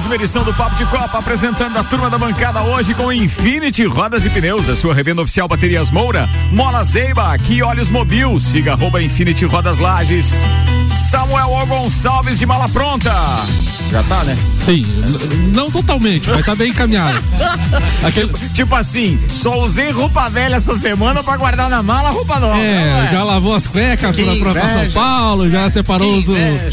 Mais 0.00 0.06
uma 0.06 0.14
edição 0.14 0.42
do 0.42 0.54
Papo 0.54 0.76
de 0.76 0.86
Copa, 0.86 1.18
apresentando 1.18 1.76
a 1.76 1.84
turma 1.84 2.08
da 2.08 2.16
bancada 2.16 2.62
hoje 2.62 2.94
com 2.94 3.12
Infinity 3.12 3.84
Rodas 3.84 4.24
e 4.24 4.30
Pneus, 4.30 4.66
a 4.66 4.74
sua 4.74 4.94
revenda 4.94 5.20
oficial 5.20 5.46
Baterias 5.46 5.90
Moura, 5.90 6.26
Mola 6.50 6.82
Zeiba, 6.84 7.34
aqui 7.34 7.62
Olhos 7.62 7.90
Mobil, 7.90 8.40
siga 8.40 8.72
arroba 8.72 9.02
Infinity 9.02 9.44
Rodas 9.44 9.78
Lages, 9.78 10.32
Samuel 11.10 11.66
Gonçalves 11.66 12.38
de 12.38 12.46
Mala 12.46 12.66
Pronta. 12.68 13.12
Já 13.90 14.04
tá, 14.04 14.22
né? 14.22 14.38
Sim, 14.56 14.86
não 15.52 15.68
totalmente, 15.68 16.30
mas 16.30 16.46
tá 16.46 16.54
bem 16.54 16.70
encaminhado. 16.70 17.20
Aquele... 18.06 18.28
tipo, 18.28 18.54
tipo, 18.54 18.74
assim, 18.76 19.18
só 19.28 19.60
usei 19.60 19.90
roupa 19.90 20.28
velha 20.28 20.54
essa 20.54 20.76
semana 20.76 21.24
pra 21.24 21.36
guardar 21.36 21.68
na 21.68 21.82
mala 21.82 22.10
roupa 22.10 22.38
nova. 22.38 22.60
É, 22.60 23.06
é? 23.06 23.08
já 23.10 23.24
lavou 23.24 23.56
as 23.56 23.66
cuecas, 23.66 24.14
foi 24.14 24.38
pra, 24.38 24.52
pra 24.52 24.68
São 24.68 24.90
Paulo, 24.92 25.50
já 25.50 25.68
separou 25.70 26.18
os, 26.18 26.26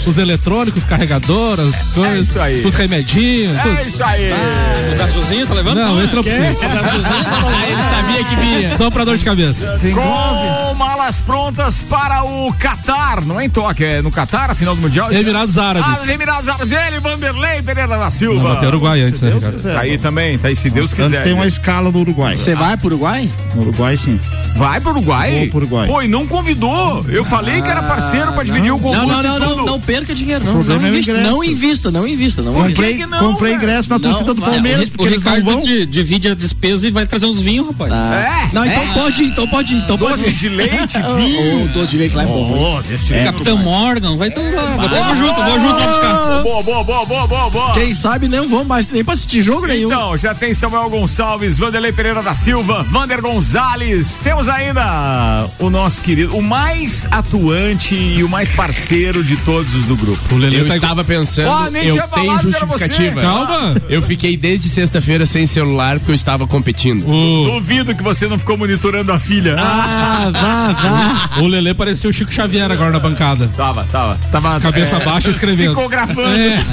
os, 0.05 0.18
eletrônicos, 0.20 0.85
carregadoras, 0.85 1.76
coisas, 1.96 2.13
é 2.13 2.20
isso 2.20 2.40
aí. 2.40 2.66
os 2.66 2.76
remedinhos. 2.76 3.16
É 3.20 3.62
tudo. 3.63 3.88
isso 3.88 4.03
aí. 4.03 4.31
Ah, 4.31 4.91
os 4.94 4.99
azulzinhos, 4.99 5.49
tá 5.49 5.55
levando? 5.55 5.77
Não, 5.77 6.03
esse 6.03 6.16
não 6.16 6.23
precisa. 6.23 6.52
Os 6.52 6.63
azulzinhos, 6.63 7.26
tá 7.26 7.68
ele 7.68 7.84
sabia 7.90 8.23
que 8.23 8.35
vinha. 8.35 8.77
Só 8.77 8.90
pra 8.91 9.04
dor 9.04 9.18
de 9.18 9.26
cabeça. 9.26 9.79
Com 9.93 10.76
malas 11.08 11.22
prontas 11.22 11.82
para 11.84 12.24
o 12.24 12.52
Catar, 12.54 13.24
não 13.24 13.40
é 13.40 13.46
em 13.46 13.50
Tóquio, 13.50 13.86
é 13.86 14.02
no 14.02 14.12
Catar, 14.12 14.52
a 14.52 14.55
final 14.55 14.76
do 14.76 14.82
Mundial? 14.82 15.12
Emirados 15.12 15.58
Árabes. 15.58 16.02
Ah, 16.02 16.12
Emirados 16.12 16.50
Árabes, 16.50 16.72
ele, 16.72 17.00
Vanderlei 17.00 17.62
Pereira 17.62 17.98
da 17.98 18.10
Silva. 18.10 18.44
Não, 18.44 18.52
até 18.52 18.68
Uruguai 18.68 19.02
antes, 19.02 19.22
né, 19.22 19.32
Ricardo? 19.32 19.62
Tá 19.62 19.80
aí 19.80 19.98
também, 19.98 20.38
tá 20.38 20.50
aí, 20.50 20.55
se 20.55 20.70
Deus 20.70 20.94
quiser. 20.94 21.24
Tem 21.24 21.34
uma 21.34 21.48
escala 21.48 21.90
no 21.91 22.00
Uruguai. 22.00 22.35
Você 22.35 22.55
vai 22.55 22.76
pro 22.76 22.88
Uruguai? 22.88 23.30
No 23.55 23.62
Uruguai, 23.62 23.96
sim. 23.96 24.20
Vai 24.58 24.82
pro 24.82 24.90
Uruguai? 24.90 25.32
Vou 25.32 25.48
pro 25.48 25.58
Uruguai. 25.60 25.88
Pô, 25.88 26.02
e 26.02 26.08
não 26.08 26.28
convidou. 26.28 27.05
Eu 27.08 27.24
falei 27.24 27.62
que 27.62 27.70
era 27.70 27.84
parceiro 27.84 28.34
pra 28.34 28.44
dividir 28.44 28.72
o 28.72 28.80
concurso. 28.80 29.05
Não, 29.05 29.24
não, 29.24 29.40
não, 29.40 29.55
não, 29.58 29.66
não 29.66 29.80
perca 29.80 30.13
dinheiro, 30.13 30.44
não. 30.44 30.63
Não 30.63 30.76
é 30.76 30.90
invista, 30.90 31.13
não 31.22 31.44
invista, 31.44 31.91
não 31.91 32.08
invista. 32.08 32.41
Não 32.41 32.54
comprei, 32.54 33.05
não, 33.05 33.20
comprei 33.20 33.54
ingresso 33.54 33.90
na 33.90 34.00
torcida 34.00 34.34
do 34.34 34.41
Palmeiras, 34.41 34.90
porque 34.90 35.13
eles 35.13 35.24
não 35.24 35.44
vão. 35.44 35.62
divide 35.62 36.30
a 36.30 36.34
despesa 36.34 36.88
e 36.88 36.91
vai 36.91 37.05
trazer 37.05 37.28
uns 37.28 37.40
vinhos, 37.40 37.68
rapaz. 37.68 37.94
É? 37.94 38.50
Não, 38.52 38.66
então 38.66 38.88
pode 38.94 39.24
ir, 39.24 39.28
então 39.28 39.48
pode. 39.48 39.76
Então 39.76 39.96
doce 39.96 40.32
de 40.32 40.50
leite, 40.50 40.96
vinho. 41.01 41.67
Doce 41.70 41.91
de 41.91 41.98
leite 41.98 42.15
lá 42.15 42.23
é 42.23 42.26
bom. 42.26 42.81
Capitão 43.26 43.57
Morgan, 43.57 44.17
vai 44.17 44.29
tudo 44.31 44.55
lá. 44.55 44.76
Vamos 44.77 45.20
junto, 45.20 45.43
vou 45.43 45.59
junto 45.59 45.79
lá 45.79 45.87
buscar. 45.87 46.43
Boa, 46.43 46.63
boa, 46.63 46.84
boa, 46.84 47.05
boa, 47.05 47.27
boa, 47.27 47.49
boa. 47.49 47.73
Quem 47.73 47.93
sabe 47.93 48.27
não 48.27 48.48
vão 48.48 48.63
mais 48.63 48.87
nem 48.87 49.04
pra 49.04 49.13
assistir 49.13 49.41
jogo 49.41 49.67
nenhum. 49.67 49.87
Então, 49.87 50.17
já 50.17 50.34
tem 50.34 50.54
Samuel 50.54 50.89
Gonçalves, 50.89 51.57
Vanderlei 51.57 51.91
Pereira 51.91 52.21
da 52.21 52.34
Silva, 52.34 52.84
Vander 52.84 53.21
Gonzalez. 53.21 54.20
Temos 54.23 54.48
ainda 54.49 55.48
o 55.59 55.70
nosso 55.70 56.01
querido, 56.01 56.35
o 56.37 56.41
mais 56.41 57.07
atuante 57.11 57.95
e 57.95 58.23
o 58.23 58.29
mais 58.29 58.49
parceiro 58.51 59.23
de 59.23 59.37
todos 59.37 59.73
os 59.73 59.85
do 59.85 59.95
grupo. 59.95 60.35
O 60.35 60.37
Lelê 60.37 60.61
eu 60.61 60.67
tá 60.67 60.76
estava 60.76 61.04
pensando, 61.04 61.49
oh, 61.49 61.77
eu 61.77 62.07
tenho 62.07 62.39
justificativa. 62.39 63.21
Calma. 63.21 63.76
Eu 63.89 64.01
fiquei 64.01 64.38
desde 64.38 64.69
sexta-feira 64.69 65.25
sem 65.25 65.47
celular 65.47 65.97
porque 66.00 66.11
eu 66.11 66.16
estava 66.16 66.47
competindo. 66.47 67.03
Uh. 67.07 67.51
Duvido 67.51 67.95
que 67.95 68.03
você 68.03 68.28
não 68.28 68.38
ficou 68.38 68.57
monitorando 68.57 69.11
a 69.11 69.19
filha. 69.19 69.56
Ah, 69.57 70.29
vá, 70.31 70.73
vá. 70.73 70.87
O 71.41 71.47
Lelê 71.47 71.73
parecia 71.73 72.09
o 72.09 72.13
Chico 72.13 72.31
Xavier 72.31 72.72
agora 72.72 72.91
na 72.91 73.00
bancada. 73.00 73.47
Tava, 73.56 73.84
tava. 73.91 74.17
Tava 74.31 74.59
cabeça 74.59 74.95
é, 74.95 75.06
baixa 75.06 75.29
escrevendo. 75.29 75.73
Psicografando. 75.73 76.29
É. 76.29 76.63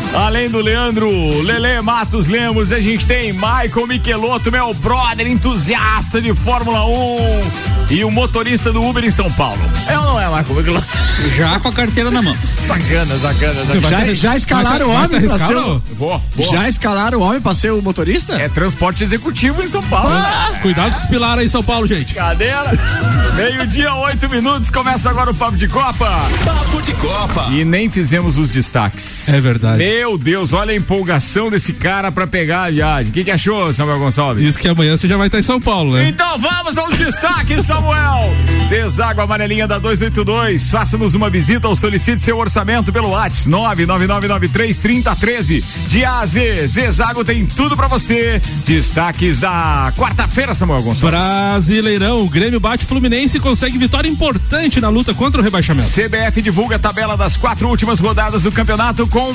Além 0.14 0.48
do 0.48 0.60
Leandro, 0.60 1.10
Lele 1.42 1.82
Matos 1.82 2.28
Lemos, 2.28 2.70
a 2.70 2.78
gente 2.78 3.04
tem 3.04 3.32
Michael 3.32 3.86
Michelotto, 3.88 4.50
meu 4.50 4.72
brother, 4.74 5.26
entusiasta 5.26 6.22
de 6.22 6.32
Fórmula 6.32 6.86
1 6.86 7.90
e 7.90 8.04
o 8.04 8.10
motorista 8.12 8.72
do 8.72 8.80
Uber 8.80 9.04
em 9.04 9.10
São 9.10 9.28
Paulo. 9.32 9.60
É 9.88 9.98
ou 9.98 10.04
não 10.04 10.20
é, 10.20 10.26
Michael 10.26 10.54
Michelotto? 10.54 10.88
Já 11.36 11.58
com 11.58 11.68
a 11.68 11.72
carteira 11.72 12.12
na 12.12 12.22
mão. 12.22 12.36
Sacana, 12.58 13.18
sacana. 13.18 13.66
sacana. 13.66 13.90
Já, 13.90 14.14
já 14.14 14.36
escalaram 14.36 14.88
o 14.88 14.92
homem 14.92 15.20
pra 15.26 15.38
ser 15.38 15.56
o... 15.56 15.78
Boa, 15.98 16.22
boa. 16.36 16.48
Já 16.48 16.68
escalaram 16.68 17.18
o 17.18 17.22
homem 17.22 17.40
pra 17.40 17.52
ser 17.52 17.72
o 17.72 17.82
motorista? 17.82 18.34
É 18.34 18.48
transporte 18.48 19.02
executivo 19.02 19.62
em 19.62 19.68
São 19.68 19.82
Paulo. 19.82 20.10
Ah, 20.10 20.52
cuidado 20.62 20.92
com 20.92 21.00
os 21.00 21.06
pilares 21.06 21.40
aí 21.40 21.46
em 21.46 21.48
São 21.48 21.62
Paulo, 21.62 21.88
gente. 21.88 22.14
Cadeira. 22.14 22.72
Meio-dia, 23.34 23.92
oito 23.94 24.30
minutos, 24.30 24.70
começa 24.70 25.10
agora 25.10 25.32
o 25.32 25.34
Papo 25.34 25.56
de 25.56 25.66
Copa. 25.66 26.08
Papo 26.44 26.80
de 26.82 26.92
Copa. 26.94 27.48
E 27.50 27.64
nem 27.64 27.90
fizemos 27.90 28.38
os 28.38 28.50
destaques. 28.50 29.28
É 29.28 29.40
verdade. 29.40 29.78
Meu 29.78 30.03
Deus, 30.18 30.52
olha 30.52 30.72
a 30.72 30.76
empolgação 30.76 31.50
desse 31.50 31.72
cara 31.72 32.12
pra 32.12 32.26
pegar 32.26 32.64
a 32.64 32.70
viagem. 32.70 33.10
O 33.10 33.14
que, 33.14 33.24
que 33.24 33.30
achou, 33.30 33.72
Samuel 33.72 33.98
Gonçalves? 33.98 34.46
Isso 34.46 34.58
que 34.58 34.68
amanhã 34.68 34.94
você 34.96 35.08
já 35.08 35.16
vai 35.16 35.28
estar 35.28 35.38
em 35.38 35.42
São 35.42 35.58
Paulo, 35.60 35.94
né? 35.94 36.08
Então 36.08 36.38
vamos 36.38 36.76
aos 36.76 36.98
destaques, 36.98 37.64
Samuel. 37.64 38.20
Ceságua 38.68 39.24
Amarelinha 39.24 39.66
da 39.66 39.78
282. 39.78 40.70
Faça-nos 40.70 41.14
uma 41.14 41.30
visita 41.30 41.66
ou 41.68 41.74
solicite 41.74 42.22
seu 42.22 42.36
orçamento 42.38 42.92
pelo 42.92 43.08
WhatsApp 43.08 43.50
999933013. 43.50 45.64
De 45.88 46.04
A 46.04 46.18
a 46.20 46.26
Z, 46.26 46.66
Zezago 46.66 47.24
tem 47.24 47.46
tudo 47.46 47.74
pra 47.76 47.86
você. 47.86 48.42
Destaques 48.66 49.40
da 49.40 49.92
quarta-feira, 49.96 50.52
Samuel 50.54 50.82
Gonçalves. 50.82 51.18
Brasileirão, 51.18 52.20
o 52.20 52.28
Grêmio 52.28 52.60
bate 52.60 52.84
Fluminense 52.84 53.38
e 53.38 53.40
consegue 53.40 53.78
vitória 53.78 54.08
importante 54.08 54.80
na 54.80 54.88
luta 54.88 55.14
contra 55.14 55.40
o 55.40 55.44
rebaixamento. 55.44 55.88
CBF 55.88 56.42
divulga 56.42 56.76
a 56.76 56.78
tabela 56.78 57.16
das 57.16 57.36
quatro 57.36 57.68
últimas 57.68 58.00
rodadas 58.00 58.42
do 58.42 58.52
campeonato 58.52 59.06
com 59.06 59.32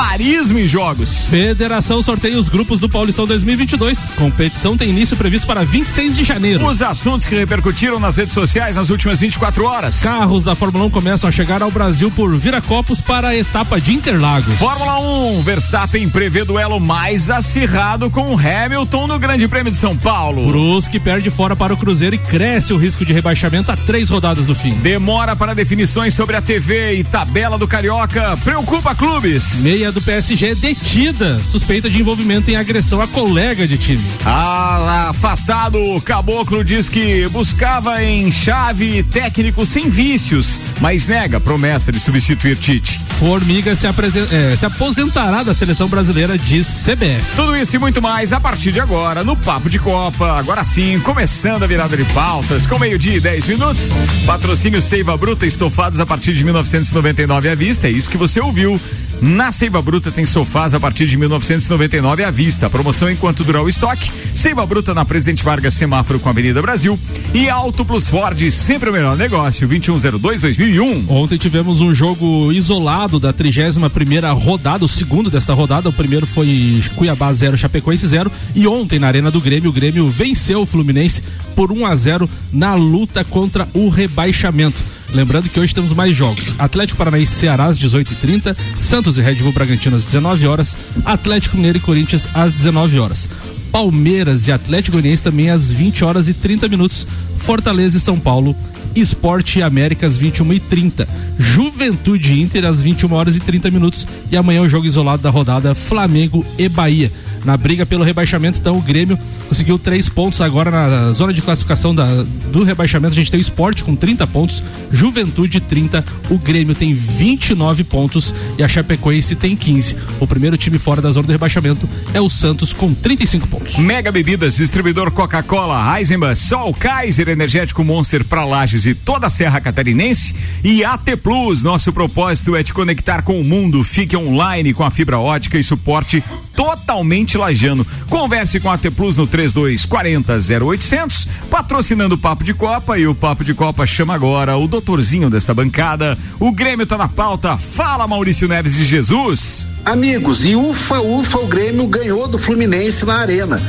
malabarismo 0.00 0.58
em 0.58 0.66
jogos. 0.66 1.26
Federação 1.26 2.02
sorteia 2.02 2.38
os 2.38 2.48
grupos 2.48 2.80
do 2.80 2.88
Paulistão 2.88 3.26
2022. 3.26 3.98
Competição 4.16 4.74
tem 4.74 4.88
início 4.88 5.14
previsto 5.14 5.46
para 5.46 5.62
26 5.62 6.16
de 6.16 6.24
janeiro. 6.24 6.64
Os 6.64 6.80
assuntos 6.80 7.26
que 7.26 7.34
repercutiram 7.34 8.00
nas 8.00 8.16
redes 8.16 8.32
sociais 8.32 8.76
nas 8.76 8.88
últimas 8.88 9.20
24 9.20 9.62
horas. 9.64 10.00
Carros 10.00 10.44
da 10.44 10.54
Fórmula 10.54 10.86
1 10.86 10.90
começam 10.90 11.28
a 11.28 11.32
chegar 11.32 11.62
ao 11.62 11.70
Brasil 11.70 12.10
por 12.10 12.34
Viracopos 12.38 13.00
para 13.00 13.28
a 13.28 13.36
etapa 13.36 13.78
de 13.78 13.92
Interlagos. 13.92 14.54
Fórmula 14.54 14.98
1, 15.00 15.42
Verstappen 15.42 16.08
prevê 16.08 16.44
duelo 16.44 16.80
mais 16.80 17.28
acirrado 17.28 18.08
com 18.08 18.38
Hamilton 18.38 19.06
no 19.06 19.18
Grande 19.18 19.46
Prêmio 19.48 19.70
de 19.70 19.78
São 19.78 19.94
Paulo. 19.94 20.46
Brusque 20.46 20.98
perde 20.98 21.30
fora 21.30 21.54
para 21.54 21.74
o 21.74 21.76
Cruzeiro 21.76 22.14
e 22.16 22.18
cresce 22.18 22.72
o 22.72 22.78
risco 22.78 23.04
de 23.04 23.12
rebaixamento 23.12 23.70
a 23.70 23.76
três 23.76 24.08
rodadas 24.08 24.46
do 24.46 24.54
fim. 24.54 24.74
Demora 24.76 25.36
para 25.36 25.54
definições 25.54 26.14
sobre 26.14 26.36
a 26.36 26.40
TV 26.40 26.94
e 26.94 27.04
tabela 27.04 27.58
do 27.58 27.68
Carioca 27.68 28.38
preocupa 28.42 28.94
clubes. 28.94 29.60
Meia 29.62 29.89
do 29.92 30.00
PSG 30.00 30.50
é 30.50 30.54
detida, 30.54 31.40
suspeita 31.50 31.88
de 31.88 32.00
envolvimento 32.00 32.50
em 32.50 32.56
agressão 32.56 33.00
a 33.00 33.06
colega 33.06 33.66
de 33.66 33.76
time. 33.76 34.04
Ah, 34.24 35.08
afastado, 35.10 35.78
Caboclo 36.04 36.64
diz 36.64 36.88
que 36.88 37.28
buscava 37.28 38.02
em 38.02 38.30
chave 38.30 39.02
técnico 39.02 39.64
sem 39.66 39.88
vícios, 39.88 40.60
mas 40.80 41.06
nega 41.06 41.40
promessa 41.40 41.92
de 41.92 42.00
substituir 42.00 42.56
Tite. 42.56 43.00
Formiga 43.18 43.76
se, 43.76 43.86
é, 43.86 44.56
se 44.56 44.64
aposentará 44.64 45.42
da 45.42 45.52
seleção 45.52 45.88
brasileira, 45.88 46.38
diz 46.38 46.66
CBF. 46.66 47.36
Tudo 47.36 47.54
isso 47.54 47.76
e 47.76 47.78
muito 47.78 48.00
mais 48.00 48.32
a 48.32 48.40
partir 48.40 48.72
de 48.72 48.80
agora 48.80 49.22
no 49.22 49.36
Papo 49.36 49.68
de 49.68 49.78
Copa. 49.78 50.38
Agora 50.38 50.64
sim, 50.64 50.98
começando 51.00 51.62
a 51.62 51.66
virada 51.66 51.96
de 51.96 52.04
pautas 52.06 52.66
com 52.66 52.78
meio-dia 52.78 53.16
e 53.16 53.20
10 53.20 53.46
minutos. 53.46 53.90
Patrocínio 54.24 54.80
Seiva 54.80 55.16
Bruta, 55.18 55.44
estofados 55.44 56.00
a 56.00 56.06
partir 56.06 56.32
de 56.32 56.42
1999 56.44 57.48
à 57.50 57.54
vista. 57.54 57.88
É 57.88 57.90
isso 57.90 58.10
que 58.10 58.16
você 58.16 58.40
ouviu. 58.40 58.80
Na 59.20 59.52
Seiva 59.52 59.69
Bruta 59.78 60.10
tem 60.10 60.24
sofás 60.24 60.72
a 60.72 60.80
partir 60.80 61.06
de 61.06 61.18
1999 61.18 62.24
à 62.24 62.30
vista. 62.30 62.70
Promoção 62.70 63.10
enquanto 63.10 63.44
durar 63.44 63.62
o 63.62 63.68
estoque. 63.68 64.10
Seiva 64.34 64.64
Bruta 64.64 64.94
na 64.94 65.04
Presidente 65.04 65.44
Vargas, 65.44 65.74
semáforo 65.74 66.18
com 66.18 66.30
a 66.30 66.32
Avenida 66.32 66.62
Brasil. 66.62 66.98
E 67.34 67.50
Auto 67.50 67.84
Plus 67.84 68.08
Ford, 68.08 68.50
sempre 68.50 68.88
o 68.88 68.92
melhor 68.92 69.18
negócio. 69.18 69.68
2102-2001. 69.68 71.04
Ontem 71.08 71.36
tivemos 71.36 71.82
um 71.82 71.92
jogo 71.92 72.50
isolado 72.52 73.20
da 73.20 73.34
31 73.34 73.90
primeira 73.90 74.32
rodada, 74.32 74.84
o 74.84 74.88
segundo 74.88 75.28
desta 75.28 75.52
rodada. 75.52 75.90
O 75.90 75.92
primeiro 75.92 76.26
foi 76.26 76.82
Cuiabá 76.96 77.30
0, 77.30 77.58
Chapecoense 77.58 78.08
0. 78.08 78.32
E 78.54 78.66
ontem, 78.66 78.98
na 78.98 79.08
Arena 79.08 79.30
do 79.30 79.40
Grêmio, 79.40 79.68
o 79.68 79.72
Grêmio 79.72 80.08
venceu 80.08 80.62
o 80.62 80.66
Fluminense 80.66 81.22
por 81.54 81.70
1 81.70 81.84
a 81.84 81.94
0 81.94 82.30
na 82.50 82.74
luta 82.74 83.22
contra 83.22 83.68
o 83.74 83.90
rebaixamento. 83.90 84.99
Lembrando 85.12 85.48
que 85.48 85.58
hoje 85.58 85.74
temos 85.74 85.92
mais 85.92 86.16
jogos. 86.16 86.54
Atlético 86.58 86.98
Paranaense 86.98 87.34
Ceará 87.34 87.66
às 87.66 87.78
18h30, 87.78 88.56
Santos 88.78 89.18
e 89.18 89.20
Red 89.20 89.36
Bull 89.36 89.52
Bragantino 89.52 89.96
às 89.96 90.04
19 90.04 90.46
horas, 90.46 90.76
Atlético 91.04 91.56
Mineiro 91.56 91.78
e 91.78 91.80
Corinthians 91.80 92.28
às 92.34 92.52
19 92.52 92.98
horas. 92.98 93.28
Palmeiras 93.70 94.46
e 94.46 94.52
Atlético 94.52 94.96
Goianiense 94.96 95.22
também 95.22 95.50
às 95.50 95.70
20 95.70 96.04
horas 96.04 96.28
e 96.28 96.34
30 96.34 96.68
minutos. 96.68 97.06
Fortaleza 97.38 97.96
e 97.96 98.00
São 98.00 98.18
Paulo. 98.18 98.54
Esporte 98.94 99.62
América 99.62 100.08
às 100.08 100.16
21 100.16 100.52
e 100.54 100.58
30 100.58 101.08
Juventude 101.38 102.40
Inter 102.40 102.64
às 102.64 102.82
21 102.82 103.12
horas 103.12 103.36
e 103.36 103.40
30 103.40 103.70
minutos. 103.70 104.06
E 104.30 104.36
amanhã 104.36 104.62
o 104.62 104.68
jogo 104.68 104.86
isolado 104.86 105.22
da 105.22 105.30
rodada 105.30 105.74
Flamengo 105.74 106.44
e 106.58 106.68
Bahia. 106.68 107.12
Na 107.44 107.56
briga 107.56 107.84
pelo 107.86 108.04
rebaixamento. 108.04 108.58
Então 108.58 108.76
o 108.76 108.80
Grêmio 108.80 109.18
conseguiu 109.48 109.78
três 109.78 110.08
pontos 110.08 110.40
agora 110.40 110.70
na 110.70 111.12
zona 111.12 111.32
de 111.32 111.42
classificação 111.42 111.94
da, 111.94 112.22
do 112.52 112.64
rebaixamento. 112.64 113.12
A 113.12 113.16
gente 113.16 113.30
tem 113.30 113.38
o 113.38 113.42
esporte 113.42 113.84
com 113.84 113.94
30 113.94 114.26
pontos, 114.26 114.62
Juventude 114.90 115.60
30, 115.60 116.04
o 116.30 116.38
Grêmio 116.38 116.74
tem 116.74 116.94
29 116.94 117.84
pontos 117.84 118.34
e 118.58 118.62
a 118.62 118.68
Chapecoense 118.68 119.34
tem 119.34 119.56
15. 119.56 119.96
O 120.18 120.26
primeiro 120.26 120.56
time 120.56 120.78
fora 120.78 121.00
da 121.00 121.10
zona 121.10 121.26
do 121.26 121.32
rebaixamento 121.32 121.88
é 122.14 122.20
o 122.20 122.30
Santos 122.30 122.72
com 122.72 122.92
35 122.94 123.48
pontos. 123.48 123.76
Mega 123.76 124.12
Bebidas, 124.12 124.56
distribuidor 124.56 125.10
Coca-Cola, 125.10 125.98
Eisenbahn, 125.98 126.34
Sol, 126.34 126.74
Kaiser, 126.74 127.28
Energético 127.28 127.84
Monster 127.84 128.24
para 128.24 128.44
Lages 128.44 128.86
e 128.86 128.94
toda 128.94 129.26
a 129.26 129.30
Serra 129.30 129.60
Catarinense 129.60 130.34
e 130.62 130.84
AT 130.84 131.16
Plus. 131.22 131.62
Nosso 131.62 131.92
propósito 131.92 132.56
é 132.56 132.62
te 132.62 132.72
conectar 132.72 133.22
com 133.22 133.40
o 133.40 133.44
mundo. 133.44 133.82
Fique 133.82 134.16
online 134.16 134.72
com 134.72 134.84
a 134.84 134.90
fibra 134.90 135.18
ótica 135.18 135.58
e 135.58 135.62
suporte 135.62 136.22
totalmente 136.54 137.29
lajano. 137.36 137.86
Converse 138.08 138.60
com 138.60 138.70
a 138.70 138.74
AT 138.74 138.90
Plus 138.90 139.16
no 139.16 139.26
3240 139.26 140.64
0800, 140.64 141.28
patrocinando 141.50 142.14
o 142.14 142.18
Papo 142.18 142.44
de 142.44 142.54
Copa 142.54 142.98
e 142.98 143.06
o 143.06 143.14
Papo 143.14 143.44
de 143.44 143.54
Copa 143.54 143.86
chama 143.86 144.14
agora 144.14 144.56
o 144.56 144.66
doutorzinho 144.66 145.30
desta 145.30 145.54
bancada. 145.54 146.18
O 146.38 146.52
Grêmio 146.52 146.86
tá 146.86 146.96
na 146.96 147.08
pauta. 147.08 147.56
Fala 147.56 148.06
Maurício 148.06 148.48
Neves 148.48 148.74
de 148.74 148.84
Jesus. 148.84 149.68
Amigos, 149.84 150.44
e 150.44 150.54
ufa, 150.54 151.00
ufa, 151.00 151.38
o 151.38 151.46
Grêmio 151.46 151.86
ganhou 151.86 152.28
do 152.28 152.38
Fluminense 152.38 153.04
na 153.04 153.16
Arena 153.16 153.60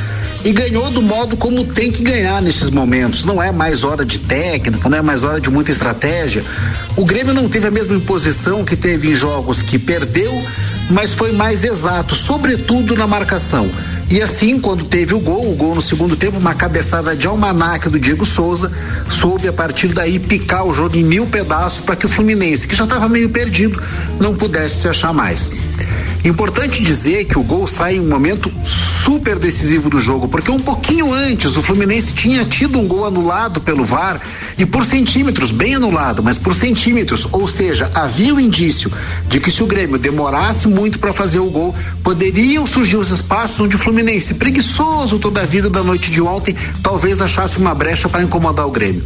e 0.44 0.52
ganhou 0.52 0.90
do 0.90 1.00
modo 1.00 1.36
como 1.36 1.64
tem 1.64 1.90
que 1.90 2.02
ganhar 2.02 2.42
nesses 2.42 2.70
momentos. 2.70 3.24
Não 3.24 3.42
é 3.42 3.52
mais 3.52 3.84
hora 3.84 4.04
de 4.04 4.18
técnica, 4.18 4.88
não 4.88 4.98
é 4.98 5.02
mais 5.02 5.24
hora 5.24 5.40
de 5.40 5.50
muita 5.50 5.70
estratégia. 5.70 6.44
O 6.96 7.04
Grêmio 7.04 7.32
não 7.32 7.48
teve 7.48 7.66
a 7.66 7.70
mesma 7.70 7.94
imposição 7.94 8.64
que 8.64 8.76
teve 8.76 9.10
em 9.10 9.14
jogos 9.14 9.62
que 9.62 9.78
perdeu, 9.78 10.32
mas 10.90 11.12
foi 11.12 11.32
mais 11.32 11.64
exato, 11.64 12.14
sobretudo 12.14 12.96
na 12.96 13.06
marcação. 13.06 13.70
E 14.10 14.20
assim, 14.20 14.60
quando 14.60 14.84
teve 14.84 15.14
o 15.14 15.20
gol, 15.20 15.50
o 15.50 15.54
gol 15.54 15.74
no 15.74 15.80
segundo 15.80 16.16
tempo, 16.16 16.36
uma 16.36 16.54
cabeçada 16.54 17.16
de 17.16 17.26
almanac 17.26 17.88
do 17.88 17.98
Diego 17.98 18.26
Souza, 18.26 18.70
soube 19.08 19.48
a 19.48 19.52
partir 19.52 19.88
daí 19.88 20.18
picar 20.18 20.66
o 20.66 20.74
jogo 20.74 20.96
em 20.96 21.04
mil 21.04 21.26
pedaços 21.26 21.80
para 21.80 21.96
que 21.96 22.04
o 22.04 22.08
Fluminense, 22.08 22.68
que 22.68 22.76
já 22.76 22.84
estava 22.84 23.08
meio 23.08 23.30
perdido, 23.30 23.82
não 24.20 24.34
pudesse 24.34 24.82
se 24.82 24.88
achar 24.88 25.14
mais. 25.14 25.54
Importante 26.24 26.84
dizer 26.84 27.24
que 27.24 27.36
o 27.36 27.42
gol 27.42 27.66
sai 27.66 27.96
em 27.96 28.00
um 28.00 28.08
momento 28.08 28.52
super 28.64 29.38
decisivo 29.38 29.90
do 29.90 29.98
jogo, 29.98 30.28
porque 30.28 30.52
um 30.52 30.60
pouquinho 30.60 31.12
antes 31.12 31.56
o 31.56 31.62
Fluminense 31.62 32.14
tinha 32.14 32.44
tido 32.44 32.78
um 32.78 32.86
gol 32.86 33.04
anulado 33.04 33.60
pelo 33.60 33.84
VAR 33.84 34.20
e 34.56 34.64
por 34.64 34.84
centímetros, 34.84 35.50
bem 35.50 35.74
anulado, 35.74 36.22
mas 36.22 36.38
por 36.38 36.54
centímetros, 36.54 37.26
ou 37.32 37.48
seja, 37.48 37.90
havia 37.92 38.32
o 38.32 38.38
indício 38.38 38.92
de 39.26 39.40
que 39.40 39.50
se 39.50 39.64
o 39.64 39.66
Grêmio 39.66 39.98
demorasse 39.98 40.68
muito 40.68 41.00
para 41.00 41.12
fazer 41.12 41.40
o 41.40 41.50
gol, 41.50 41.74
poderiam 42.04 42.64
surgir 42.68 42.96
os 42.96 43.10
espaços 43.10 43.60
onde 43.60 43.74
o 43.74 43.78
Fluminense, 43.78 44.34
preguiçoso 44.34 45.18
toda 45.18 45.42
a 45.42 45.46
vida 45.46 45.68
da 45.68 45.82
noite 45.82 46.12
de 46.12 46.22
ontem, 46.22 46.54
talvez 46.82 47.20
achasse 47.20 47.58
uma 47.58 47.74
brecha 47.74 48.08
para 48.08 48.22
incomodar 48.22 48.68
o 48.68 48.70
Grêmio. 48.70 49.02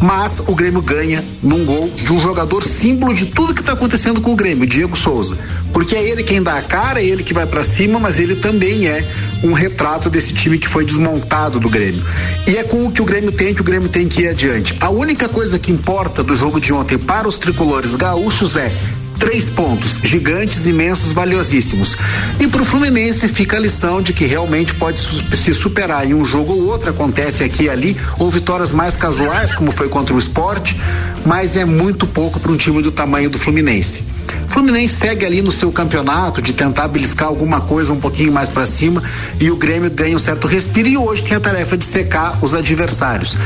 Mas 0.00 0.40
o 0.46 0.54
Grêmio 0.54 0.80
ganha 0.80 1.22
num 1.42 1.64
gol 1.66 1.90
de 1.94 2.10
um 2.10 2.20
jogador 2.22 2.64
símbolo 2.64 3.12
de 3.14 3.26
tudo 3.26 3.52
que 3.52 3.60
está 3.60 3.74
acontecendo 3.74 4.22
com 4.22 4.32
o 4.32 4.36
Grêmio, 4.36 4.66
Diego 4.66 4.96
Souza, 4.96 5.36
porque 5.72 5.94
é 5.94 6.02
ele 6.02 6.22
quem 6.22 6.42
dá 6.42 6.53
a 6.58 6.62
cara, 6.62 7.02
ele 7.02 7.22
que 7.22 7.34
vai 7.34 7.46
para 7.46 7.64
cima, 7.64 7.98
mas 7.98 8.18
ele 8.18 8.36
também 8.36 8.86
é 8.86 9.04
um 9.42 9.52
retrato 9.52 10.08
desse 10.08 10.32
time 10.32 10.58
que 10.58 10.68
foi 10.68 10.84
desmontado 10.84 11.60
do 11.60 11.68
Grêmio. 11.68 12.04
E 12.46 12.56
é 12.56 12.64
com 12.64 12.86
o 12.86 12.92
que 12.92 13.02
o 13.02 13.04
Grêmio 13.04 13.32
tem 13.32 13.54
que 13.54 13.60
o 13.60 13.64
Grêmio 13.64 13.88
tem 13.88 14.08
que 14.08 14.22
ir 14.22 14.28
adiante. 14.28 14.76
A 14.80 14.90
única 14.90 15.28
coisa 15.28 15.58
que 15.58 15.72
importa 15.72 16.22
do 16.22 16.36
jogo 16.36 16.60
de 16.60 16.72
ontem 16.72 16.98
para 16.98 17.28
os 17.28 17.36
tricolores 17.36 17.94
gaúchos 17.94 18.56
é 18.56 18.72
três 19.18 19.48
pontos, 19.48 20.00
gigantes, 20.02 20.66
imensos, 20.66 21.12
valiosíssimos. 21.12 21.96
E 22.38 22.46
para 22.46 22.62
o 22.62 22.64
Fluminense 22.64 23.28
fica 23.28 23.56
a 23.56 23.60
lição 23.60 24.02
de 24.02 24.12
que 24.12 24.26
realmente 24.26 24.74
pode 24.74 25.00
se 25.00 25.52
superar 25.54 26.08
em 26.08 26.14
um 26.14 26.24
jogo 26.24 26.52
ou 26.52 26.66
outro, 26.66 26.90
acontece 26.90 27.42
aqui 27.42 27.64
e 27.64 27.70
ali, 27.70 27.96
ou 28.18 28.30
vitórias 28.30 28.72
mais 28.72 28.96
casuais, 28.96 29.54
como 29.54 29.72
foi 29.72 29.88
contra 29.88 30.14
o 30.14 30.18
esporte, 30.18 30.78
mas 31.24 31.56
é 31.56 31.64
muito 31.64 32.06
pouco 32.06 32.38
para 32.38 32.52
um 32.52 32.56
time 32.56 32.82
do 32.82 32.90
tamanho 32.90 33.30
do 33.30 33.38
Fluminense. 33.38 34.13
Fluminense 34.54 34.94
segue 34.94 35.26
ali 35.26 35.42
no 35.42 35.50
seu 35.50 35.72
campeonato 35.72 36.40
de 36.40 36.52
tentar 36.52 36.86
beliscar 36.86 37.26
alguma 37.26 37.60
coisa 37.60 37.92
um 37.92 37.98
pouquinho 37.98 38.32
mais 38.32 38.48
para 38.48 38.64
cima 38.64 39.02
e 39.40 39.50
o 39.50 39.56
Grêmio 39.56 39.90
ganha 39.90 40.14
um 40.14 40.18
certo 40.18 40.46
respiro 40.46 40.86
e 40.86 40.96
hoje 40.96 41.24
tem 41.24 41.36
a 41.36 41.40
tarefa 41.40 41.76
de 41.76 41.84
secar 41.84 42.38
os 42.40 42.54
adversários. 42.54 43.36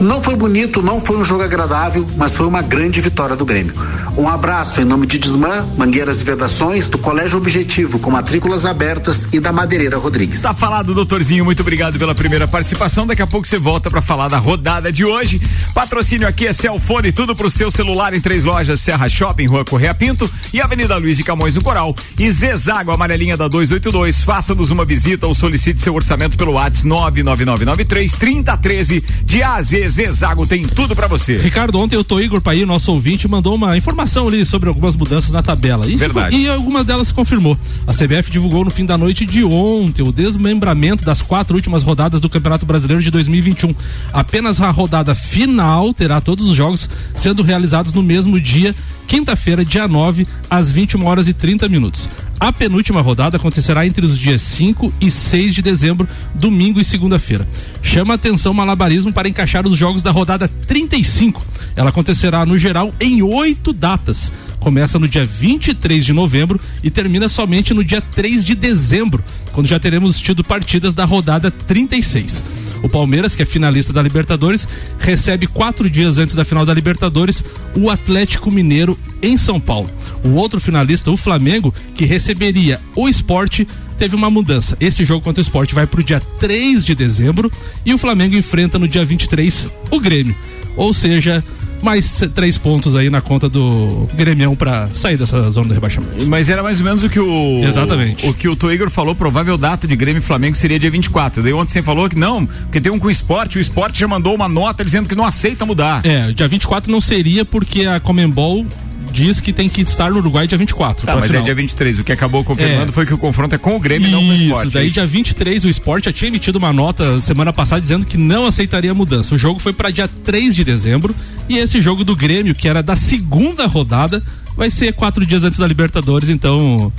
Não 0.00 0.22
foi 0.22 0.34
bonito, 0.34 0.80
não 0.80 1.02
foi 1.02 1.18
um 1.18 1.24
jogo 1.24 1.42
agradável, 1.42 2.08
mas 2.16 2.34
foi 2.34 2.46
uma 2.46 2.62
grande 2.62 3.02
vitória 3.02 3.36
do 3.36 3.44
Grêmio. 3.44 3.74
Um 4.16 4.26
abraço 4.26 4.80
em 4.80 4.86
nome 4.86 5.06
de 5.06 5.18
Desmã, 5.18 5.66
Mangueiras 5.76 6.22
e 6.22 6.24
Vedações, 6.24 6.88
do 6.88 6.96
Colégio 6.96 7.36
Objetivo, 7.36 7.98
com 7.98 8.10
matrículas 8.10 8.64
abertas 8.64 9.34
e 9.34 9.40
da 9.40 9.52
Madeireira 9.52 9.98
Rodrigues. 9.98 10.40
Tá 10.40 10.54
falado, 10.54 10.94
doutorzinho, 10.94 11.44
muito 11.44 11.60
obrigado 11.60 11.98
pela 11.98 12.14
primeira 12.14 12.48
participação. 12.48 13.06
Daqui 13.06 13.20
a 13.20 13.26
pouco 13.26 13.46
você 13.46 13.58
volta 13.58 13.90
para 13.90 14.00
falar 14.00 14.28
da 14.28 14.38
rodada 14.38 14.90
de 14.90 15.04
hoje. 15.04 15.42
Patrocínio 15.74 16.26
aqui 16.26 16.46
é 16.46 16.54
Celfone, 16.54 17.12
tudo 17.12 17.36
pro 17.36 17.50
seu 17.50 17.70
celular 17.70 18.14
em 18.14 18.20
três 18.20 18.44
lojas: 18.44 18.80
Serra 18.80 19.10
Shopping, 19.10 19.46
Rua 19.46 19.64
Correia 19.64 19.92
Pinto 19.92 20.30
e 20.54 20.60
Avenida 20.60 20.96
Luiz 20.96 21.16
de 21.16 21.24
Camões 21.24 21.56
no 21.56 21.62
Coral. 21.62 21.96
E 22.16 22.30
Zezago, 22.30 22.92
amarelinha 22.92 23.36
da 23.36 23.48
282. 23.48 24.22
Faça-nos 24.22 24.70
uma 24.70 24.84
visita 24.84 25.26
ou 25.26 25.34
solicite 25.34 25.80
seu 25.80 25.92
orçamento 25.92 26.38
pelo 26.38 26.52
WhatsApp 26.52 26.86
99993 26.86 28.16
3013 28.16 29.04
de 29.24 29.42
AZ. 29.42 29.68
Zezago 29.88 30.46
tem 30.46 30.68
tudo 30.68 30.94
para 30.94 31.08
você. 31.08 31.38
Ricardo, 31.38 31.80
ontem 31.80 31.96
o 31.96 32.04
Tô 32.04 32.20
Igor 32.20 32.40
Paí, 32.40 32.64
nosso 32.64 32.92
ouvinte, 32.92 33.26
mandou 33.26 33.56
uma 33.56 33.76
informação 33.76 34.28
ali 34.28 34.46
sobre 34.46 34.68
algumas 34.68 34.94
mudanças 34.94 35.32
na 35.32 35.42
tabela. 35.42 35.86
Isso, 35.86 35.98
Verdade. 35.98 36.36
E 36.36 36.48
algumas 36.48 36.86
delas 36.86 37.08
se 37.08 37.14
confirmou. 37.14 37.58
A 37.84 37.92
CBF 37.92 38.30
divulgou 38.30 38.64
no 38.64 38.70
fim 38.70 38.86
da 38.86 38.96
noite 38.96 39.26
de 39.26 39.42
ontem 39.42 40.02
o 40.02 40.12
desmembramento 40.12 41.04
das 41.04 41.20
quatro 41.20 41.56
últimas 41.56 41.82
rodadas 41.82 42.20
do 42.20 42.28
Campeonato 42.28 42.64
Brasileiro 42.64 43.02
de 43.02 43.10
2021. 43.10 43.74
Apenas 44.12 44.60
a 44.60 44.70
rodada 44.70 45.16
final 45.16 45.92
terá 45.92 46.20
todos 46.20 46.46
os 46.46 46.56
jogos 46.56 46.88
sendo 47.16 47.42
realizados 47.42 47.92
no 47.92 48.04
mesmo 48.04 48.40
dia 48.40 48.72
quinta-feira, 49.06 49.64
dia 49.64 49.86
9, 49.86 50.26
às 50.48 50.70
21 50.70 51.04
horas 51.06 51.28
e 51.28 51.32
30 51.32 51.68
minutos. 51.68 52.08
A 52.38 52.52
penúltima 52.52 53.00
rodada 53.00 53.36
acontecerá 53.36 53.86
entre 53.86 54.04
os 54.04 54.18
dias 54.18 54.42
5 54.42 54.92
e 55.00 55.10
6 55.10 55.54
de 55.54 55.62
dezembro, 55.62 56.08
domingo 56.34 56.80
e 56.80 56.84
segunda-feira. 56.84 57.48
Chama 57.82 58.14
atenção 58.14 58.52
o 58.52 58.54
malabarismo 58.54 59.12
para 59.12 59.28
encaixar 59.28 59.66
os 59.66 59.78
jogos 59.78 60.02
da 60.02 60.10
rodada 60.10 60.48
35. 60.66 61.44
Ela 61.76 61.90
acontecerá, 61.90 62.44
no 62.44 62.58
geral, 62.58 62.92
em 63.00 63.22
oito 63.22 63.72
datas. 63.72 64.32
Começa 64.58 64.98
no 64.98 65.06
dia 65.06 65.26
23 65.26 66.04
de 66.04 66.12
novembro 66.12 66.58
e 66.82 66.90
termina 66.90 67.28
somente 67.28 67.74
no 67.74 67.84
dia 67.84 68.00
3 68.00 68.44
de 68.44 68.54
dezembro, 68.54 69.22
quando 69.52 69.66
já 69.66 69.78
teremos 69.78 70.18
tido 70.18 70.42
partidas 70.42 70.94
da 70.94 71.04
rodada 71.04 71.50
36. 71.50 72.42
O 72.84 72.88
Palmeiras, 72.88 73.34
que 73.34 73.42
é 73.42 73.46
finalista 73.46 73.94
da 73.94 74.02
Libertadores, 74.02 74.68
recebe 74.98 75.46
quatro 75.46 75.88
dias 75.88 76.18
antes 76.18 76.34
da 76.34 76.44
final 76.44 76.66
da 76.66 76.74
Libertadores 76.74 77.42
o 77.74 77.88
Atlético 77.88 78.50
Mineiro 78.50 78.98
em 79.22 79.38
São 79.38 79.58
Paulo. 79.58 79.90
O 80.22 80.34
outro 80.34 80.60
finalista, 80.60 81.10
o 81.10 81.16
Flamengo, 81.16 81.72
que 81.94 82.04
receberia 82.04 82.78
o 82.94 83.08
esporte, 83.08 83.66
teve 83.98 84.14
uma 84.14 84.28
mudança. 84.28 84.76
Esse 84.78 85.02
jogo 85.02 85.24
contra 85.24 85.40
o 85.40 85.42
esporte 85.42 85.74
vai 85.74 85.86
para 85.86 85.98
o 85.98 86.04
dia 86.04 86.20
3 86.38 86.84
de 86.84 86.94
dezembro 86.94 87.50
e 87.86 87.94
o 87.94 87.98
Flamengo 87.98 88.36
enfrenta 88.36 88.78
no 88.78 88.86
dia 88.86 89.02
23 89.02 89.66
o 89.90 89.98
Grêmio. 89.98 90.36
Ou 90.76 90.92
seja, 90.92 91.42
mais 91.84 92.10
três 92.34 92.58
pontos 92.58 92.96
aí 92.96 93.10
na 93.10 93.20
conta 93.20 93.48
do 93.48 94.08
Grêmio 94.14 94.56
para 94.56 94.88
sair 94.88 95.16
dessa 95.16 95.50
zona 95.50 95.68
do 95.68 95.74
rebaixamento. 95.74 96.26
Mas 96.26 96.48
era 96.48 96.62
mais 96.62 96.80
ou 96.80 96.86
menos 96.86 97.04
o 97.04 97.10
que 97.10 97.20
o. 97.20 97.62
Exatamente. 97.62 98.26
O, 98.26 98.30
o 98.30 98.34
que 98.34 98.48
o 98.48 98.56
Toigor 98.56 98.90
falou, 98.90 99.14
provável 99.14 99.56
data 99.56 99.86
de 99.86 99.94
Grêmio 99.94 100.20
e 100.20 100.22
Flamengo 100.22 100.56
seria 100.56 100.78
dia 100.78 100.90
24. 100.90 101.42
Daí 101.42 101.52
ontem 101.52 101.72
você 101.72 101.82
falou 101.82 102.08
que 102.08 102.18
não, 102.18 102.46
porque 102.46 102.80
tem 102.80 102.90
um 102.90 102.98
com 102.98 103.08
o 103.08 103.10
esporte, 103.10 103.58
o 103.58 103.60
esporte 103.60 104.00
já 104.00 104.08
mandou 104.08 104.34
uma 104.34 104.48
nota 104.48 104.84
dizendo 104.84 105.08
que 105.08 105.14
não 105.14 105.24
aceita 105.24 105.66
mudar. 105.66 106.04
É, 106.04 106.32
dia 106.32 106.48
24 106.48 106.90
não 106.90 107.00
seria 107.00 107.44
porque 107.44 107.84
a 107.84 108.00
Comembol 108.00 108.66
diz 109.14 109.40
que 109.40 109.52
tem 109.52 109.68
que 109.68 109.82
estar 109.82 110.10
no 110.10 110.18
Uruguai 110.18 110.48
dia 110.48 110.58
24. 110.58 111.06
Tá, 111.06 111.14
mas 111.14 111.26
final. 111.26 111.42
é 111.42 111.44
dia 111.44 111.54
23. 111.54 112.00
O 112.00 112.04
que 112.04 112.12
acabou 112.12 112.42
confirmando 112.42 112.90
é. 112.90 112.92
foi 112.92 113.06
que 113.06 113.14
o 113.14 113.18
confronto 113.18 113.54
é 113.54 113.58
com 113.58 113.76
o 113.76 113.80
Grêmio 113.80 114.08
e 114.08 114.10
não 114.10 114.20
com 114.20 114.28
o 114.28 114.34
esporte. 114.34 114.72
Daí, 114.72 114.90
dia 114.90 115.06
23, 115.06 115.64
o 115.64 115.68
esporte 115.68 116.06
já 116.06 116.12
tinha 116.12 116.28
emitido 116.28 116.58
uma 116.58 116.72
nota 116.72 117.20
semana 117.20 117.52
passada 117.52 117.80
dizendo 117.80 118.04
que 118.04 118.16
não 118.16 118.44
aceitaria 118.44 118.90
a 118.90 118.94
mudança. 118.94 119.34
O 119.34 119.38
jogo 119.38 119.60
foi 119.60 119.72
para 119.72 119.90
dia 119.90 120.08
3 120.08 120.56
de 120.56 120.64
dezembro 120.64 121.14
e 121.48 121.58
esse 121.58 121.80
jogo 121.80 122.04
do 122.04 122.16
Grêmio, 122.16 122.54
que 122.54 122.68
era 122.68 122.82
da 122.82 122.96
segunda 122.96 123.66
rodada, 123.66 124.20
vai 124.56 124.68
ser 124.68 124.92
quatro 124.92 125.24
dias 125.24 125.44
antes 125.44 125.60
da 125.60 125.66
Libertadores, 125.66 126.28
então 126.28 126.92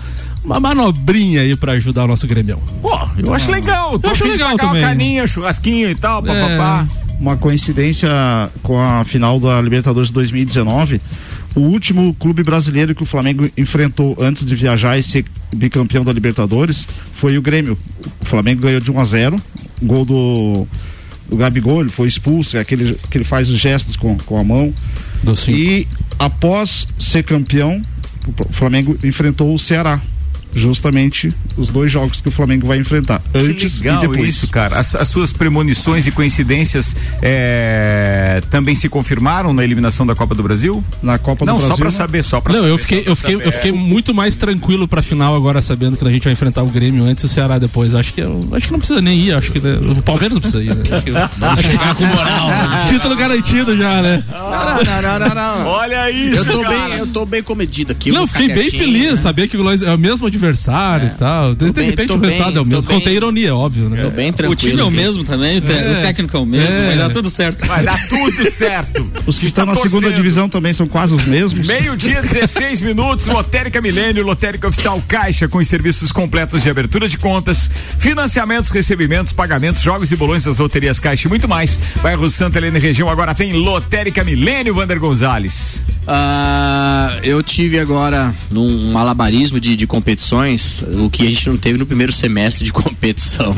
uma 0.43 0.59
manobrinha 0.59 1.41
aí 1.41 1.55
para 1.55 1.73
ajudar 1.73 2.05
o 2.05 2.07
nosso 2.07 2.25
Grêmio. 2.25 2.61
Pô, 2.81 2.97
eu 3.17 3.33
acho 3.33 3.51
legal. 3.51 3.99
Eu 4.01 4.09
acho 4.09 4.25
legal 4.25 4.57
também. 4.57 4.81
Caninha, 4.81 5.27
churrasquinho 5.27 5.89
e 5.89 5.95
tal, 5.95 6.23
papapá. 6.23 6.87
É. 6.89 7.05
Uma 7.19 7.37
coincidência 7.37 8.09
com 8.61 8.79
a 8.79 9.03
final 9.03 9.39
da 9.39 9.59
Libertadores 9.61 10.11
2019 10.11 11.01
o 11.55 11.61
último 11.61 12.13
clube 12.15 12.43
brasileiro 12.43 12.93
que 12.93 13.03
o 13.03 13.05
Flamengo 13.05 13.49
enfrentou 13.57 14.15
antes 14.19 14.45
de 14.45 14.55
viajar 14.55 14.97
e 14.97 15.03
ser 15.03 15.25
bicampeão 15.53 16.03
da 16.03 16.11
Libertadores 16.11 16.87
foi 17.13 17.37
o 17.37 17.41
Grêmio. 17.41 17.77
O 18.21 18.25
Flamengo 18.25 18.61
ganhou 18.61 18.81
de 18.81 18.91
1 18.91 18.99
a 18.99 19.05
0, 19.05 19.41
gol 19.81 20.05
do 20.05 20.67
o 21.27 21.35
Gabigol, 21.35 21.81
ele 21.81 21.89
foi 21.89 22.07
expulso, 22.07 22.55
é 22.55 22.59
aquele 22.59 22.93
que 23.09 23.17
ele 23.17 23.25
faz 23.25 23.49
os 23.49 23.59
gestos 23.59 23.95
com, 23.95 24.15
com 24.17 24.39
a 24.39 24.43
mão. 24.43 24.71
E 25.51 25.87
após 26.19 26.87
ser 26.99 27.23
campeão, 27.23 27.81
o 28.27 28.53
Flamengo 28.53 28.97
enfrentou 29.03 29.53
o 29.53 29.57
Ceará 29.57 29.99
justamente 30.55 31.33
os 31.57 31.69
dois 31.69 31.91
jogos 31.91 32.21
que 32.21 32.29
o 32.29 32.31
Flamengo 32.31 32.65
vai 32.65 32.77
enfrentar, 32.77 33.21
antes 33.33 33.79
legal 33.79 34.03
e 34.03 34.07
depois. 34.07 34.29
isso, 34.29 34.47
cara. 34.47 34.79
As, 34.79 34.95
as 34.95 35.07
suas 35.07 35.31
premonições 35.33 36.07
e 36.07 36.11
coincidências 36.11 36.95
é, 37.21 38.41
também 38.49 38.73
se 38.75 38.87
confirmaram 38.89 39.53
na 39.53 39.63
eliminação 39.63 40.05
da 40.05 40.15
Copa 40.15 40.33
do 40.33 40.41
Brasil? 40.43 40.83
Na 41.03 41.17
Copa 41.17 41.45
não, 41.45 41.55
do 41.55 41.57
Brasil. 41.57 41.69
Não, 41.69 41.75
só 41.75 41.81
pra 41.81 41.89
saber, 41.91 42.23
só 42.23 42.41
pra 42.41 42.53
não, 42.53 42.59
saber. 42.61 42.71
eu 42.71 42.77
fiquei, 42.77 43.03
eu 43.05 43.15
fiquei, 43.15 43.35
eu 43.35 43.51
fiquei 43.51 43.71
muito 43.71 44.13
mais 44.13 44.35
tranquilo 44.35 44.87
pra 44.87 45.01
final 45.01 45.35
agora, 45.35 45.61
sabendo 45.61 45.97
que 45.97 46.07
a 46.07 46.11
gente 46.11 46.23
vai 46.23 46.33
enfrentar 46.33 46.63
o 46.63 46.67
Grêmio 46.67 47.03
antes 47.03 47.23
e 47.23 47.27
o 47.27 47.29
Ceará 47.29 47.57
depois. 47.59 47.93
Acho 47.95 48.13
que, 48.13 48.21
acho 48.21 48.65
que 48.67 48.71
não 48.71 48.79
precisa 48.79 49.01
nem 49.01 49.19
ir, 49.19 49.33
acho 49.33 49.51
que 49.51 49.59
né, 49.59 49.77
o 49.77 50.01
Palmeiras 50.01 50.33
não 50.33 50.41
precisa 50.41 50.63
ir. 50.63 50.75
Né? 50.75 50.83
Acho 50.91 51.03
que, 51.03 51.11
Vamos 51.37 51.61
chegar 51.61 51.95
com 51.95 52.05
moral. 52.05 52.49
Título 52.89 53.15
garantido 53.15 53.75
já, 53.77 54.01
né? 54.01 54.23
Não, 54.31 54.39
não, 54.39 55.01
não, 55.01 55.19
não, 55.19 55.35
não, 55.35 55.59
não. 55.59 55.67
Olha 55.67 56.09
isso, 56.11 56.35
Eu 56.37 56.45
tô 56.45 56.61
cara. 56.61 56.69
bem, 56.69 56.97
eu 56.99 57.07
tô 57.07 57.25
bem 57.25 57.43
comedido 57.43 57.91
aqui. 57.91 58.09
eu 58.09 58.15
Não, 58.15 58.27
fiquei 58.27 58.47
bem 58.53 58.69
feliz, 58.69 59.11
né? 59.13 59.17
saber 59.17 59.47
que 59.47 59.57
o 59.57 59.61
Lois 59.63 59.81
é 59.81 59.93
o 59.93 59.97
mesmo 59.97 60.27
adversário 60.47 61.11
e 61.13 61.17
tal. 61.17 61.55
De, 61.55 61.65
de 61.65 61.71
bem, 61.71 61.89
repente 61.89 62.11
o 62.11 62.17
resultado 62.19 62.47
bem, 62.51 62.57
é 62.57 62.61
o 62.61 62.65
mesmo. 62.65 62.83
Contei 62.91 63.15
ironia, 63.15 63.55
óbvio, 63.55 63.89
né? 63.89 64.01
Tô 64.03 64.09
bem 64.09 64.29
O 64.29 64.33
tranquilo. 64.33 64.55
time 64.55 64.81
é 64.81 64.83
o 64.83 64.91
mesmo 64.91 65.23
também, 65.23 65.57
o, 65.57 65.61
te- 65.61 65.71
É. 65.71 65.99
o 65.99 66.01
técnico 66.01 66.37
é 66.37 66.39
o 66.39 66.45
mesmo, 66.45 66.69
É. 66.71 66.85
vai 66.87 66.97
dar 66.97 67.09
tudo 67.09 67.29
certo. 67.29 67.65
Vai 67.65 67.83
dar 67.83 68.07
tudo 68.07 68.45
certo. 68.51 69.09
Os 69.25 69.37
que 69.37 69.45
Está 69.47 69.61
estão 69.61 69.65
na 69.65 69.75
segunda 69.75 70.01
torcendo. 70.07 70.15
divisão 70.15 70.49
também 70.49 70.73
são 70.73 70.87
quase 70.87 71.13
os 71.13 71.23
mesmos. 71.25 71.65
Meio-dia, 71.65 72.21
16 72.21 72.81
minutos, 72.81 73.25
Lotérica 73.27 73.81
Milênio, 73.81 74.23
Lotérica 74.25 74.67
Oficial 74.67 75.01
Caixa, 75.07 75.47
com 75.47 75.57
os 75.59 75.67
serviços 75.67 76.11
completos 76.11 76.63
de 76.63 76.69
abertura 76.69 77.07
de 77.09 77.17
contas, 77.17 77.69
financiamentos, 77.99 78.71
recebimentos, 78.71 79.33
pagamentos, 79.33 79.81
jogos 79.81 80.11
e 80.11 80.15
bolões 80.15 80.43
das 80.43 80.57
loterias 80.57 80.99
Caixa 80.99 81.27
e 81.27 81.29
muito 81.29 81.47
mais. 81.47 81.79
Bairro 82.01 82.29
Santa 82.29 82.59
Helena 82.59 82.79
região 82.79 83.09
agora 83.09 83.33
tem 83.33 83.53
Lotérica 83.53 84.23
Milênio, 84.23 84.73
Vander 84.75 84.99
Gonzalez. 84.99 85.83
Ah, 86.07 87.17
eu 87.23 87.41
tive 87.41 87.79
agora 87.79 88.33
num 88.51 88.91
malabarismo 88.91 89.59
de, 89.59 89.75
de 89.75 89.87
competições, 89.87 90.34
o 91.03 91.09
que 91.09 91.25
a 91.25 91.29
gente 91.29 91.49
não 91.49 91.57
teve 91.57 91.77
no 91.77 91.85
primeiro 91.85 92.11
semestre 92.11 92.63
de 92.65 92.71
competição. 92.73 93.55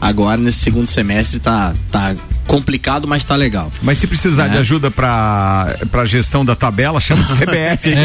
Agora, 0.00 0.36
nesse 0.40 0.58
segundo 0.58 0.86
semestre, 0.86 1.38
tá, 1.38 1.72
tá 1.90 2.14
complicado, 2.46 3.06
mas 3.06 3.24
tá 3.24 3.36
legal. 3.36 3.70
Mas 3.82 3.98
se 3.98 4.06
precisar 4.06 4.48
de 4.48 4.56
É. 4.56 4.60
ajuda 4.60 4.90
para 4.90 5.76
para 5.90 6.04
gestão 6.04 6.44
da 6.44 6.54
tabela, 6.56 6.98
chama 7.00 7.22
de 7.24 7.32
CBF. 7.34 7.92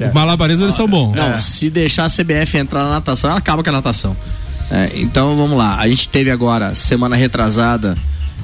É, 0.00 0.10
o 0.10 0.14
malabarismo 0.14 0.64
eles 0.64 0.74
são 0.76 0.86
bons. 0.88 1.14
Não, 1.14 1.38
se 1.38 1.68
deixar 1.70 2.04
a 2.04 2.10
CBF 2.10 2.56
entrar 2.58 2.84
na 2.84 2.90
natação, 2.90 3.30
ela 3.30 3.38
acaba 3.38 3.62
com 3.62 3.68
a 3.70 3.72
natação. 3.72 4.16
É, 4.70 4.90
então 4.94 5.36
vamos 5.36 5.56
lá. 5.58 5.76
A 5.78 5.88
gente 5.88 6.08
teve 6.08 6.30
agora, 6.30 6.74
semana 6.74 7.16
retrasada, 7.16 7.96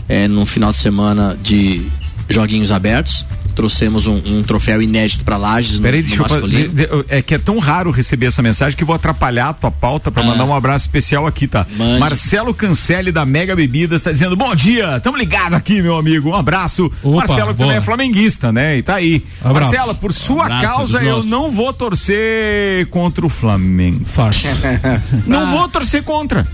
é, 0.08 0.26
no 0.26 0.44
final 0.44 0.70
de 0.72 0.78
semana 0.78 1.36
de 1.42 1.82
joguinhos 2.28 2.70
abertos. 2.72 3.24
Trouxemos 3.56 4.06
um, 4.06 4.14
um 4.24 4.42
troféu 4.44 4.80
inédito 4.82 5.24
para 5.24 5.36
Lages 5.36 5.78
no, 5.78 5.82
Peraí, 5.82 6.02
no 6.02 6.06
deixa 6.06 6.22
eu 6.22 6.28
fa- 6.28 6.34
masculino. 6.34 6.68
de- 6.68 6.88
É 7.08 7.22
que 7.22 7.34
é 7.34 7.38
tão 7.38 7.58
raro 7.58 7.90
receber 7.90 8.26
essa 8.26 8.42
mensagem 8.42 8.76
que 8.76 8.82
eu 8.84 8.86
vou 8.86 8.94
atrapalhar 8.94 9.48
a 9.48 9.52
tua 9.54 9.70
pauta 9.70 10.10
pra 10.12 10.22
mandar 10.22 10.44
um 10.44 10.54
abraço 10.54 10.84
especial 10.84 11.26
aqui, 11.26 11.48
tá? 11.48 11.66
Mande. 11.76 11.98
Marcelo 11.98 12.52
Cancelli 12.54 13.10
da 13.10 13.24
Mega 13.26 13.56
Bebidas 13.56 14.02
tá 14.02 14.12
dizendo: 14.12 14.36
Bom 14.36 14.54
dia, 14.54 15.00
tamo 15.00 15.16
ligado 15.16 15.54
aqui, 15.54 15.80
meu 15.82 15.96
amigo. 15.96 16.28
Um 16.30 16.34
abraço. 16.34 16.92
Opa, 17.02 17.16
Marcelo 17.26 17.52
que 17.54 17.58
também 17.60 17.76
é 17.76 17.80
flamenguista, 17.80 18.52
né? 18.52 18.76
E 18.76 18.82
tá 18.82 18.96
aí. 18.96 19.24
Abraço. 19.42 19.70
Marcelo, 19.72 19.94
por 19.96 20.12
sua 20.12 20.44
Abraço 20.44 20.62
causa, 20.66 21.02
eu 21.02 21.14
nossos. 21.16 21.30
não 21.30 21.50
vou 21.50 21.72
torcer 21.72 22.86
contra 22.90 23.24
o 23.24 23.28
Flamengo. 23.28 24.04
Farsa. 24.04 24.48
Não 25.26 25.46
vou 25.50 25.68
torcer 25.68 26.02
contra. 26.02 26.46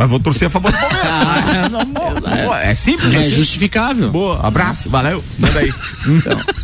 Mas 0.00 0.08
vou 0.08 0.18
torcer 0.18 0.48
a 0.48 0.50
favor 0.50 0.72
do 0.72 0.78
Palmeiras. 0.78 1.70
Não, 1.70 1.84
não, 1.84 2.54
é 2.54 2.74
simples. 2.74 3.12
É 3.12 3.18
assim. 3.18 3.30
justificável. 3.32 4.10
Boa, 4.10 4.40
abraço, 4.42 4.88
valeu. 4.88 5.22
Manda 5.38 5.58
aí. 5.58 5.70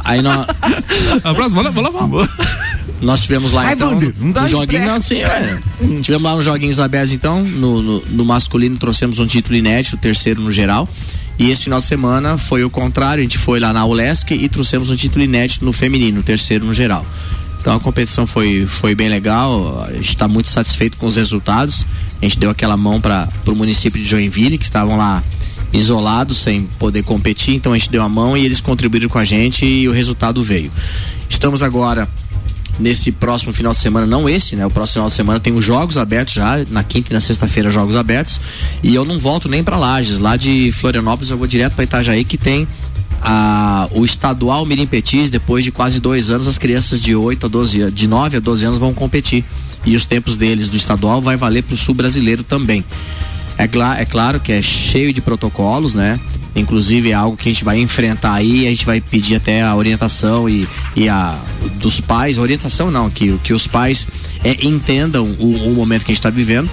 Aí 0.04 0.22
nós, 0.22 0.46
Abraço, 1.22 1.54
vamos 1.54 1.64
lá, 1.64 1.70
vamos 1.70 1.82
lá, 1.82 2.00
vamos. 2.00 2.28
nós 3.02 3.22
tivemos 3.22 3.52
lá 3.52 3.64
Vai, 3.64 3.74
então. 3.74 3.90
Vander, 3.90 4.14
não 4.18 4.32
dá 4.32 4.40
no 4.40 4.48
joguinho, 4.48 4.86
não, 4.86 5.02
sim, 5.02 5.20
é. 5.20 5.60
Tivemos 6.00 6.22
lá 6.22 6.34
nos 6.34 6.46
joguinhos 6.46 6.80
abertos 6.80 7.12
então. 7.12 7.44
No, 7.44 7.82
no, 7.82 8.00
no 8.06 8.24
masculino 8.24 8.78
trouxemos 8.78 9.18
um 9.18 9.26
título 9.26 9.54
inédito, 9.54 9.96
o 9.96 9.98
terceiro 9.98 10.40
no 10.40 10.50
geral. 10.50 10.88
E 11.38 11.50
esse 11.50 11.64
final 11.64 11.78
de 11.78 11.84
semana 11.84 12.38
foi 12.38 12.64
o 12.64 12.70
contrário, 12.70 13.20
a 13.20 13.24
gente 13.24 13.36
foi 13.36 13.60
lá 13.60 13.70
na 13.70 13.84
ULESC 13.84 14.32
e 14.32 14.48
trouxemos 14.48 14.88
um 14.88 14.96
título 14.96 15.22
inédito 15.22 15.62
no 15.62 15.74
feminino, 15.74 16.20
o 16.20 16.22
terceiro 16.22 16.64
no 16.64 16.72
geral. 16.72 17.04
Então 17.66 17.74
a 17.74 17.80
competição 17.80 18.28
foi, 18.28 18.64
foi 18.64 18.94
bem 18.94 19.08
legal, 19.08 19.84
a 19.88 19.92
gente 19.92 20.10
está 20.10 20.28
muito 20.28 20.48
satisfeito 20.48 20.96
com 20.96 21.08
os 21.08 21.16
resultados. 21.16 21.84
A 22.22 22.24
gente 22.24 22.38
deu 22.38 22.48
aquela 22.48 22.76
mão 22.76 23.00
para 23.00 23.28
o 23.44 23.56
município 23.56 24.00
de 24.00 24.08
Joinville, 24.08 24.56
que 24.56 24.64
estavam 24.64 24.96
lá 24.96 25.20
isolados, 25.72 26.36
sem 26.36 26.62
poder 26.78 27.02
competir, 27.02 27.56
então 27.56 27.72
a 27.72 27.76
gente 27.76 27.90
deu 27.90 28.04
a 28.04 28.08
mão 28.08 28.36
e 28.36 28.44
eles 28.44 28.60
contribuíram 28.60 29.08
com 29.08 29.18
a 29.18 29.24
gente 29.24 29.66
e 29.66 29.88
o 29.88 29.90
resultado 29.90 30.44
veio. 30.44 30.70
Estamos 31.28 31.60
agora 31.60 32.08
nesse 32.78 33.10
próximo 33.10 33.52
final 33.52 33.72
de 33.72 33.78
semana, 33.78 34.06
não 34.06 34.28
esse, 34.28 34.54
né? 34.54 34.64
O 34.64 34.70
próximo 34.70 34.92
final 34.92 35.08
de 35.08 35.14
semana 35.14 35.40
tem 35.40 35.52
os 35.52 35.64
jogos 35.64 35.96
abertos 35.96 36.34
já, 36.34 36.64
na 36.70 36.84
quinta 36.84 37.10
e 37.10 37.14
na 37.14 37.20
sexta-feira 37.20 37.68
jogos 37.68 37.96
abertos, 37.96 38.40
e 38.80 38.94
eu 38.94 39.04
não 39.04 39.18
volto 39.18 39.48
nem 39.48 39.64
para 39.64 39.76
Lages, 39.76 40.20
lá 40.20 40.36
de 40.36 40.70
Florianópolis 40.70 41.30
eu 41.30 41.36
vou 41.36 41.48
direto 41.48 41.74
para 41.74 41.82
Itajaí 41.82 42.22
que 42.22 42.38
tem 42.38 42.68
a, 43.22 43.88
o 43.92 44.04
estadual 44.04 44.64
Mirim 44.64 44.86
Petis, 44.86 45.30
depois 45.30 45.64
de 45.64 45.72
quase 45.72 46.00
dois 46.00 46.30
anos, 46.30 46.46
as 46.46 46.58
crianças 46.58 47.00
de 47.00 47.14
8 47.14 47.46
a 47.46 47.48
12 47.48 47.80
anos, 47.80 47.94
de 47.94 48.06
9 48.06 48.36
a 48.36 48.40
12 48.40 48.64
anos 48.64 48.78
vão 48.78 48.94
competir. 48.94 49.44
E 49.84 49.94
os 49.94 50.04
tempos 50.04 50.36
deles 50.36 50.68
do 50.68 50.76
estadual 50.76 51.22
vai 51.22 51.36
valer 51.36 51.62
para 51.62 51.74
o 51.74 51.76
sul 51.76 51.94
brasileiro 51.94 52.42
também. 52.42 52.84
É, 53.58 53.64
é 53.64 54.04
claro 54.04 54.40
que 54.40 54.52
é 54.52 54.60
cheio 54.60 55.12
de 55.12 55.20
protocolos, 55.20 55.94
né? 55.94 56.20
Inclusive 56.54 57.10
é 57.10 57.14
algo 57.14 57.36
que 57.36 57.48
a 57.48 57.52
gente 57.52 57.64
vai 57.64 57.78
enfrentar 57.78 58.32
aí, 58.32 58.66
a 58.66 58.70
gente 58.70 58.86
vai 58.86 59.00
pedir 59.00 59.36
até 59.36 59.62
a 59.62 59.74
orientação 59.76 60.48
e, 60.48 60.66
e 60.94 61.08
a 61.08 61.38
dos 61.74 62.00
pais, 62.00 62.38
orientação 62.38 62.90
não, 62.90 63.10
que, 63.10 63.36
que 63.44 63.52
os 63.52 63.66
pais 63.66 64.06
é, 64.42 64.66
entendam 64.66 65.26
o, 65.38 65.70
o 65.70 65.74
momento 65.74 66.04
que 66.04 66.12
a 66.12 66.14
gente 66.14 66.20
está 66.20 66.30
vivendo 66.30 66.70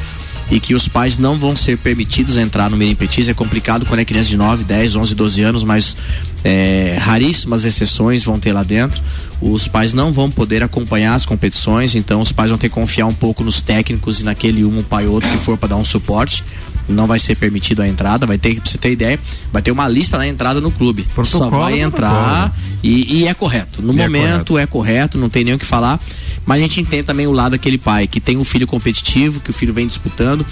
e 0.50 0.60
que 0.60 0.74
os 0.74 0.88
pais 0.88 1.18
não 1.18 1.36
vão 1.36 1.56
ser 1.56 1.78
permitidos 1.78 2.38
entrar 2.38 2.70
no 2.70 2.78
Mirim 2.78 2.96
Petis. 2.96 3.28
É 3.28 3.34
complicado 3.34 3.86
quando 3.86 4.00
é 4.00 4.06
criança 4.06 4.30
de 4.30 4.38
9, 4.38 4.64
10, 4.64 4.96
11, 4.96 5.16
12 5.16 5.42
anos, 5.42 5.64
mas 5.64 5.98
é, 6.44 6.98
raríssimas 7.00 7.66
exceções 7.66 8.24
vão 8.24 8.40
ter 8.40 8.54
lá 8.54 8.64
dentro. 8.64 9.02
Os 9.42 9.68
pais 9.68 9.94
não 9.94 10.12
vão 10.12 10.30
poder 10.30 10.64
acompanhar 10.64 11.16
as 11.16 11.26
competições, 11.26 11.96
então 11.96 12.22
os 12.22 12.32
pais 12.32 12.50
vão 12.50 12.58
ter 12.58 12.70
que 12.70 12.76
confiar 12.76 13.06
um 13.08 13.14
pouco 13.14 13.44
nos 13.44 13.62
técnicos 13.62 14.22
e 14.22 14.26
naquele 14.26 14.64
um, 14.64 14.84
pai 14.84 15.06
ou 15.08 15.14
outro 15.14 15.30
que 15.30 15.38
for 15.38 15.58
para 15.58 15.70
dar 15.70 15.78
um 15.78 15.86
suporte. 15.86 16.44
Não 16.88 17.08
vai 17.08 17.20
ser 17.20 17.36
permitido 17.36 17.82
a 17.82 17.88
entrada, 17.88 18.26
vai 18.26 18.38
ter, 18.38 18.60
pra 18.60 18.70
você 18.70 18.78
ter 18.78 18.92
ideia, 18.92 19.20
vai 19.52 19.62
ter 19.62 19.72
uma 19.72 19.88
lista 19.88 20.18
na 20.18 20.28
entrada 20.28 20.60
no 20.60 20.72
clube. 20.72 21.04
Só 21.08 21.14
Protocolo, 21.14 21.50
vai 21.64 21.80
entrar 21.80 22.54
e, 22.84 23.20
e 23.20 23.28
é 23.28 23.34
correto. 23.34 23.82
No 23.82 23.94
E 23.94 24.00
é 24.02 24.04
momento 24.04 24.58
é 24.58 24.66
correto, 24.66 25.18
não 25.18 25.30
tem 25.30 25.44
nem 25.44 25.54
o 25.54 25.60
que 25.60 25.66
falar. 25.66 26.00
Mas 26.46 26.60
a 26.60 26.62
gente 26.62 26.82
entende 26.82 27.04
também 27.04 27.26
o 27.26 27.32
lado 27.32 27.54
daquele 27.54 27.78
pai 27.78 28.06
que 28.06 28.20
tem 28.20 28.38
um 28.38 28.44
filho 28.44 28.68
competitivo, 28.68 29.40
que 29.40 29.50
o 29.50 29.54
filho 29.54 29.74
vem 29.74 29.88
disputando 29.88 30.46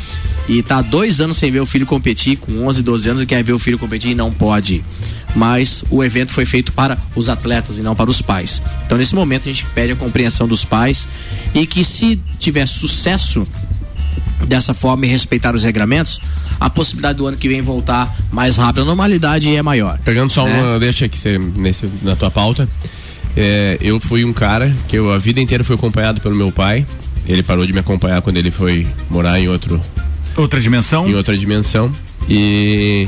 e 0.48 0.64
tá 0.64 0.82
dois 0.82 1.20
anos 1.20 1.38
sem 1.38 1.52
ver 1.52 1.60
o 1.60 1.66
filho 1.66 1.86
competir, 1.86 2.38
com 2.38 2.66
11, 2.66 2.82
12 2.82 3.10
anos, 3.10 3.22
e 3.22 3.26
quer 3.26 3.44
ver 3.44 3.54
o 3.54 3.60
filho 3.60 3.78
competir 3.78 4.12
e 4.12 4.16
não 4.16 4.32
pode. 4.32 4.76
ir. 4.76 4.84
Mas 5.36 5.84
o 5.90 6.04
evento 6.04 6.32
foi 6.32 6.46
feito 6.46 6.72
para 6.72 6.98
os 7.16 7.30
atletas 7.30 7.78
e 7.78 7.82
não 7.82 7.96
para 7.96 8.10
os 8.10 8.22
pais. 8.22 8.62
Então, 8.86 8.98
nesse 8.98 9.16
momento, 9.16 9.44
a 9.44 9.52
gente 9.52 9.66
pede 9.74 9.94
a 9.94 9.96
compreensão 9.96 10.48
dos 10.48 10.64
pais 10.66 11.08
e 11.54 11.66
que, 11.66 11.84
se 11.84 12.20
tiver 12.38 12.66
sucesso 12.66 13.48
dessa 14.48 14.74
forma 14.74 15.06
e 15.06 15.10
respeitar 15.10 15.56
os 15.56 15.64
regramentos, 15.64 16.20
a 16.60 16.70
possibilidade 16.70 17.18
do 17.18 17.28
ano 17.28 17.38
que 17.38 17.48
vem 17.48 17.62
voltar 17.62 18.14
mais 18.32 18.58
rápido 18.58 18.82
à 18.82 18.86
normalidade 18.86 19.54
é 19.56 19.62
maior. 19.62 20.00
Pegando 20.04 20.32
só 20.32 20.46
né? 20.46 20.62
uma, 20.62 20.80
deixa 20.80 21.06
aqui 21.06 21.18
você, 21.18 21.38
nesse, 21.38 21.90
na 22.02 22.16
tua 22.16 22.30
pauta. 22.32 22.68
É, 23.36 23.78
eu 23.80 24.00
fui 24.00 24.26
um 24.26 24.34
cara 24.34 24.76
que 24.88 24.98
eu 24.98 25.12
a 25.12 25.18
vida 25.18 25.40
inteira 25.40 25.64
fui 25.64 25.76
acompanhado 25.76 26.20
pelo 26.22 26.36
meu 26.36 26.52
pai. 26.52 26.86
Ele 27.26 27.44
parou 27.44 27.66
de 27.66 27.72
me 27.72 27.80
acompanhar 27.80 28.22
quando 28.22 28.38
ele 28.38 28.52
foi 28.52 28.88
morar 29.10 29.40
em 29.40 29.48
outro 29.48 29.80
Outra 30.36 30.60
dimensão? 30.60 31.08
em 31.08 31.14
outra 31.16 31.38
dimensão. 31.38 31.92
E 32.28 33.08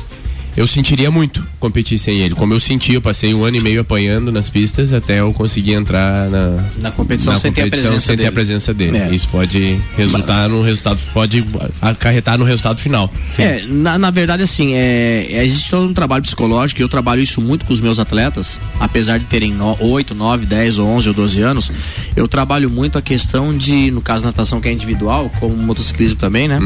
eu 0.56 0.68
sentiria 0.68 1.10
muito 1.10 1.46
competir 1.60 1.98
sem 1.98 2.20
ele. 2.20 2.36
Como 2.36 2.54
eu 2.54 2.60
senti, 2.60 2.94
eu 2.94 3.02
passei 3.02 3.34
um 3.34 3.44
ano 3.44 3.58
e 3.58 3.62
meio 3.62 3.82
apanhando 3.82 4.32
nas 4.32 4.50
pistas 4.50 4.94
até 4.94 5.20
eu 5.20 5.34
conseguir 5.34 5.74
entrar 5.74 6.30
na, 6.30 6.64
Na 6.78 6.92
competição 6.92 7.38
sem 7.38 7.52
ter 7.52 7.64
a 7.64 7.68
presença 7.68 8.00
sem 8.00 8.16
ter 8.16 8.18
dele. 8.18 8.28
a 8.28 8.32
presença 8.32 8.74
dele. 8.74 8.98
É. 8.98 9.16
Isso 9.16 9.28
pode 9.30 9.80
resultar 9.98 10.50
no 10.50 10.62
resultado, 10.62 11.00
pode 11.14 11.46
acarretar 11.82 12.38
no 12.38 12.46
resultado 12.46 12.80
final. 12.80 13.12
É, 13.38 13.64
na, 13.68 13.98
na 13.98 14.12
verdade, 14.12 14.44
assim, 14.44 14.74
é, 14.74 15.28
é, 15.30 15.46
existe 15.46 15.72
todo 15.72 15.90
um 15.90 15.94
trabalho 15.94 16.24
psicológico 16.24 16.82
e 16.82 16.84
eu 16.84 16.90
trabalho 16.90 17.22
isso 17.22 17.42
muito 17.42 17.66
com 17.66 17.74
os 17.74 17.82
meus 17.82 18.00
atletas, 18.00 18.60
apesar 18.80 19.18
de 19.18 19.26
terem 19.26 19.52
no, 19.52 19.78
8, 19.80 20.14
9, 20.14 20.46
10 20.46 20.78
ou 20.78 20.88
11 20.88 21.08
ou 21.10 21.14
12 21.14 21.42
anos, 21.42 21.72
eu 22.16 22.28
trabalho 22.28 22.70
muito 22.70 22.98
a 22.98 23.02
questão 23.02 23.58
de, 23.58 23.90
no 23.92 24.02
caso 24.02 24.24
natação 24.24 24.60
que 24.60 24.68
é 24.68 24.72
individual, 24.72 25.32
como 25.40 25.56
motociclismo 25.56 26.18
também, 26.18 26.48
né? 26.48 26.60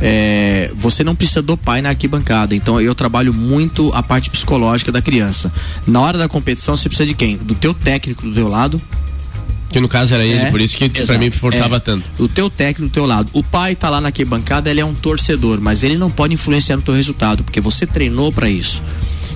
É, 0.00 0.70
você 0.74 1.04
não 1.04 1.14
precisa 1.14 1.42
do 1.42 1.56
pai 1.56 1.80
na 1.80 1.90
arquibancada, 1.90 2.54
então 2.54 2.80
eu 2.80 2.94
trabalho 2.94 3.21
muito 3.30 3.92
a 3.94 4.02
parte 4.02 4.30
psicológica 4.30 4.90
da 4.90 5.02
criança. 5.02 5.52
Na 5.86 6.00
hora 6.00 6.16
da 6.18 6.28
competição, 6.28 6.74
você 6.76 6.88
precisa 6.88 7.06
de 7.06 7.14
quem? 7.14 7.36
Do 7.36 7.54
teu 7.54 7.74
técnico 7.74 8.22
do 8.26 8.32
teu 8.34 8.48
lado, 8.48 8.80
Que 9.70 9.80
no 9.80 9.88
caso 9.88 10.12
era 10.12 10.22
ele, 10.24 10.38
É, 10.38 10.50
por 10.50 10.60
isso 10.60 10.76
que 10.76 10.86
pra 10.90 11.00
exato. 11.02 11.18
mim 11.18 11.30
forçava 11.30 11.76
É. 11.76 11.80
tanto. 11.80 12.04
O 12.18 12.28
teu 12.28 12.50
técnico 12.50 12.90
do 12.90 12.92
teu 12.92 13.06
lado. 13.06 13.30
O 13.32 13.42
pai 13.42 13.74
tá 13.74 13.88
lá 13.88 14.02
na 14.02 14.08
arquibancada, 14.08 14.70
ele 14.70 14.80
é 14.80 14.84
um 14.84 14.92
torcedor, 14.94 15.62
mas 15.62 15.82
ele 15.82 15.96
não 15.96 16.10
pode 16.10 16.34
influenciar 16.34 16.76
no 16.76 16.82
teu 16.82 16.92
resultado, 16.94 17.42
porque 17.42 17.58
você 17.58 17.86
treinou 17.86 18.30
para 18.30 18.50
isso. 18.50 18.82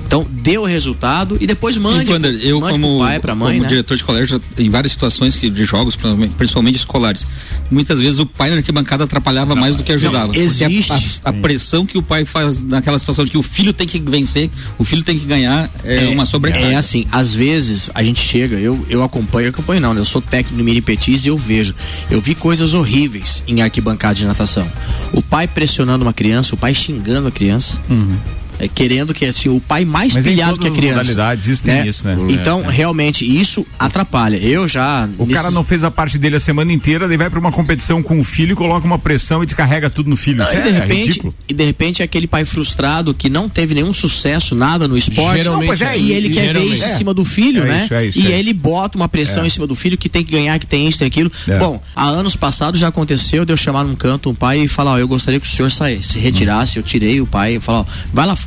Então, 0.07 0.25
dê 0.31 0.57
o 0.57 0.65
resultado 0.65 1.37
e 1.41 1.47
depois 1.47 1.77
mande, 1.77 2.11
Wander, 2.11 2.33
eu 2.41 2.61
mande 2.61 2.75
como, 2.75 3.01
pai, 3.01 3.19
pra 3.19 3.35
mãe, 3.35 3.55
como 3.55 3.63
né? 3.65 3.69
diretor 3.69 3.97
de 3.97 4.05
colégio, 4.05 4.41
em 4.57 4.71
várias 4.71 4.93
situações 4.93 5.35
que, 5.35 5.51
de 5.51 5.65
jogos, 5.65 5.99
principalmente 6.39 6.77
escolares, 6.77 7.27
muitas 7.71 7.99
vezes 7.99 8.21
o 8.21 8.27
pai 8.27 8.51
na 8.51 8.57
arquibancada 8.57 9.03
atrapalhava 9.03 9.55
não, 9.55 9.61
mais 9.61 9.75
do 9.75 9.83
que 9.83 9.93
ajudava. 9.93 10.33
Não, 10.33 10.35
existe. 10.35 10.93
A, 10.93 10.97
a, 11.25 11.31
a, 11.31 11.33
pressão 11.33 11.85
que 11.85 11.99
o 11.99 12.03
pai 12.03 12.25
faz 12.25 12.63
naquela 12.63 12.99
situação 13.01 13.25
de 13.25 13.33
que 13.33 13.39
o 13.39 13.43
filho 13.43 13.73
tem 13.73 13.87
que 13.87 13.99
vencer, 13.99 14.49
o 14.79 14.85
filho 14.85 15.03
tem 15.03 15.19
que 15.19 15.25
ganhar, 15.25 15.69
é, 15.83 16.05
é 16.05 16.09
uma 16.09 16.25
sobrecarga. 16.25 16.69
É 16.69 16.77
assim, 16.77 17.05
às 17.11 17.35
vezes 17.35 17.91
a 17.93 18.03
gente 18.03 18.21
chega, 18.21 18.57
eu, 18.57 18.87
eu 18.89 19.03
acompanho, 19.03 19.47
eu 19.47 19.51
acompanho 19.51 19.81
não, 19.81 19.93
né? 19.93 20.01
Eu 20.01 20.05
sou 20.05 20.23
técnico 20.23 20.57
no 20.57 20.63
Mini 20.63 20.81
Petis 20.81 21.25
e 21.25 21.29
eu 21.29 21.37
vejo. 21.37 21.75
Eu 22.09 22.21
vi 22.21 22.37
coisas 22.37 22.75
horríveis 22.75 23.43
em 23.49 23.61
arquibancada 23.61 24.15
de 24.15 24.25
natação. 24.25 24.71
O 25.13 25.21
pai 25.21 25.49
pressionando 25.49 26.05
uma 26.05 26.13
criança, 26.13 26.55
o 26.55 26.59
pai 26.59 26.73
xingando 26.75 27.27
a 27.27 27.31
criança. 27.33 27.79
Uhum 27.91 28.17
é, 28.59 28.69
querendo 28.69 29.13
que 29.13 29.25
assim, 29.25 29.49
o 29.49 29.61
pai 29.61 29.85
mais 29.85 30.13
Mas 30.13 30.25
pilhado 30.25 30.59
que 30.59 30.69
a 30.69 30.71
criança. 30.71 30.99
modalidades 30.99 31.49
isso 31.49 31.67
né? 31.67 31.81
tem 31.81 31.89
isso, 31.89 32.07
né? 32.07 32.17
Então, 32.29 32.63
é. 32.65 32.71
realmente, 32.71 33.25
isso 33.25 33.67
atrapalha. 33.79 34.37
Eu 34.37 34.67
já. 34.67 35.09
O 35.19 35.27
nesses... 35.27 35.35
cara 35.35 35.51
não 35.51 35.65
fez 35.65 35.85
a 35.85 35.91
parte 35.91 36.19
dele 36.19 36.37
a 36.37 36.41
semana 36.41 36.73
inteira, 36.73 37.05
ele 37.05 37.17
vai 37.17 37.31
para 37.31 37.39
uma 37.39 37.53
competição 37.53 38.03
com 38.03 38.19
o 38.19 38.25
filho, 38.25 38.57
coloca 38.57 38.87
uma 38.87 38.99
pressão 38.99 39.43
e 39.43 39.47
descarrega 39.47 39.91
tudo 39.91 40.11
no 40.11 40.17
filho. 40.17 40.39
Não, 40.39 40.53
e, 40.53 40.63
de 40.63 40.69
é 40.69 40.73
repente, 40.73 41.23
e 41.49 41.55
de 41.55 41.65
repente 41.65 42.03
é 42.03 42.05
aquele 42.05 42.27
pai 42.27 42.45
frustrado 42.45 43.15
que 43.15 43.29
não 43.29 43.49
teve 43.49 43.75
nenhum 43.75 43.93
sucesso, 43.93 44.55
nada 44.55 44.89
no 44.89 44.97
esporte. 44.97 45.45
Não, 45.45 45.63
é, 45.63 45.99
e 45.99 46.13
ele 46.13 46.31
quer 46.31 46.53
ver 46.53 46.65
isso 46.65 46.85
em 46.85 46.97
cima 46.97 47.13
do 47.13 47.25
filho, 47.25 47.63
é 47.63 47.67
né? 47.67 47.85
Isso, 47.85 47.95
é 47.95 48.07
isso, 48.07 48.19
e 48.21 48.27
ele 48.27 48.53
bota 48.53 48.97
uma 48.97 49.09
pressão 49.09 49.45
em 49.45 49.51
cima 49.51 49.67
do 49.67 49.75
filho 49.75 49.97
que 49.99 50.09
tem 50.09 50.25
que 50.25 50.33
ganhar, 50.33 50.59
que 50.59 50.67
tem 50.67 50.89
isso, 50.89 50.99
tem 50.99 51.09
aquilo. 51.09 51.31
Bom, 51.59 51.81
há 51.95 52.07
anos 52.07 52.37
passados 52.37 52.81
já 52.81 52.89
aconteceu 52.89 53.45
de 53.45 53.53
eu 53.53 53.57
chamar 53.57 53.85
num 53.85 53.95
canto 53.95 54.31
um 54.31 54.35
pai 54.35 54.61
e 54.61 54.69
falar: 54.69 54.93
ó, 54.93 54.99
eu 54.99 55.09
gostaria 55.09 55.41
que 55.41 55.47
o 55.47 55.51
senhor 55.51 55.71
saísse, 55.71 56.13
se 56.15 56.19
retirasse. 56.19 56.77
Eu 56.77 56.83
tirei 56.83 57.21
o 57.21 57.27
pai 57.27 57.57
e 57.57 57.61
falar: 57.61 57.81
ó, 57.81 57.85
vai 58.13 58.27
lá 58.27 58.37
fora, 58.37 58.46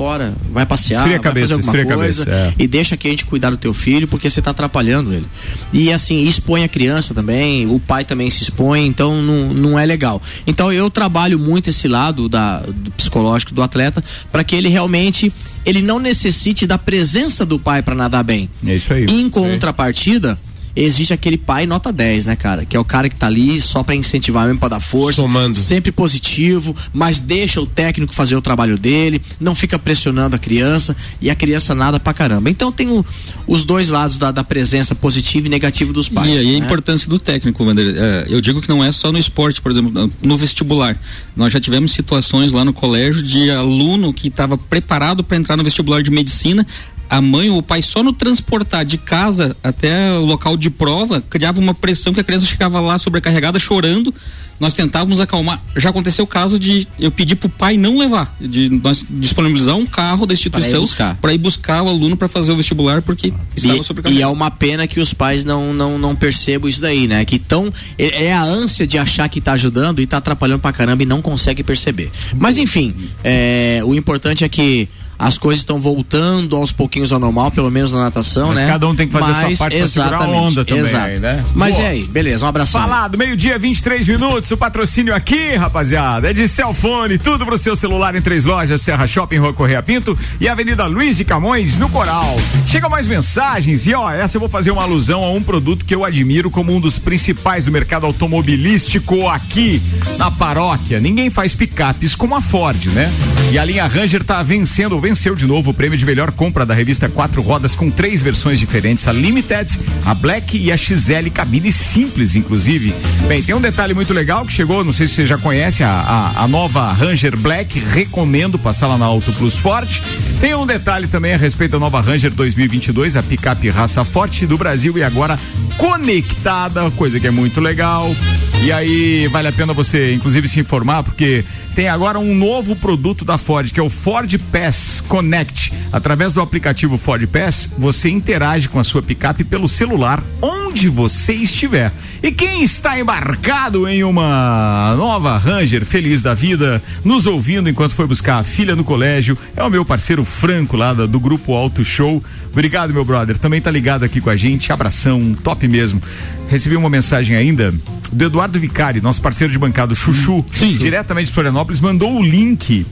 vai 0.52 0.66
passar 0.66 0.80
passear, 0.80 1.14
a 1.14 1.20
cabeça, 1.20 1.56
vai 1.56 1.64
fazer 1.64 1.80
alguma 1.80 1.98
coisa 1.98 2.26
cabeça, 2.26 2.54
é. 2.58 2.64
e 2.64 2.68
deixa 2.68 2.96
que 2.96 3.08
a 3.08 3.12
gente 3.12 3.26
cuidar 3.26 3.50
do 3.50 3.58
teu 3.58 3.74
filho 3.74 4.08
porque 4.08 4.30
você 4.30 4.40
está 4.40 4.52
atrapalhando 4.52 5.14
ele. 5.14 5.26
E 5.74 5.92
assim, 5.92 6.24
expõe 6.24 6.64
a 6.64 6.68
criança 6.68 7.14
também, 7.14 7.68
o 7.68 7.80
pai 7.80 8.06
também 8.06 8.30
se 8.30 8.44
expõe, 8.44 8.86
então 8.86 9.22
não, 9.22 9.54
não 9.54 9.80
é 9.80 9.86
legal. 9.86 10.22
Então 10.48 10.72
eu 10.72 10.90
trabalho 10.90 11.38
muito 11.38 11.70
esse 11.70 11.88
lado 11.88 12.30
da, 12.30 12.60
do 12.60 12.92
psicológico 12.92 13.54
do 13.54 13.62
atleta 13.62 14.04
para 14.32 14.44
que 14.44 14.56
ele 14.56 14.70
realmente 14.70 15.34
ele 15.66 15.82
não 15.82 16.00
necessite 16.00 16.66
da 16.66 16.78
presença 16.78 17.46
do 17.46 17.60
pai 17.60 17.82
para 17.82 17.96
nadar 17.96 18.24
bem. 18.24 18.50
É 18.66 18.76
isso 18.76 18.94
aí. 18.94 19.06
Em 19.06 19.30
contrapartida, 19.30 20.40
existe 20.76 21.14
aquele 21.14 21.38
pai 21.38 21.66
nota 21.66 21.92
10, 21.92 22.26
né, 22.26 22.36
cara? 22.36 22.66
Que 22.66 22.76
é 22.76 22.80
o 22.80 22.86
cara 22.86 23.10
que 23.10 23.16
tá 23.16 23.28
ali 23.28 23.62
só 23.62 23.84
para 23.84 23.96
incentivar 23.96 24.46
mesmo, 24.46 24.60
pra 24.60 24.70
dar 24.70 24.80
força. 24.80 25.22
Somando. 25.22 25.58
Sempre 25.58 25.92
positivo, 25.92 26.76
mas 26.94 27.20
deixa 27.20 27.62
o 27.62 27.66
técnico 27.66 28.14
fazer 28.14 28.36
o 28.36 28.42
trabalho 28.42 28.78
dele, 28.78 29.22
não 29.40 29.56
fica 29.56 29.78
pressionando 29.78 30.36
a 30.36 30.40
criança 30.40 30.96
e 31.22 31.30
a 31.30 31.36
criança 31.36 31.76
nada 31.76 32.00
pra 32.00 32.14
caramba. 32.14 32.50
Então 32.50 32.72
tem 32.72 32.90
o, 32.90 33.06
os 33.48 33.64
dois 33.64 33.90
lados 33.90 34.18
da, 34.18 34.32
da, 34.32 34.44
presença 34.44 34.96
positiva 34.96 35.48
e 35.48 35.50
negativa 35.50 35.94
dos 35.94 36.10
pais. 36.10 36.28
E 36.28 36.38
aí 36.38 36.46
né? 36.46 36.56
a 36.56 36.66
importância 36.66 37.10
do 37.10 37.20
técnico, 37.20 37.64
Wander. 37.64 37.96
É, 37.96 38.26
eu 38.30 38.42
digo 38.42 38.62
que 38.62 38.70
não 38.70 38.84
é 38.84 38.92
só 38.92 39.12
no 39.12 39.18
esporte, 39.18 39.62
por 39.62 39.72
exemplo, 39.72 40.12
no 40.22 40.38
vestibular. 40.38 40.98
Nós 41.36 41.54
já 41.54 41.60
tivemos 41.60 41.92
situações 41.92 42.52
lá 42.52 42.64
no 42.66 42.74
colégio 42.74 43.22
de 43.22 43.52
aluno 43.52 44.14
que 44.14 44.28
estava 44.28 44.58
preparado 44.58 45.24
para 45.24 45.38
entrar 45.38 45.58
no 45.58 45.64
vestibular 45.64 46.02
de 46.02 46.12
medicina, 46.12 46.66
a 47.10 47.20
mãe 47.22 47.50
ou 47.50 47.58
o 47.58 47.64
pai 47.64 47.82
só 47.82 48.04
no 48.04 48.14
transportar 48.14 48.86
de 48.86 48.98
casa 48.98 49.56
até 49.64 50.14
o 50.14 50.24
local 50.24 50.56
de 50.56 50.70
prova 50.70 51.22
criava 51.22 51.60
uma 51.60 51.74
pressão 51.74 52.14
que 52.14 52.20
a 52.20 52.24
criança 52.24 52.46
chegava 52.46 52.80
lá 52.80 53.00
sobrecarregada, 53.00 53.58
chorando. 53.58 54.14
Nós 54.60 54.74
tentávamos 54.74 55.22
acalmar. 55.22 55.64
Já 55.78 55.90
aconteceu 55.90 56.26
o 56.26 56.28
caso 56.28 56.60
de 56.60 56.86
eu 57.00 57.10
pedir 57.10 57.38
pro 57.38 57.48
pai 57.48 57.78
não 57.78 57.98
levar, 57.98 58.36
de 58.42 58.70
nós 58.70 59.06
disponibilizar 59.10 59.78
um 59.78 59.86
carro 59.86 60.26
da 60.26 60.34
instituição 60.34 60.86
para 61.22 61.32
ir, 61.32 61.36
ir, 61.36 61.38
buscar 61.38 61.82
o 61.82 61.88
aluno 61.88 62.18
para 62.18 62.28
fazer 62.28 62.52
o 62.52 62.58
vestibular 62.58 63.02
porque 63.02 63.34
estava 63.56 63.82
sobrecarregado. 63.82 64.20
E 64.20 64.22
é 64.22 64.28
uma 64.28 64.52
pena 64.52 64.86
que 64.86 65.00
os 65.00 65.14
pais 65.14 65.46
não 65.46 65.74
não, 65.74 65.98
não 65.98 66.14
percebam 66.14 66.70
isso 66.70 66.82
daí, 66.82 67.08
né? 67.08 67.24
Que 67.24 67.40
tão 67.40 67.74
é, 67.98 68.26
é 68.26 68.34
a 68.34 68.44
ânsia 68.44 68.86
de 68.86 68.98
achar 68.98 69.30
que 69.30 69.40
tá 69.40 69.54
ajudando 69.54 70.02
e 70.02 70.06
tá 70.06 70.18
atrapalhando 70.18 70.60
pra 70.60 70.74
caramba 70.74 71.04
e 71.04 71.06
não 71.06 71.22
consegue 71.22 71.64
perceber. 71.64 72.12
Mas 72.36 72.58
enfim, 72.58 72.94
é, 73.24 73.82
o 73.86 73.96
importante 73.96 74.44
é 74.44 74.50
que 74.50 74.90
as 75.20 75.38
coisas 75.38 75.60
estão 75.60 75.82
voltando 75.82 76.56
aos 76.56 76.72
pouquinhos 76.72 77.12
ao 77.12 77.20
normal, 77.20 77.52
pelo 77.52 77.70
menos 77.70 77.92
na 77.92 78.00
natação, 78.00 78.48
Mas 78.48 78.62
né? 78.62 78.68
cada 78.68 78.88
um 78.88 78.96
tem 78.96 79.06
que 79.06 79.12
fazer 79.12 79.26
Mas, 79.26 79.38
a 79.38 79.48
sua 79.48 79.58
parte 79.58 79.78
pra 79.78 79.88
segurar 79.88 80.22
a 80.22 80.28
onda 80.30 80.64
também, 80.64 80.84
exato. 80.84 81.20
né? 81.20 81.44
Mas 81.54 81.76
Boa. 81.76 81.88
é 81.88 81.90
aí, 81.90 82.04
beleza, 82.06 82.46
um 82.46 82.48
abraço. 82.48 82.72
Falado, 82.72 83.18
meio-dia, 83.18 83.60
23 83.60 84.08
minutos, 84.08 84.50
o 84.50 84.56
patrocínio 84.56 85.14
aqui, 85.14 85.56
rapaziada, 85.56 86.30
é 86.30 86.34
de 86.34 86.48
Celfone, 86.48 87.18
tudo 87.18 87.46
pro 87.46 87.58
seu 87.58 87.76
celular 87.76 88.16
em 88.16 88.22
três 88.22 88.46
lojas, 88.46 88.82
Serra 88.82 89.06
Shopping, 89.06 89.38
Rua 89.38 89.52
Correia 89.54 89.84
Pinto 89.84 90.18
e 90.40 90.48
Avenida 90.48 90.86
Luiz 90.86 91.18
de 91.18 91.26
Camões, 91.26 91.78
no 91.78 91.90
Coral. 91.90 92.38
Chegam 92.66 92.90
mais 92.90 93.06
mensagens 93.06 93.86
e 93.88 93.94
ó, 93.94 94.10
essa 94.10 94.38
eu 94.38 94.40
vou 94.40 94.50
fazer 94.50 94.72
uma 94.72 94.84
alusão 94.84 95.22
a 95.22 95.32
um 95.34 95.44
produto 95.44 95.84
que 95.84 95.94
eu 95.94 96.06
admiro 96.06 96.50
como 96.50 96.74
um 96.74 96.80
dos 96.80 96.98
principais 96.98 97.66
do 97.66 97.72
mercado 97.74 98.06
automobilístico 98.06 99.28
aqui 99.28 99.82
na 100.18 100.32
paróquia. 100.32 101.00
Ninguém 101.00 101.30
faz 101.30 101.54
picapes 101.54 102.16
como 102.16 102.36
a 102.36 102.42
Ford, 102.42 102.86
né? 102.94 103.12
E 103.52 103.58
a 103.58 103.66
linha 103.66 103.86
Ranger 103.86 104.24
tá 104.24 104.42
vencendo, 104.44 105.00
venceu 105.10 105.34
de 105.34 105.48
novo 105.48 105.72
o 105.72 105.74
prêmio 105.74 105.98
de 105.98 106.06
melhor 106.06 106.30
compra 106.30 106.68
da 106.68 106.76
revista 106.76 107.10
Quatro 107.10 107.42
Rodas 107.42 107.76
com 107.76 107.90
três 107.90 108.22
versões 108.22 108.60
diferentes: 108.60 109.08
a 109.08 109.12
Limited, 109.12 109.80
a 110.06 110.14
Black 110.14 110.56
e 110.56 110.72
a 110.72 110.78
XL, 110.78 111.32
cabine 111.34 111.72
simples, 111.72 112.36
inclusive. 112.36 112.94
Bem, 113.28 113.42
tem 113.42 113.56
um 113.56 113.62
detalhe 113.62 113.96
muito 113.96 114.14
legal 114.14 114.46
que 114.46 114.54
chegou, 114.54 114.84
não 114.84 114.92
sei 114.92 115.08
se 115.08 115.16
você 115.16 115.26
já 115.26 115.36
conhece, 115.36 115.84
a, 115.84 115.90
a, 115.90 116.44
a 116.44 116.48
nova 116.48 116.94
Ranger 116.94 117.36
Black, 117.38 117.80
recomendo 117.80 118.60
passar 118.60 118.86
lá 118.86 119.00
na 119.00 119.06
Auto 119.06 119.32
Plus 119.34 119.56
Forte. 119.56 120.04
Tem 120.40 120.54
um 120.54 120.68
detalhe 120.68 121.08
também 121.08 121.34
a 121.34 121.38
respeito 121.38 121.72
da 121.72 121.80
nova 121.80 122.00
Ranger 122.02 122.30
2022, 122.30 123.16
a 123.16 123.24
picape 123.24 123.68
raça 123.70 124.06
forte 124.06 124.46
do 124.46 124.60
Brasil 124.60 124.96
e 124.96 125.04
agora 125.04 125.40
conectada, 125.76 126.92
coisa 126.92 127.20
que 127.20 127.26
é 127.26 127.32
muito 127.32 127.60
legal. 127.60 128.16
E 128.62 128.72
aí 128.72 129.26
vale 129.28 129.48
a 129.48 129.52
pena 129.52 129.74
você, 129.74 130.14
inclusive, 130.14 130.48
se 130.48 130.60
informar, 130.60 131.02
porque 131.02 131.46
tem 131.76 131.88
agora 131.88 132.20
um 132.20 132.36
novo 132.36 132.76
produto 132.76 133.24
da 133.24 133.38
Ford, 133.38 133.72
que 133.72 133.80
é 133.80 133.84
o 133.84 133.90
Ford 133.90 134.38
Pass 134.52 135.02
Connect. 135.08 135.74
Através 135.92 136.34
do 136.34 136.42
aplicativo 136.42 136.98
Ford 136.98 137.26
Pass, 137.28 137.70
você 137.78 138.10
interage 138.10 138.70
com 138.70 138.80
a 138.80 138.84
sua 138.84 139.02
picape 139.02 139.44
pelo 139.44 139.68
celular, 139.68 140.24
onde 140.42 140.90
você 140.90 141.34
estiver. 141.34 141.92
E 142.22 142.32
quem 142.32 142.64
está 142.64 143.00
embarcado 143.00 143.88
em 143.88 144.04
uma 144.04 144.96
nova 144.98 145.38
Ranger, 145.38 145.86
feliz 145.86 146.22
da 146.22 146.34
vida, 146.34 146.82
nos 147.04 147.26
ouvindo 147.26 147.70
enquanto 147.70 147.96
foi 147.96 148.06
buscar 148.06 148.40
a 148.40 148.44
filha 148.44 148.76
no 148.76 148.84
colégio, 148.84 149.38
é 149.56 149.64
o 149.64 149.70
meu 149.70 149.86
parceiro 149.86 150.26
Franco 150.26 150.76
lá 150.76 150.94
do, 150.94 151.20
Grupo 151.20 151.54
Auto 151.54 151.84
Show. 151.84 152.24
Obrigado, 152.52 152.94
meu 152.94 153.06
brother. 153.06 153.38
Também 153.38 153.62
tá 153.62 153.72
ligado 153.72 154.04
aqui 154.04 154.20
com 154.20 154.30
a 154.30 154.36
gente. 154.36 154.72
Abração, 154.72 155.36
top 155.44 155.68
mesmo. 155.68 156.02
Recebi 156.50 156.76
uma 156.76 156.90
mensagem 156.90 157.36
ainda 157.36 157.74
do 158.12 158.26
Eduardo 158.26 158.60
Vicari, 158.60 159.00
nosso 159.00 159.22
parceiro 159.22 159.54
de 159.54 159.60
bancada, 159.60 159.94
Chuchu, 159.94 160.44
Sim. 160.54 160.78
diretamente 160.78 161.28
de 161.28 161.34
Florianópolis, 161.34 161.80
mandou 161.80 162.18
o 162.18 162.24
link 162.24 162.86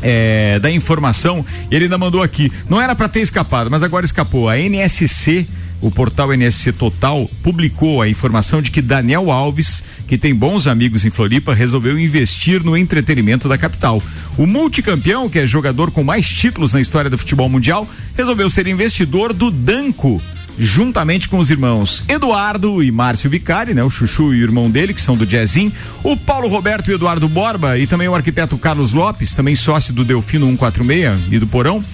é, 0.00 0.58
da 0.60 0.70
informação 0.70 1.44
e 1.70 1.74
ele 1.74 1.84
ainda 1.84 1.98
mandou 1.98 2.22
aqui. 2.22 2.52
Não 2.68 2.80
era 2.80 2.94
para 2.94 3.08
ter 3.08 3.20
escapado, 3.20 3.68
mas 3.70 3.82
agora 3.82 4.06
escapou. 4.06 4.48
A 4.48 4.56
NSC 4.56 5.46
o 5.84 5.90
portal 5.90 6.32
NSC 6.32 6.72
Total 6.72 7.30
publicou 7.42 8.00
a 8.00 8.08
informação 8.08 8.62
de 8.62 8.70
que 8.70 8.80
Daniel 8.80 9.30
Alves, 9.30 9.84
que 10.08 10.16
tem 10.16 10.34
bons 10.34 10.66
amigos 10.66 11.04
em 11.04 11.10
Floripa, 11.10 11.52
resolveu 11.52 11.98
investir 11.98 12.64
no 12.64 12.74
entretenimento 12.74 13.50
da 13.50 13.58
capital. 13.58 14.02
O 14.38 14.46
multicampeão, 14.46 15.28
que 15.28 15.38
é 15.38 15.46
jogador 15.46 15.90
com 15.90 16.02
mais 16.02 16.26
títulos 16.26 16.72
na 16.72 16.80
história 16.80 17.10
do 17.10 17.18
futebol 17.18 17.50
mundial, 17.50 17.86
resolveu 18.16 18.48
ser 18.48 18.66
investidor 18.66 19.34
do 19.34 19.50
Danco 19.50 20.22
juntamente 20.58 21.28
com 21.28 21.38
os 21.38 21.50
irmãos 21.50 22.04
Eduardo 22.08 22.82
e 22.82 22.90
Márcio 22.90 23.30
Vicari, 23.30 23.74
né? 23.74 23.82
O 23.82 23.90
Chuchu 23.90 24.34
e 24.34 24.40
o 24.40 24.42
irmão 24.42 24.70
dele, 24.70 24.94
que 24.94 25.00
são 25.00 25.16
do 25.16 25.26
Jazzin, 25.26 25.72
o 26.02 26.16
Paulo 26.16 26.48
Roberto 26.48 26.90
e 26.90 26.94
Eduardo 26.94 27.28
Borba 27.28 27.78
e 27.78 27.86
também 27.86 28.08
o 28.08 28.14
arquiteto 28.14 28.56
Carlos 28.58 28.92
Lopes, 28.92 29.34
também 29.34 29.54
sócio 29.54 29.92
do 29.92 30.04
Delfino 30.04 30.46
146 30.46 31.32
e 31.32 31.38
do 31.38 31.46
Porão. 31.46 31.84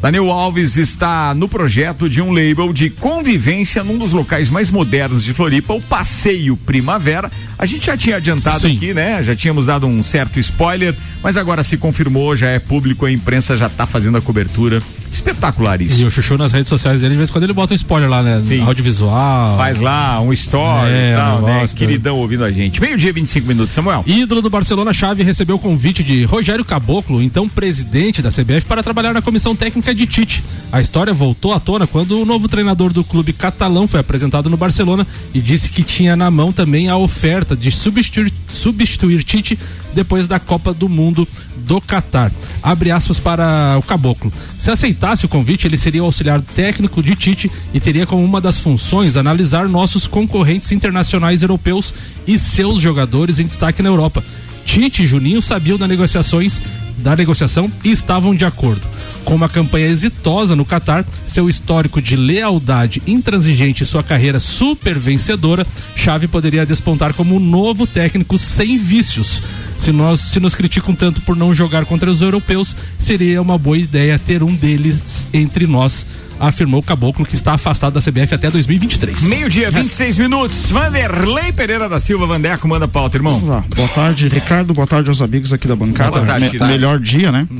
Daniel 0.00 0.30
Alves 0.30 0.78
está 0.78 1.34
no 1.34 1.46
projeto 1.46 2.08
de 2.08 2.22
um 2.22 2.32
label 2.32 2.72
de 2.72 2.88
convivência 2.88 3.84
num 3.84 3.98
dos 3.98 4.14
locais 4.14 4.48
mais 4.48 4.70
modernos 4.70 5.22
de 5.22 5.34
Floripa, 5.34 5.74
o 5.74 5.80
Passeio 5.80 6.56
Primavera. 6.56 7.30
A 7.60 7.66
gente 7.66 7.84
já 7.84 7.94
tinha 7.94 8.16
adiantado 8.16 8.60
Sim. 8.60 8.74
aqui, 8.74 8.94
né? 8.94 9.22
Já 9.22 9.36
tínhamos 9.36 9.66
dado 9.66 9.86
um 9.86 10.02
certo 10.02 10.40
spoiler, 10.40 10.94
mas 11.22 11.36
agora 11.36 11.62
se 11.62 11.76
confirmou, 11.76 12.34
já 12.34 12.48
é 12.48 12.58
público, 12.58 13.04
a 13.04 13.12
imprensa 13.12 13.54
já 13.54 13.66
está 13.66 13.84
fazendo 13.84 14.16
a 14.16 14.22
cobertura. 14.22 14.82
Espetacular 15.12 15.82
isso. 15.82 16.00
E 16.00 16.04
o 16.04 16.10
Chuchu 16.10 16.38
nas 16.38 16.52
redes 16.52 16.68
sociais 16.68 17.00
dele, 17.00 17.12
de 17.12 17.18
vez 17.18 17.28
em 17.28 17.32
quando 17.32 17.44
ele 17.44 17.52
bota 17.52 17.74
um 17.74 17.76
spoiler 17.76 18.08
lá, 18.08 18.22
né? 18.22 18.40
Sim. 18.40 18.62
Audiovisual. 18.62 19.58
Faz 19.58 19.80
lá 19.80 20.20
um 20.20 20.32
story 20.32 20.90
é, 20.90 21.12
e 21.12 21.16
tal, 21.16 21.42
né? 21.42 21.64
Queridão 21.74 22.16
ouvindo 22.16 22.44
a 22.44 22.50
gente. 22.50 22.80
Meio-dia, 22.80 23.12
25 23.12 23.46
minutos, 23.46 23.74
Samuel. 23.74 24.04
Ídolo 24.06 24.40
do 24.40 24.48
Barcelona 24.48 24.94
Chave 24.94 25.22
recebeu 25.22 25.56
o 25.56 25.58
convite 25.58 26.02
de 26.02 26.22
Rogério 26.24 26.64
Caboclo, 26.64 27.20
então 27.20 27.48
presidente 27.48 28.22
da 28.22 28.30
CBF, 28.30 28.64
para 28.66 28.82
trabalhar 28.82 29.12
na 29.12 29.20
comissão 29.20 29.54
técnica 29.54 29.94
de 29.94 30.06
Tite. 30.06 30.44
A 30.72 30.80
história 30.80 31.12
voltou 31.12 31.52
à 31.52 31.60
tona 31.60 31.86
quando 31.86 32.22
o 32.22 32.24
novo 32.24 32.48
treinador 32.48 32.92
do 32.92 33.02
clube 33.02 33.32
catalão 33.32 33.88
foi 33.88 33.98
apresentado 34.00 34.48
no 34.48 34.56
Barcelona 34.56 35.06
e 35.34 35.40
disse 35.40 35.70
que 35.70 35.82
tinha 35.82 36.14
na 36.14 36.30
mão 36.30 36.52
também 36.52 36.88
a 36.88 36.96
oferta 36.96 37.49
de 37.56 37.70
substituir, 37.70 38.32
substituir 38.48 39.24
Tite 39.24 39.58
depois 39.94 40.28
da 40.28 40.38
Copa 40.38 40.72
do 40.72 40.88
Mundo 40.88 41.26
do 41.56 41.80
Catar. 41.80 42.32
Abre 42.62 42.90
aspas 42.90 43.18
para 43.18 43.76
o 43.78 43.82
Caboclo. 43.82 44.32
Se 44.58 44.70
aceitasse 44.70 45.24
o 45.24 45.28
convite, 45.28 45.66
ele 45.66 45.76
seria 45.76 46.02
o 46.02 46.06
auxiliar 46.06 46.40
técnico 46.40 47.02
de 47.02 47.14
Tite 47.14 47.50
e 47.72 47.80
teria 47.80 48.06
como 48.06 48.24
uma 48.24 48.40
das 48.40 48.58
funções 48.58 49.16
analisar 49.16 49.68
nossos 49.68 50.06
concorrentes 50.06 50.72
internacionais 50.72 51.42
europeus 51.42 51.94
e 52.26 52.38
seus 52.38 52.80
jogadores 52.80 53.38
em 53.38 53.46
destaque 53.46 53.82
na 53.82 53.88
Europa. 53.88 54.24
Tite 54.64 55.02
e 55.02 55.06
Juninho 55.06 55.42
sabiam 55.42 55.78
das 55.78 55.88
negociações 55.88 56.60
da 57.00 57.16
negociação 57.16 57.70
e 57.82 57.90
estavam 57.90 58.34
de 58.34 58.44
acordo. 58.44 58.82
Com 59.24 59.34
uma 59.34 59.48
campanha 59.48 59.86
exitosa 59.86 60.54
no 60.54 60.64
Catar, 60.64 61.04
seu 61.26 61.48
histórico 61.48 62.00
de 62.00 62.16
lealdade 62.16 63.02
intransigente 63.06 63.82
e 63.82 63.86
sua 63.86 64.02
carreira 64.02 64.40
super 64.40 64.98
vencedora, 64.98 65.66
Xavi 65.96 66.28
poderia 66.28 66.64
despontar 66.64 67.12
como 67.14 67.36
um 67.36 67.40
novo 67.40 67.86
técnico 67.86 68.38
sem 68.38 68.78
vícios. 68.78 69.42
Se, 69.76 69.92
nós, 69.92 70.20
se 70.20 70.40
nos 70.40 70.54
criticam 70.54 70.94
tanto 70.94 71.20
por 71.22 71.36
não 71.36 71.54
jogar 71.54 71.84
contra 71.84 72.10
os 72.10 72.20
europeus, 72.22 72.76
seria 72.98 73.40
uma 73.40 73.56
boa 73.58 73.78
ideia 73.78 74.18
ter 74.18 74.42
um 74.42 74.54
deles 74.54 75.26
entre 75.32 75.66
nós 75.66 76.06
afirmou 76.40 76.80
o 76.80 76.82
Caboclo, 76.82 77.24
que 77.26 77.34
está 77.34 77.52
afastado 77.52 77.92
da 77.94 78.00
CBF 78.00 78.34
até 78.34 78.50
2023. 78.50 79.22
Meio-dia, 79.22 79.70
26 79.70 80.18
minutos. 80.18 80.70
Vanderlei 80.70 81.52
Pereira 81.52 81.88
da 81.88 82.00
Silva, 82.00 82.26
Vandeco, 82.26 82.66
manda 82.66 82.88
pauta, 82.88 83.16
irmão. 83.18 83.34
Vamos 83.38 83.48
lá. 83.48 83.64
Boa 83.76 83.88
tarde, 83.88 84.28
Ricardo. 84.28 84.72
Boa 84.74 84.86
tarde 84.86 85.08
aos 85.10 85.20
amigos 85.20 85.52
aqui 85.52 85.68
da 85.68 85.76
bancada. 85.76 86.10
Boa 86.12 86.24
tarde, 86.26 86.44
Me- 86.46 86.50
Tirado. 86.50 86.70
melhor 86.72 86.98
dia, 86.98 87.30
né? 87.30 87.46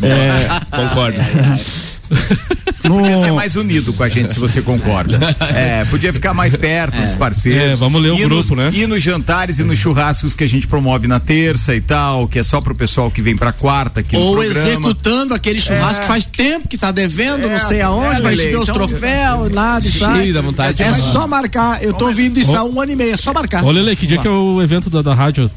É, 0.00 0.48
Concordo. 0.76 1.18
Você 2.08 2.88
podia 2.88 3.16
ser 3.16 3.32
mais 3.32 3.56
unido 3.56 3.92
com 3.92 4.02
a 4.02 4.08
gente, 4.08 4.32
se 4.32 4.38
você 4.38 4.62
concorda. 4.62 5.18
É, 5.54 5.84
podia 5.86 6.12
ficar 6.12 6.32
mais 6.32 6.54
perto 6.56 7.00
dos 7.00 7.14
parceiros. 7.14 7.72
É, 7.72 7.74
vamos 7.74 8.00
ler 8.00 8.12
o 8.12 8.16
grupo, 8.16 8.54
nos, 8.54 8.58
né? 8.58 8.70
Ir 8.72 8.86
nos 8.86 9.02
jantares 9.02 9.58
e 9.58 9.64
nos 9.64 9.78
churrascos 9.78 10.34
que 10.34 10.44
a 10.44 10.46
gente 10.46 10.66
promove 10.66 11.06
na 11.08 11.18
terça 11.18 11.74
e 11.74 11.80
tal, 11.80 12.28
que 12.28 12.38
é 12.38 12.42
só 12.42 12.60
pro 12.60 12.74
pessoal 12.74 13.10
que 13.10 13.20
vem 13.20 13.36
pra 13.36 13.52
quarta 13.52 14.00
aqui 14.00 14.16
Ou 14.16 14.42
executando 14.42 15.34
aquele 15.34 15.60
churrasco 15.60 16.02
que 16.02 16.06
faz 16.06 16.24
tempo 16.26 16.68
que 16.68 16.78
tá 16.78 16.92
devendo, 16.92 17.46
É, 17.46 17.52
não 17.58 17.60
sei 17.60 17.80
aonde, 17.82 18.20
é, 18.20 18.22
vai 18.22 18.34
Lele, 18.34 18.50
ver 18.50 18.56
os 18.56 18.68
então- 18.68 18.74
troféus, 18.74 19.50
nada 19.50 19.86
e 19.86 19.90
sai. 19.90 20.32
Da 20.32 20.40
vontade. 20.40 20.82
É 20.82 20.92
só 20.94 21.26
marcar. 21.26 21.82
Eu 21.82 21.92
tô 21.92 22.06
ouvindo 22.06 22.38
isso 22.38 22.54
há 22.56 22.62
um 22.64 22.80
ano 22.80 22.92
e 22.92 22.96
meio, 22.96 23.14
é 23.14 23.16
só 23.16 23.32
marcar. 23.32 23.64
Ô 23.64 23.70
Lele, 23.70 23.96
que 23.96 24.06
dia 24.06 24.18
que 24.18 24.28
é 24.28 24.30
o 24.30 24.62
evento 24.62 24.88
da, 24.88 25.02
da 25.02 25.14
rádio? 25.14 25.50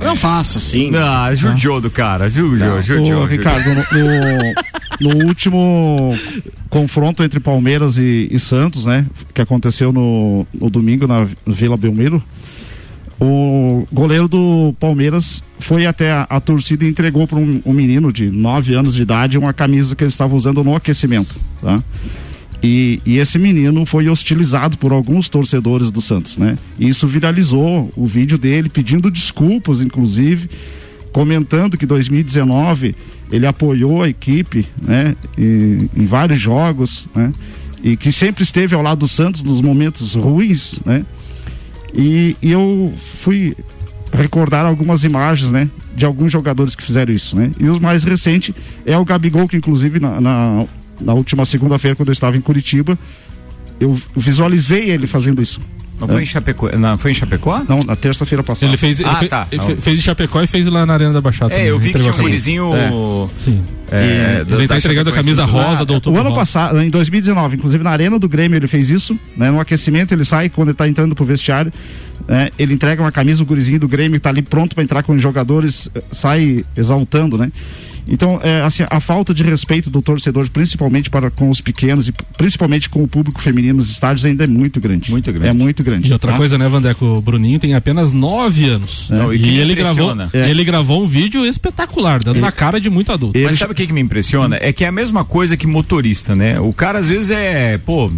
Não 0.00 0.14
faça 0.16 0.58
assim. 0.58 0.94
Ah, 0.96 1.34
judiou 1.34 1.80
do 1.80 1.90
cara, 1.90 2.28
judiou, 2.28 2.82
judiou. 2.82 3.22
Ô, 3.22 3.24
Ricardo, 3.24 3.68
no, 3.74 3.82
no- 3.82 5.14
no 5.18 5.26
último 5.26 6.14
confronto 6.70 7.22
entre 7.22 7.40
Palmeiras 7.40 7.96
e, 7.98 8.28
e 8.30 8.38
Santos, 8.38 8.84
né? 8.86 9.06
Que 9.34 9.40
aconteceu 9.40 9.92
no, 9.92 10.46
no 10.54 10.68
domingo 10.70 11.06
na 11.06 11.26
Vila 11.46 11.76
Belmiro, 11.76 12.22
o 13.18 13.86
goleiro 13.90 14.28
do 14.28 14.74
Palmeiras 14.78 15.42
foi 15.58 15.86
até 15.86 16.12
a, 16.12 16.26
a 16.28 16.40
torcida 16.40 16.84
e 16.84 16.88
entregou 16.88 17.26
para 17.26 17.38
um, 17.38 17.62
um 17.64 17.72
menino 17.72 18.12
de 18.12 18.30
9 18.30 18.74
anos 18.74 18.94
de 18.94 19.02
idade 19.02 19.38
uma 19.38 19.52
camisa 19.54 19.96
que 19.96 20.04
ele 20.04 20.10
estava 20.10 20.34
usando 20.36 20.62
no 20.62 20.76
aquecimento, 20.76 21.34
tá? 21.60 21.82
E, 22.62 23.00
e 23.04 23.18
esse 23.18 23.38
menino 23.38 23.84
foi 23.84 24.08
hostilizado 24.08 24.78
por 24.78 24.92
alguns 24.92 25.28
torcedores 25.28 25.90
do 25.90 26.00
Santos, 26.00 26.38
né? 26.38 26.58
E 26.78 26.88
isso 26.88 27.06
viralizou 27.06 27.92
o 27.94 28.06
vídeo 28.06 28.38
dele 28.38 28.68
pedindo 28.68 29.10
desculpas, 29.10 29.80
inclusive, 29.80 30.48
comentando 31.12 31.76
que 31.76 31.86
2019 31.86 32.94
ele 33.30 33.46
apoiou 33.46 34.02
a 34.02 34.08
equipe, 34.08 34.66
né? 34.80 35.14
E- 35.36 35.88
em 35.96 36.06
vários 36.06 36.40
jogos, 36.40 37.06
né? 37.14 37.32
E 37.82 37.96
que 37.96 38.10
sempre 38.10 38.42
esteve 38.42 38.74
ao 38.74 38.82
lado 38.82 39.00
do 39.00 39.08
Santos 39.08 39.42
nos 39.42 39.60
momentos 39.60 40.14
ruins, 40.14 40.80
né? 40.84 41.04
E, 41.94 42.36
e 42.42 42.50
eu 42.50 42.92
fui 43.20 43.54
recordar 44.12 44.64
algumas 44.66 45.04
imagens, 45.04 45.52
né? 45.52 45.68
De 45.94 46.04
alguns 46.04 46.32
jogadores 46.32 46.74
que 46.74 46.82
fizeram 46.82 47.12
isso, 47.12 47.36
né? 47.36 47.50
E 47.60 47.68
o 47.68 47.80
mais 47.80 48.02
recente 48.02 48.54
é 48.84 48.96
o 48.96 49.04
Gabigol, 49.04 49.46
que 49.46 49.56
inclusive 49.56 50.00
na, 50.00 50.20
na, 50.20 50.64
na 51.00 51.14
última 51.14 51.44
segunda-feira, 51.44 51.94
quando 51.96 52.08
eu 52.08 52.12
estava 52.12 52.36
em 52.36 52.40
Curitiba, 52.40 52.98
eu 53.80 53.98
visualizei 54.16 54.90
ele 54.90 55.06
fazendo 55.06 55.40
isso. 55.42 55.60
Não 55.98 56.06
foi 56.06 56.22
em 56.24 56.26
Chapecó? 56.26 56.68
Não, 56.76 56.98
foi 56.98 57.12
em 57.12 57.14
Chapecó? 57.14 57.62
Não, 57.66 57.82
na 57.82 57.96
terça-feira 57.96 58.42
passada. 58.42 58.66
Ele 58.70 58.76
fez, 58.76 59.00
ele, 59.00 59.08
Ah, 59.08 59.14
fe- 59.14 59.28
tá. 59.28 59.48
ele 59.50 59.62
fe- 59.62 59.76
fez 59.76 59.98
em 59.98 60.02
Chapecó 60.02 60.42
e 60.42 60.46
fez 60.46 60.66
lá 60.66 60.84
na 60.84 60.92
Arena 60.92 61.10
da 61.14 61.22
Baixada. 61.22 61.54
É, 61.54 61.56
também, 61.56 61.70
eu 61.70 61.78
vi 61.78 61.90
que 61.90 61.98
tinha 61.98 62.12
um 62.12 62.16
gurizinho. 62.18 62.70
Sim. 63.38 63.62
É, 63.90 64.44
ele 64.46 64.68
tá 64.68 64.74
da 64.74 64.78
entregando 64.78 65.08
a 65.08 65.12
camisa 65.14 65.44
Sul. 65.46 65.52
rosa 65.54 65.86
do 65.86 65.92
O 65.92 65.94
Outubro 65.94 66.20
ano 66.20 66.28
Rosa. 66.28 66.40
passado, 66.40 66.82
em 66.82 66.90
2019, 66.90 67.56
inclusive 67.56 67.82
na 67.82 67.88
arena 67.90 68.18
do 68.18 68.28
Grêmio 68.28 68.58
ele 68.58 68.66
fez 68.66 68.90
isso, 68.90 69.18
né? 69.34 69.50
No 69.50 69.58
aquecimento 69.58 70.12
ele 70.12 70.24
sai 70.26 70.50
quando 70.50 70.68
ele 70.68 70.76
tá 70.76 70.86
entrando 70.86 71.14
pro 71.14 71.24
vestiário, 71.24 71.72
né? 72.28 72.50
Ele 72.58 72.74
entrega 72.74 73.00
uma 73.00 73.12
camisa, 73.12 73.42
o 73.42 73.46
gurizinho 73.46 73.80
do 73.80 73.88
Grêmio 73.88 74.20
tá 74.20 74.28
ali 74.28 74.42
pronto 74.42 74.74
para 74.74 74.84
entrar 74.84 75.02
com 75.02 75.14
os 75.14 75.22
jogadores, 75.22 75.88
eh, 75.94 76.02
sai 76.12 76.62
exaltando, 76.76 77.38
né? 77.38 77.50
Então, 78.08 78.40
é, 78.42 78.62
assim, 78.62 78.84
a 78.88 79.00
falta 79.00 79.32
de 79.34 79.42
respeito 79.42 79.90
do 79.90 80.00
torcedor, 80.02 80.48
principalmente 80.50 81.10
para 81.10 81.30
com 81.30 81.50
os 81.50 81.60
pequenos 81.60 82.08
e 82.08 82.12
principalmente 82.36 82.88
com 82.88 83.02
o 83.02 83.08
público 83.08 83.40
feminino 83.40 83.78
nos 83.78 83.90
estádios 83.90 84.24
ainda 84.24 84.44
é 84.44 84.46
muito 84.46 84.80
grande. 84.80 85.10
Muito 85.10 85.32
grande. 85.32 85.48
É 85.48 85.52
muito 85.52 85.82
grande. 85.82 86.08
E 86.08 86.12
outra 86.12 86.32
tá? 86.32 86.38
coisa, 86.38 86.56
né, 86.58 86.68
Vandeco? 86.68 87.04
O 87.04 87.20
Bruninho 87.20 87.58
tem 87.58 87.74
apenas 87.74 88.12
nove 88.12 88.68
anos. 88.68 89.08
Não, 89.10 89.32
e 89.32 89.46
e 89.46 89.58
ele 89.58 89.74
gravou. 89.74 90.14
É. 90.32 90.50
ele 90.50 90.64
gravou 90.64 91.02
um 91.02 91.06
vídeo 91.06 91.44
espetacular, 91.44 92.22
dando 92.22 92.40
na 92.40 92.52
cara 92.52 92.80
de 92.80 92.90
muito 92.90 93.12
adulto. 93.12 93.38
Mas 93.38 93.48
Ele- 93.48 93.56
sabe 93.56 93.72
o 93.72 93.74
que, 93.74 93.86
que 93.86 93.92
me 93.92 94.00
impressiona? 94.00 94.58
É 94.60 94.72
que 94.72 94.84
é 94.84 94.88
a 94.88 94.92
mesma 94.92 95.24
coisa 95.24 95.56
que 95.56 95.66
motorista, 95.66 96.34
né? 96.34 96.58
O 96.60 96.72
cara 96.72 96.98
às 96.98 97.08
vezes 97.08 97.30
é, 97.30 97.78
pô, 97.78 98.10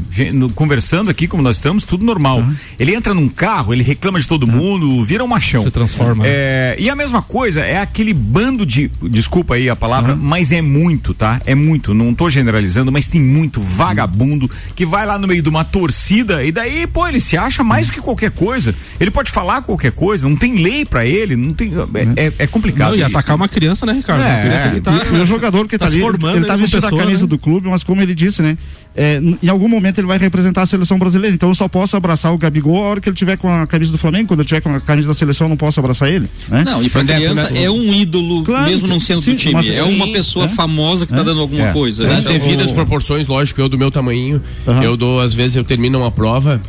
conversando 0.54 1.10
aqui 1.10 1.26
como 1.26 1.42
nós 1.42 1.56
estamos, 1.56 1.84
tudo 1.84 2.04
normal. 2.04 2.44
Ele 2.78 2.94
entra 2.94 3.14
num 3.14 3.28
carro, 3.28 3.72
ele 3.72 3.82
reclama 3.82 4.20
de 4.20 4.26
todo 4.26 4.46
mundo, 4.46 5.02
vira 5.02 5.22
um 5.22 5.26
machão. 5.26 5.62
Se 5.62 5.70
transforma. 5.70 6.24
né? 6.24 6.30
É, 6.30 6.76
e 6.78 6.88
a 6.88 6.96
mesma 6.96 7.22
coisa 7.22 7.60
é 7.60 7.78
aquele 7.78 8.12
bando 8.12 8.64
de. 8.64 8.90
Desculpa 9.02 9.54
aí 9.54 9.68
a 9.68 9.76
palavra, 9.78 10.14
mas 10.16 10.52
é 10.52 10.60
muito, 10.60 11.14
tá? 11.14 11.40
É 11.46 11.54
muito. 11.54 11.94
Não 11.94 12.12
tô 12.14 12.28
generalizando, 12.28 12.90
mas 12.92 13.06
tem 13.08 13.20
muito 13.20 13.60
vagabundo 13.60 14.50
que 14.74 14.84
vai 14.84 15.06
lá 15.06 15.18
no 15.18 15.26
meio 15.26 15.42
de 15.42 15.48
uma 15.48 15.64
torcida 15.64 16.44
e 16.44 16.52
daí, 16.52 16.86
pô, 16.86 17.06
ele 17.06 17.20
se 17.20 17.36
acha 17.36 17.64
mais 17.64 17.86
do 17.86 17.92
que 17.92 18.00
qualquer 18.00 18.30
coisa. 18.30 18.74
Ele 19.00 19.10
pode 19.10 19.30
falar 19.30 19.62
qualquer 19.62 19.92
coisa, 19.92 20.28
não 20.28 20.36
tem 20.36 20.56
lei 20.62 20.84
pra 20.84 21.06
ele, 21.06 21.36
não 21.36 21.52
tem. 21.54 21.72
É, 22.16 22.26
é- 22.26 22.32
é 22.40 22.46
complicado. 22.46 22.90
Não, 22.90 22.98
e 22.98 23.02
atacar 23.02 23.36
uma 23.36 23.48
criança, 23.48 23.86
né, 23.86 23.92
Ricardo? 23.92 24.22
É, 24.22 24.26
Uma 24.32 24.40
criança 24.42 24.70
que 24.70 24.80
tá, 24.80 24.92
E, 24.92 25.16
e 25.16 25.20
o 25.20 25.26
jogador 25.26 25.68
que 25.68 25.78
tá, 25.78 25.86
tá 25.86 25.90
ali, 25.92 26.00
formando 26.00 26.36
ele 26.36 26.44
tá 26.46 26.56
vestindo 26.56 26.82
pessoa, 26.82 27.00
a 27.00 27.04
camisa 27.04 27.22
né? 27.22 27.28
do 27.28 27.38
clube, 27.38 27.68
mas 27.68 27.82
como 27.84 28.02
ele 28.02 28.14
disse, 28.14 28.42
né? 28.42 28.58
É, 29.00 29.20
em 29.40 29.48
algum 29.48 29.68
momento 29.68 29.98
ele 29.98 30.08
vai 30.08 30.18
representar 30.18 30.62
a 30.62 30.66
seleção 30.66 30.98
brasileira, 30.98 31.32
então 31.32 31.48
eu 31.48 31.54
só 31.54 31.68
posso 31.68 31.96
abraçar 31.96 32.34
o 32.34 32.36
Gabigol 32.38 32.78
a 32.84 32.88
hora 32.88 33.00
que 33.00 33.08
ele 33.08 33.14
tiver 33.14 33.36
com 33.38 33.48
a 33.48 33.64
camisa 33.64 33.92
do 33.92 33.98
Flamengo, 33.98 34.26
quando 34.26 34.40
ele 34.40 34.48
tiver 34.48 34.60
com 34.60 34.74
a 34.74 34.80
camisa 34.80 35.06
da 35.06 35.14
seleção 35.14 35.44
eu 35.44 35.48
não 35.50 35.56
posso 35.56 35.78
abraçar 35.78 36.08
ele, 36.12 36.28
né? 36.48 36.64
Não, 36.64 36.82
e 36.82 36.88
pra 36.90 37.02
Vandeco, 37.02 37.20
criança 37.20 37.50
né? 37.50 37.62
é 37.62 37.70
um 37.70 37.94
ídolo, 37.94 38.42
Claro 38.42 38.64
mesmo 38.66 38.88
não 38.88 38.98
sendo 38.98 39.22
sim, 39.22 39.30
do 39.30 39.36
time. 39.36 39.54
mas 39.54 39.70
É 39.70 39.74
sim, 39.84 39.94
uma 39.94 40.08
pessoa 40.08 40.46
é. 40.46 40.48
famosa 40.48 41.06
que 41.06 41.14
tá 41.14 41.22
dando 41.22 41.40
alguma 41.40 41.68
É. 41.68 41.72
coisa. 41.72 42.06
Nas 42.08 42.24
né? 42.24 42.32
devidas 42.32 42.64
Então, 42.64 42.74
proporções, 42.74 43.28
lógico, 43.28 43.60
eu 43.60 43.68
do 43.68 43.78
meu 43.78 43.90
tamanho, 43.92 44.42
Aham. 44.66 44.82
eu 44.82 44.96
dou, 44.96 45.20
às 45.20 45.32
vezes 45.32 45.56
eu 45.56 45.62
termino 45.62 45.98
uma 45.98 46.10
prova, 46.10 46.60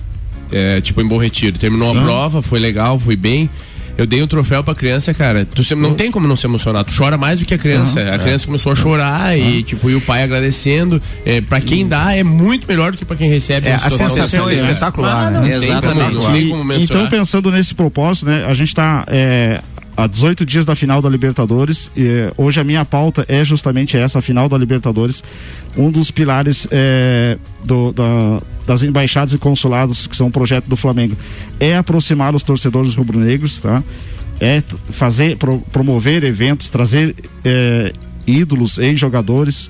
é, 0.51 0.79
tipo 0.81 1.01
em 1.01 1.07
Bom 1.07 1.17
Retiro, 1.17 1.57
terminou 1.57 1.91
uma 1.91 2.03
prova, 2.03 2.41
foi 2.43 2.59
legal, 2.59 2.99
fui 2.99 3.15
bem. 3.15 3.49
Eu 3.99 4.07
dei 4.07 4.23
um 4.23 4.27
troféu 4.27 4.63
pra 4.63 4.73
criança, 4.73 5.13
cara. 5.13 5.45
Tu 5.53 5.63
se- 5.63 5.75
não 5.75 5.93
tem 5.93 6.09
como 6.09 6.27
não 6.27 6.37
se 6.37 6.45
emocionar. 6.45 6.83
Tu 6.85 6.93
chora 6.97 7.17
mais 7.17 7.37
do 7.39 7.45
que 7.45 7.53
a 7.53 7.57
criança. 7.57 7.99
a 8.01 8.17
criança 8.17 8.45
começou 8.45 8.71
a 8.71 8.75
chorar 8.75 9.37
e, 9.37 9.61
tipo, 9.63 9.89
e 9.89 9.95
o 9.95 10.01
pai 10.01 10.23
agradecendo. 10.23 11.01
É, 11.25 11.41
pra 11.41 11.59
quem 11.59 11.87
dá, 11.87 12.13
é 12.15 12.23
muito 12.23 12.65
melhor 12.67 12.91
do 12.93 12.97
que 12.97 13.03
pra 13.03 13.17
quem 13.17 13.29
recebe. 13.29 13.67
É, 13.67 13.73
a 13.75 13.89
sensação 13.89 14.49
é 14.49 14.53
espetacular, 14.53 15.27
Ah, 15.27 15.31
né? 15.41 15.55
Exatamente. 15.55 16.83
Então, 16.83 17.07
pensando 17.07 17.51
nesse 17.51 17.75
propósito, 17.75 18.25
né, 18.27 18.45
a 18.47 18.53
gente 18.53 18.69
está 18.69 19.03
há 20.03 20.07
18 20.07 20.45
dias 20.45 20.65
da 20.65 20.75
final 20.75 21.01
da 21.01 21.09
Libertadores. 21.09 21.89
E, 21.95 22.07
eh, 22.07 22.33
hoje 22.37 22.59
a 22.59 22.63
minha 22.63 22.83
pauta 22.85 23.25
é 23.27 23.43
justamente 23.43 23.97
essa, 23.97 24.19
a 24.19 24.21
final 24.21 24.47
da 24.49 24.57
Libertadores. 24.57 25.23
Um 25.77 25.91
dos 25.91 26.09
pilares 26.11 26.67
eh, 26.71 27.37
do- 27.63 27.91
da- 27.93 28.41
das 28.65 28.83
embaixadas 28.83 29.33
e 29.33 29.37
consulados, 29.37 30.05
que 30.07 30.15
são 30.15 30.27
um 30.27 30.31
projeto 30.31 30.65
do 30.65 30.77
Flamengo, 30.77 31.17
é 31.59 31.75
aproximar 31.75 32.35
os 32.35 32.43
torcedores 32.43 32.93
rubro-negros, 32.95 33.59
tá? 33.59 33.83
É 34.39 34.61
fazer, 34.91 35.35
pro- 35.37 35.59
promover 35.71 36.23
eventos, 36.23 36.69
trazer 36.69 37.15
eh, 37.43 37.91
ídolos, 38.27 38.77
ex-jogadores. 38.77 39.69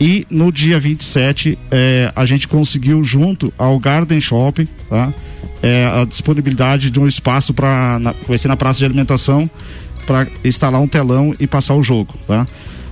E 0.00 0.26
no 0.28 0.50
dia 0.50 0.80
27, 0.80 1.58
eh, 1.70 2.12
a 2.16 2.26
gente 2.26 2.48
conseguiu, 2.48 3.04
junto 3.04 3.52
ao 3.56 3.78
Garden 3.78 4.20
Shopping, 4.20 4.68
tá? 4.88 5.12
Eh, 5.62 5.86
a 5.86 6.04
disponibilidade 6.04 6.90
de 6.90 6.98
um 6.98 7.06
espaço 7.06 7.54
para. 7.54 8.00
Vai 8.26 8.36
ser 8.36 8.48
na 8.48 8.56
praça 8.56 8.80
de 8.80 8.84
alimentação, 8.84 9.48
para 10.04 10.26
instalar 10.44 10.80
um 10.80 10.88
telão 10.88 11.34
e 11.38 11.46
passar 11.46 11.74
o 11.74 11.82
jogo. 11.82 12.14
Tá? 12.26 12.46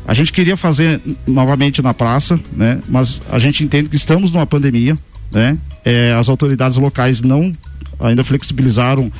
A 0.07 0.15
gente 0.15 0.33
queria 0.33 0.57
fazer 0.57 1.01
novamente 1.27 1.81
na 1.81 1.95
praça, 1.95 2.39
né? 2.53 2.81
mas 2.89 3.21
a 3.31 3.39
gente 3.39 3.63
entende 3.63 3.89
que 3.89 3.97
estamos 3.97 4.33
numa 4.33 4.47
pandemia. 4.47 4.99
Né? 5.31 5.57
Eh, 5.85 6.15
as 6.19 6.29
autoridades 6.29 6.77
locais 6.77 7.23
não 7.23 7.53
ainda 8.01 8.25
flexibilizaram 8.25 9.11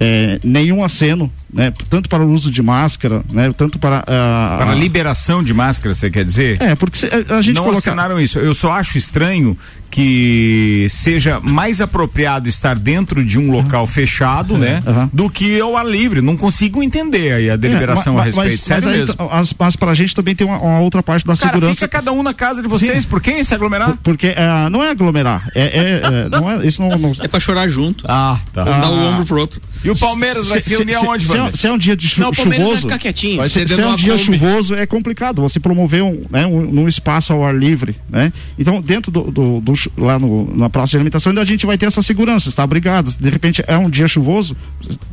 eh, 0.00 0.40
nenhum 0.42 0.82
aceno 0.82 1.30
né? 1.52 1.72
Tanto 1.88 2.08
para 2.08 2.22
o 2.24 2.30
uso 2.30 2.50
de 2.50 2.62
máscara, 2.62 3.22
né? 3.30 3.52
Tanto 3.56 3.78
para 3.78 4.00
uh, 4.00 4.58
para 4.58 4.70
a 4.70 4.74
liberação 4.74 5.42
de 5.42 5.52
máscara, 5.52 5.94
você 5.94 6.10
quer 6.10 6.24
dizer? 6.24 6.60
É, 6.62 6.76
porque 6.76 7.06
a, 7.06 7.38
a 7.38 7.42
gente 7.42 7.56
não 7.56 7.64
coloca... 7.64 8.22
isso. 8.22 8.38
Eu 8.38 8.54
só 8.54 8.72
acho 8.72 8.96
estranho 8.96 9.58
que 9.90 10.86
seja 10.88 11.40
mais 11.40 11.80
apropriado 11.80 12.48
estar 12.48 12.78
dentro 12.78 13.24
de 13.24 13.38
um 13.38 13.50
local 13.50 13.86
fechado, 13.86 14.56
né, 14.56 14.82
uhum. 14.86 15.10
do 15.12 15.30
que 15.30 15.60
ao 15.60 15.76
ar 15.76 15.86
livre. 15.86 16.20
Não 16.20 16.36
consigo 16.36 16.82
entender 16.82 17.32
aí 17.32 17.50
a 17.50 17.56
deliberação 17.56 18.14
é, 18.14 18.24
mas, 18.24 18.38
a 18.38 18.42
respeito. 18.42 18.50
Mas, 18.50 18.60
Sério 18.60 18.84
mas 18.84 18.98
mesmo. 18.98 19.30
Aí, 19.30 19.48
mas 19.58 19.76
pra 19.76 19.94
gente 19.94 20.14
também 20.14 20.34
tem 20.34 20.46
uma, 20.46 20.58
uma 20.58 20.80
outra 20.80 21.02
parte 21.02 21.26
da 21.26 21.36
Cara, 21.36 21.54
segurança. 21.54 21.74
Fica 21.74 21.88
cada 21.88 22.12
um 22.12 22.22
na 22.22 22.32
casa 22.32 22.62
de 22.62 22.68
vocês, 22.68 23.02
Sim. 23.02 23.08
por 23.08 23.20
quem 23.20 23.42
se 23.42 23.52
aglomerar? 23.52 23.96
Por, 23.96 23.98
porque 24.20 24.28
uh, 24.28 24.70
não 24.70 24.82
é 24.82 24.90
aglomerar, 24.90 25.48
é, 25.54 25.62
é, 25.62 26.00
é 26.04 26.28
não 26.28 26.50
é, 26.50 26.66
isso 26.66 26.80
não, 26.82 26.96
não... 26.96 27.12
é 27.20 27.26
pra 27.26 27.40
chorar 27.40 27.68
junto. 27.68 28.04
Ah, 28.08 28.38
tá. 28.52 28.64
Um 28.64 28.72
ah. 28.72 28.78
dar 28.78 28.90
o 28.90 28.94
ombro 28.94 29.26
pro 29.26 29.40
outro. 29.40 29.60
E 29.82 29.90
o 29.90 29.96
Palmeiras 29.96 30.44
se, 30.44 30.50
vai 30.50 30.60
se 30.60 30.70
reunir 30.70 30.94
aonde, 30.94 31.26
se, 31.26 31.36
é, 31.36 31.52
se 31.52 31.66
é 31.66 31.72
um 31.72 31.78
dia 31.78 31.96
de 31.96 32.06
chu 32.06 32.20
não, 32.20 32.32
chuvoso, 32.32 32.70
vai 32.70 32.76
ficar 32.76 32.98
quietinho. 32.98 33.36
Vai 33.38 33.48
se, 33.48 33.66
se 33.66 33.80
é 33.80 33.86
um 33.86 33.96
dia 33.96 34.18
chuvoso 34.18 34.74
é 34.74 34.86
complicado. 34.86 35.42
Você 35.42 35.58
promover 35.58 36.02
um, 36.02 36.24
né, 36.30 36.46
um, 36.46 36.60
num 36.60 36.86
espaço 36.86 37.32
ao 37.32 37.44
ar 37.44 37.54
livre, 37.54 37.96
né? 38.08 38.32
Então 38.58 38.80
dentro 38.80 39.10
do, 39.10 39.30
do, 39.30 39.60
do 39.60 39.74
lá 39.96 40.18
no 40.18 40.50
na 40.56 40.68
praça 40.68 40.90
de 40.90 40.96
alimentação, 40.96 41.30
ainda 41.30 41.42
a 41.42 41.44
gente 41.44 41.66
vai 41.66 41.78
ter 41.78 41.86
essa 41.86 42.02
segurança, 42.02 42.48
está 42.48 42.62
abrigado. 42.62 43.14
De 43.18 43.28
repente 43.28 43.62
é 43.66 43.76
um 43.76 43.88
dia 43.88 44.08
chuvoso, 44.08 44.56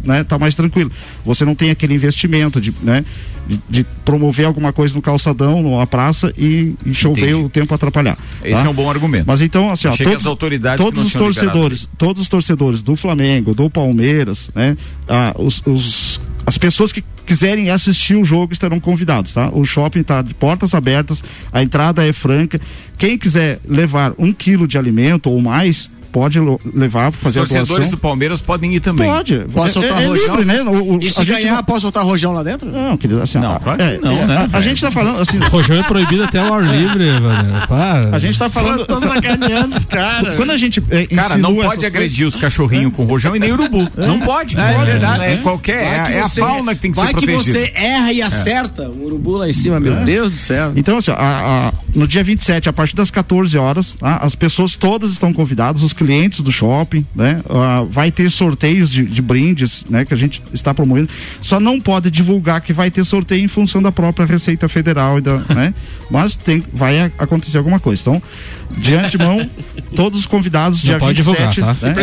né? 0.04 0.24
Tá 0.24 0.38
mais 0.38 0.56
tranquilo. 0.56 0.92
Você 1.24 1.46
não 1.46 1.56
tem 1.56 1.70
aquele 1.70 1.94
investimento 1.94 2.60
de, 2.60 2.74
né? 2.82 3.06
De, 3.48 3.60
de 3.70 3.84
promover 4.04 4.46
alguma 4.46 4.74
coisa 4.74 4.94
no 4.94 5.02
calçadão, 5.02 5.62
numa 5.62 5.88
praça 5.88 6.34
e, 6.38 6.76
e 6.86 6.94
chover 6.94 7.30
Entendi. 7.30 7.46
o 7.46 7.50
tempo 7.50 7.74
atrapalhar. 7.74 8.18
Esse 8.44 8.62
tá? 8.62 8.68
é 8.68 8.70
um 8.70 8.74
bom 8.74 8.90
argumento. 8.90 9.26
Mas 9.26 9.42
então, 9.42 9.72
assim, 9.72 9.88
ó, 9.88 9.96
todos, 9.96 10.24
todos 10.24 11.06
os 11.06 11.14
torcedores, 11.14 11.80
liberado. 11.82 11.98
todos 11.98 12.22
os 12.24 12.30
torcedores 12.30 12.82
do 12.82 12.96
Flamengo, 12.98 13.54
do 13.54 13.70
Palmeiras, 13.70 14.50
né? 14.54 14.76
Ah, 15.08 15.34
os, 15.38 15.62
os 15.66 16.20
as 16.46 16.58
pessoas 16.58 16.92
que 16.94 17.04
quiserem 17.28 17.70
assistir 17.70 18.16
o 18.16 18.24
jogo 18.24 18.54
estarão 18.54 18.80
convidados, 18.80 19.34
tá? 19.34 19.50
O 19.50 19.66
shopping 19.66 20.00
está 20.00 20.22
de 20.22 20.34
portas 20.34 20.74
abertas, 20.74 21.22
a 21.52 21.62
entrada 21.62 22.08
é 22.08 22.14
franca. 22.14 22.60
Quem 22.98 23.18
quiser 23.18 23.60
levar 23.68 24.14
um 24.18 24.32
quilo 24.32 24.66
de 24.66 24.78
alimento 24.78 25.30
ou 25.30 25.40
mais, 25.42 25.92
pode 26.18 26.40
levar 26.74 27.12
para 27.12 27.22
fazer 27.22 27.42
Os 27.42 27.50
torcedores 27.50 27.92
do 27.92 27.98
Palmeiras 27.98 28.42
podem 28.42 28.74
ir 28.74 28.80
também. 28.80 29.08
Pode. 29.08 29.46
Posso 29.54 29.74
soltar 29.74 30.02
é, 30.02 30.06
é 30.06 30.10
livre, 30.10 30.46
né? 30.46 30.64
O, 30.64 30.96
o, 30.96 31.00
e 31.00 31.12
se 31.12 31.24
ganhar, 31.24 31.58
não... 31.58 31.64
posso 31.64 31.82
soltar 31.82 32.04
rojão 32.04 32.34
lá 32.34 32.42
dentro? 32.42 32.72
Não, 32.72 32.98
querido, 32.98 33.22
assim, 33.22 33.38
não, 33.38 33.60
claro 33.60 33.84
é, 33.84 34.00
não, 34.00 34.26
né? 34.26 34.50
A, 34.52 34.58
a, 34.58 34.62
gente 34.62 34.82
tá 34.82 34.90
falando 34.90 35.22
assim. 35.22 35.38
Rojão 35.38 35.78
é 35.78 35.84
proibido 35.84 36.24
até 36.24 36.42
o 36.42 36.52
ar 36.52 36.64
livre, 36.64 37.06
velho. 37.06 37.68
Para. 37.68 38.16
A 38.16 38.20
gente 38.20 38.40
tá 38.40 38.50
falando. 38.50 38.84
Tô 38.88 39.00
sacaneando 39.00 39.78
os 39.78 39.86
caras. 39.86 40.36
Quando 40.36 40.50
a 40.50 40.58
gente. 40.58 40.84
É, 40.90 41.06
cara, 41.06 41.38
não 41.38 41.56
pode 41.56 41.86
agredir 41.86 42.24
coisas... 42.24 42.36
os 42.36 42.42
cachorrinhos 42.42 42.94
com 42.94 43.06
rojão 43.06 43.36
e 43.36 43.40
nem 43.40 43.52
urubu. 43.52 43.88
É. 43.96 44.08
Não 44.08 44.20
pode. 44.20 44.60
É, 44.60 44.74
pode. 44.74 44.86
verdade. 44.90 45.24
É, 45.24 45.38
qualquer. 45.38 46.12
É, 46.12 46.22
a 46.22 46.30
fauna 46.30 46.74
que 46.74 46.82
tem 46.82 46.92
que 46.92 46.98
ser 46.98 47.12
protegida. 47.12 47.32
Vai 47.32 47.44
que 47.44 47.52
você 47.52 47.72
erra 47.76 48.12
e 48.12 48.24
acerta. 48.24 48.90
O 48.90 49.06
urubu 49.06 49.38
lá 49.38 49.48
em 49.48 49.54
cima, 49.54 49.80
meu 49.80 49.96
Deus 50.04 50.32
do 50.32 50.38
céu. 50.38 50.74
Então, 50.76 50.98
assim, 50.98 51.12
no 51.94 52.08
dia 52.08 52.24
27, 52.24 52.70
a 52.70 52.74
partir 52.74 52.96
das 52.96 53.12
14 53.12 53.56
horas, 53.56 53.92
tá? 54.00 54.18
as 54.18 54.34
pessoas 54.34 54.76
todas 54.76 55.12
estão 55.12 55.32
convidadas, 55.32 55.84
os 55.84 55.94
clientes 55.94 56.07
do 56.44 56.52
shopping, 56.52 57.06
né? 57.16 57.42
Uh, 57.46 57.86
vai 57.88 58.12
ter 58.12 58.32
sorteios 58.32 58.90
de, 58.90 59.04
de, 59.04 59.22
brindes, 59.22 59.84
né? 59.90 60.06
Que 60.06 60.14
a 60.14 60.18
gente 60.18 60.42
está 60.54 60.74
promovendo. 60.74 61.10
Só 61.42 61.60
não 61.60 61.80
pode 61.80 62.10
divulgar 62.10 62.62
que 62.62 62.74
vai 62.74 62.90
ter 62.90 63.06
sorteio 63.06 63.44
em 63.44 63.48
função 63.48 63.82
da 63.82 63.92
própria 63.92 64.26
Receita 64.26 64.68
Federal, 64.68 65.20
e 65.20 65.22
da, 65.22 65.38
né? 65.54 65.74
Mas 66.10 66.36
tem, 66.36 66.64
vai 66.74 67.12
acontecer 67.18 67.58
alguma 67.58 67.80
coisa. 67.80 68.02
Então, 68.02 68.22
de 68.76 68.96
antemão, 68.96 69.50
todos 69.96 70.20
os 70.20 70.26
convidados 70.26 70.84
não 70.84 70.90
dia 70.90 71.00
pode 71.00 71.22
27, 71.22 71.56
divulgar, 71.56 71.76
tá? 71.76 71.88
né? 71.88 71.94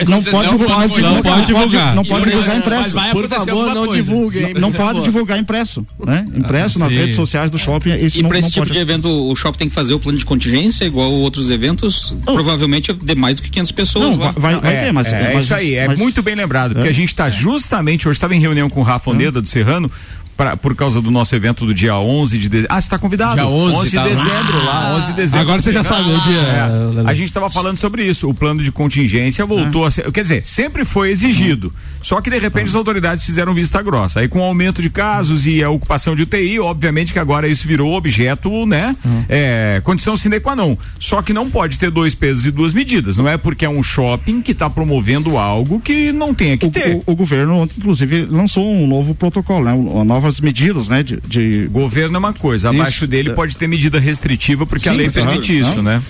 É, 0.00 0.04
não 0.04 0.22
pode 0.22 0.50
divulgar, 0.50 0.88
não 0.88 1.22
pode 1.22 1.46
divulgar. 1.46 1.94
Não 1.94 2.04
pode 2.04 2.30
divulgar 2.30 2.56
impresso. 2.56 2.96
Por 3.12 3.28
favor, 3.28 3.74
não 3.74 3.86
divulguem. 3.88 4.54
Não 4.54 4.72
pode 4.72 5.02
divulgar 5.02 5.38
impresso, 5.38 5.86
né? 6.04 6.24
Impresso 6.34 6.78
ah, 6.78 6.84
nas 6.84 6.92
redes 6.92 7.16
sociais 7.16 7.50
do 7.50 7.58
shopping. 7.58 7.90
e 7.90 8.22
para 8.24 8.38
esse 8.38 8.50
tipo 8.50 8.70
de 8.70 8.78
evento, 8.78 9.08
o 9.08 9.34
shopping 9.34 9.58
tem 9.58 9.68
que 9.68 9.74
fazer 9.74 9.94
o 9.94 9.98
plano 9.98 10.18
de 10.18 10.24
contingência 10.24 10.84
igual 10.84 11.10
outros 11.12 11.50
eventos? 11.50 12.14
Provavelmente 12.24 12.92
de 12.92 13.14
mais 13.14 13.36
do 13.36 13.42
que 13.42 13.50
500 13.50 13.72
pessoas. 13.72 14.18
Não, 14.18 14.32
vai, 14.32 14.56
vai 14.60 14.76
é, 14.76 14.84
ter, 14.84 14.92
mas 14.92 15.12
é, 15.12 15.34
é 15.34 15.38
isso 15.38 15.54
aí. 15.54 15.74
É 15.74 15.88
muito 15.96 16.22
bem 16.22 16.34
lembrado, 16.34 16.74
porque 16.74 16.88
a 16.88 16.92
gente 16.92 17.08
está 17.08 17.28
justamente 17.30 18.08
hoje 18.08 18.16
estava 18.16 18.34
em 18.34 18.40
reunião 18.40 18.68
com 18.68 18.80
o 18.80 18.82
Rafa 18.82 19.10
Oneda 19.10 19.40
do 19.40 19.48
Serrano 19.48 19.90
pra, 20.36 20.56
por 20.56 20.74
causa 20.74 21.00
do 21.00 21.10
nosso 21.10 21.34
evento 21.34 21.66
do 21.66 21.74
dia 21.74 21.96
11 21.96 22.38
de 22.38 22.48
dezembro. 22.48 22.74
Ah, 22.74 22.80
você 22.80 22.86
está 22.86 22.98
convidado? 22.98 23.34
Dia 23.34 23.46
11, 23.46 23.74
11 23.76 23.90
de 23.90 23.96
tá 23.96 24.04
dezembro 24.04 24.64
lá. 24.64 24.80
lá 24.80 24.96
11 24.96 25.06
de 25.06 25.12
dezembro. 25.12 25.40
Agora 25.40 25.62
você 25.62 25.72
já 25.72 25.84
sabe 25.84 26.10
o 26.10 26.20
dia. 26.20 26.40
É. 26.40 27.10
A 27.10 27.14
gente 27.14 27.28
estava 27.28 27.50
falando 27.50 27.78
sobre 27.78 28.04
isso. 28.04 28.28
O 28.28 28.34
plano 28.34 28.62
de 28.62 28.70
contingência 28.72 29.44
voltou 29.46 29.84
ah. 29.84 29.88
a 29.88 29.90
ser. 29.90 30.10
Quer 30.12 30.22
dizer, 30.22 30.44
sempre 30.44 30.84
foi 30.84 31.10
exigido. 31.10 31.72
Só 32.00 32.20
que 32.20 32.30
de 32.30 32.38
repente 32.38 32.68
as 32.68 32.74
autoridades 32.74 33.24
fizeram 33.24 33.54
vista 33.54 33.80
grossa. 33.82 34.20
Aí 34.20 34.28
com 34.28 34.40
o 34.40 34.42
aumento 34.42 34.82
de 34.82 34.90
casos 34.90 35.46
e 35.46 35.62
a 35.62 35.70
ocupação 35.70 36.14
de 36.14 36.22
UTI, 36.22 36.58
obviamente 36.58 37.12
que 37.12 37.18
agora 37.18 37.48
isso 37.48 37.66
virou 37.66 37.94
objeto, 37.94 38.66
né? 38.66 38.94
É, 39.28 39.80
condição 39.84 40.16
sine 40.16 40.40
qua 40.40 40.54
non. 40.56 40.76
Só 40.98 41.22
que 41.22 41.32
não 41.32 41.50
pode 41.50 41.78
ter 41.78 41.90
dois 41.90 42.14
pesos 42.14 42.46
e 42.46 42.50
duas 42.50 42.72
medidas. 42.72 43.16
Não 43.16 43.28
é 43.28 43.36
porque 43.36 43.64
é 43.64 43.68
um 43.68 43.82
shopping 43.82 44.42
que 44.42 44.52
está 44.52 44.68
promovendo 44.68 45.38
algo 45.38 45.80
que 45.80 46.12
não 46.12 46.34
tenha 46.34 46.56
que 46.56 46.66
o, 46.66 46.70
ter. 46.70 46.96
O, 47.06 47.12
o, 47.12 47.16
governo, 47.16 47.68
inclusive, 47.76 48.26
lançou 48.26 48.70
um 48.70 48.86
novo 48.86 49.14
protocolo, 49.14 49.64
né? 49.64 49.72
Uma 49.72 50.04
nova 50.04 50.23
novas 50.24 50.40
medidas, 50.40 50.88
né? 50.88 51.02
De, 51.02 51.20
de... 51.20 51.66
Governo 51.68 52.16
é 52.16 52.18
uma 52.18 52.32
coisa, 52.32 52.70
isso, 52.70 52.80
abaixo 52.80 53.06
dele 53.06 53.34
pode 53.34 53.56
ter 53.56 53.66
medida 53.66 53.98
restritiva 53.98 54.66
porque 54.66 54.88
Sim, 54.88 54.94
a 54.94 54.98
lei 54.98 55.10
permite 55.10 55.56
isso, 55.56 55.82
né? 55.82 56.02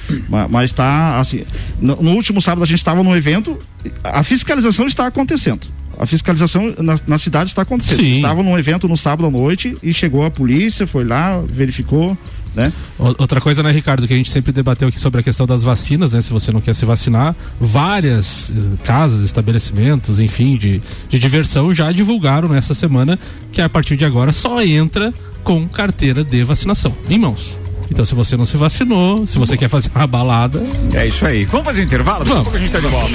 Mas 0.49 0.71
está 0.71 1.19
assim. 1.19 1.45
No, 1.81 1.97
no, 1.97 2.13
último 2.13 2.41
sábado 2.41 2.63
a 2.63 2.67
gente 2.67 2.79
estava 2.79 3.03
no 3.03 3.17
evento, 3.17 3.59
a 4.03 4.23
fiscalização 4.23 4.87
está 4.87 5.07
acontecendo. 5.07 5.67
A 5.99 6.07
fiscalização 6.07 6.75
na, 6.79 6.97
na 7.07 7.19
cidade 7.19 7.51
está 7.51 7.63
acontecendo. 7.63 7.99
Sim. 7.99 8.15
Estava 8.15 8.43
num 8.43 8.59
evento 8.59 8.89
no 8.89 8.97
sábado 8.97 9.27
à 9.27 9.31
noite 9.31 9.77
e 9.83 9.93
chegou 9.93 10.25
a 10.25 10.31
polícia, 10.31 10.87
foi 10.87 11.05
lá, 11.05 11.41
verificou, 11.41 12.17
né? 12.55 12.73
Outra 12.99 13.41
coisa, 13.41 13.63
né, 13.63 13.71
Ricardo, 13.71 14.07
que 14.07 14.15
a 14.15 14.17
gente 14.17 14.31
sempre 14.31 14.53
debateu 14.53 14.89
aqui 14.89 14.99
sobre 14.99 15.21
a 15.21 15.23
questão 15.23 15.47
das 15.47 15.63
vacinas, 15.63 16.13
né? 16.13 16.21
Se 16.21 16.33
você 16.33 16.53
não 16.53 16.61
quer 16.61 16.75
se 16.75 16.85
vacinar, 16.85 17.35
várias 17.61 18.51
eh, 18.51 18.55
casas, 18.85 19.25
estabelecimentos, 19.25 20.21
enfim, 20.21 20.57
de, 20.57 20.81
de 21.09 21.19
diversão 21.19 21.75
já 21.75 21.91
divulgaram 21.93 22.49
nessa 22.49 22.75
semana 22.75 23.19
que 23.53 23.61
a 23.61 23.69
partir 23.69 23.97
de 23.97 24.05
agora 24.05 24.33
só 24.33 24.63
entra 24.63 25.13
com 25.43 25.69
carteira 25.69 26.25
de 26.25 26.43
vacinação 26.45 26.95
em 27.09 27.19
mãos. 27.19 27.64
Então, 27.91 28.05
se 28.05 28.15
você 28.15 28.37
não 28.37 28.47
se 28.47 28.57
vacinou, 28.57 29.27
se 29.27 29.39
você 29.39 29.57
quer 29.57 29.69
fazer 29.69 29.91
uma 29.95 30.07
balada. 30.07 30.63
É 30.93 31.07
isso 31.07 31.27
aí. 31.27 31.45
Vamos 31.45 31.67
fazer 31.67 31.83
um 31.83 31.85
intervalo? 31.85 32.25
Vamos. 32.25 32.45
Daqui 32.45 32.57
a 32.57 32.61
gente 32.61 32.73
tá 32.73 32.81
de 32.81 32.87
volta. 32.87 33.15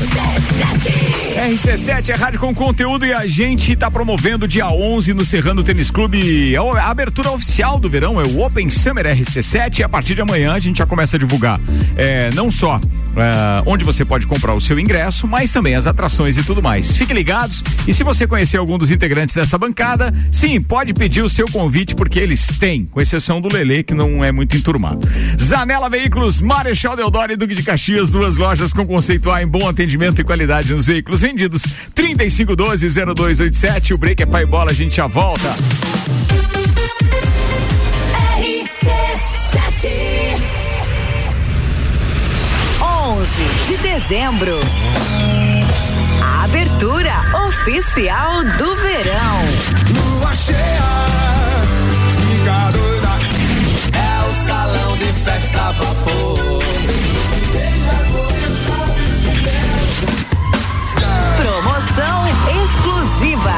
RC7 1.40 2.10
é 2.10 2.16
rádio 2.16 2.40
com 2.40 2.54
conteúdo 2.54 3.06
e 3.06 3.14
a 3.14 3.26
gente 3.26 3.72
está 3.72 3.90
promovendo 3.90 4.46
dia 4.46 4.68
11 4.70 5.14
no 5.14 5.24
Serrano 5.24 5.64
Tênis 5.64 5.90
Clube. 5.90 6.54
A 6.58 6.90
abertura 6.90 7.32
oficial 7.32 7.80
do 7.80 7.90
verão 7.90 8.20
é 8.20 8.24
o 8.26 8.42
Open 8.42 8.70
Summer 8.70 9.06
RC7 9.06 9.80
e 9.80 9.84
a 9.84 9.90
partir 9.90 10.16
de 10.16 10.22
amanhã 10.22 10.52
a 10.52 10.60
gente 10.60 10.80
já 10.80 10.86
começa 10.86 11.16
a 11.16 11.20
divulgar 11.20 11.60
é, 11.96 12.30
não 12.34 12.52
só 12.52 12.80
é, 13.16 13.64
onde 13.66 13.86
você 13.86 14.04
pode 14.04 14.28
comprar 14.28 14.54
o 14.54 14.60
seu 14.60 14.78
ingresso, 14.78 15.28
mas 15.28 15.54
também 15.54 15.76
as 15.76 15.88
atrações 15.88 16.38
e 16.38 16.44
tudo 16.44 16.62
mais. 16.62 16.98
Fiquem 16.98 17.16
ligados 17.16 17.64
e 17.88 17.94
se 17.94 18.04
você 18.04 18.28
conhecer 18.28 18.58
algum 18.58 18.78
dos 18.78 18.92
integrantes 18.92 19.34
dessa 19.34 19.58
bancada, 19.58 20.14
sim, 20.32 20.62
pode 20.62 20.94
pedir 20.94 21.24
o 21.24 21.30
seu 21.30 21.46
convite 21.48 21.96
porque 21.96 22.20
eles 22.20 22.48
têm, 22.60 22.86
com 22.86 23.00
exceção 23.00 23.40
do 23.40 23.48
Lele 23.52 23.82
que 23.84 23.94
não 23.94 24.24
é 24.24 24.32
muito 24.32 24.58
enturmado. 24.60 25.08
Zanela 25.40 25.90
Veículos, 25.90 26.42
Marechal 26.42 26.96
Deodoro 26.96 27.34
e 27.34 27.36
Duque 27.36 27.56
de 27.56 27.64
Caxias, 27.64 28.10
duas 28.10 28.38
lojas 28.38 28.72
com 28.72 28.86
conceito 28.86 29.32
A 29.32 29.42
em 29.42 29.48
bom 29.48 29.68
atendimento 29.68 30.22
e 30.22 30.24
qualidade 30.24 30.74
nos 30.74 30.88
veículos 30.88 31.22
vendidos. 31.22 31.64
3512-0287. 31.96 33.96
O 33.96 33.98
break 33.98 34.24
é 34.24 34.26
pai 34.26 34.46
bola, 34.46 34.72
a 34.72 34.74
gente 34.74 34.96
já 34.96 35.08
volta. 35.08 35.56
de 43.70 43.78
dezembro. 43.78 44.60
A 46.24 46.46
abertura 46.46 47.14
oficial 47.48 48.44
do 48.44 48.76
verão. 48.78 49.38
Lua 49.94 50.34
cheia, 50.34 51.39
de 55.00 55.14
festa 55.14 55.72
vapor. 55.72 56.60
Promoção 61.38 62.28
exclusiva. 62.62 63.54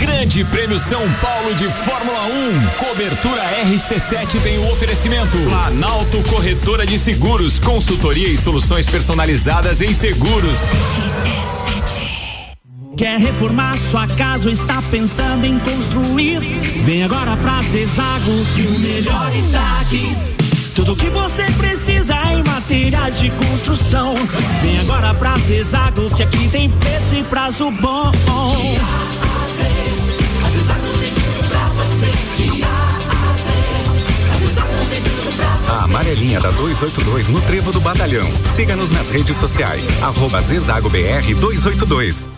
Grande 0.00 0.42
Prêmio 0.44 0.80
São 0.80 1.12
Paulo 1.20 1.54
de 1.54 1.68
Fórmula 1.68 2.24
1. 2.24 2.66
Cobertura 2.78 3.42
RC7 3.66 4.40
tem 4.42 4.58
o 4.58 4.72
oferecimento. 4.72 5.36
Planalto 5.46 6.22
Corretora 6.30 6.86
de 6.86 6.98
Seguros, 6.98 7.58
consultoria 7.58 8.28
e 8.28 8.38
soluções 8.38 8.88
personalizadas 8.88 9.82
em 9.82 9.92
seguros. 9.92 10.58
Quer 12.98 13.18
reformar 13.18 13.78
sua 13.90 14.06
casa 14.06 14.48
ou 14.48 14.52
está 14.52 14.82
pensando 14.90 15.46
em 15.46 15.58
construir? 15.60 16.40
Vem 16.84 17.04
agora 17.04 17.36
pra 17.36 17.62
Zezago 17.62 18.44
que 18.54 18.62
o 18.62 18.78
melhor 18.78 19.34
está 19.34 19.80
aqui. 19.80 20.14
Tudo 20.74 20.94
que 20.94 21.08
você 21.08 21.44
precisa 21.52 22.14
em 22.32 22.42
material 22.42 22.58
materiais 22.68 23.18
de 23.18 23.30
construção. 23.30 24.14
Vem 24.60 24.78
agora 24.80 25.14
pra 25.14 25.38
Zezago 25.38 26.14
que 26.14 26.22
aqui 26.22 26.48
tem 26.50 26.68
preço 26.68 27.14
e 27.14 27.24
prazo 27.24 27.70
bom. 27.70 28.12
A 35.66 35.84
amarelinha 35.84 36.40
da 36.40 36.50
282 36.50 37.28
no 37.28 37.40
Trevo 37.40 37.72
do 37.72 37.80
Batalhão. 37.80 38.28
Siga-nos 38.54 38.90
nas 38.90 39.08
redes 39.08 39.36
sociais. 39.38 39.88
Arroba 40.02 40.42
Zezago 40.42 40.90
BR 40.90 41.34
282. 41.40 42.37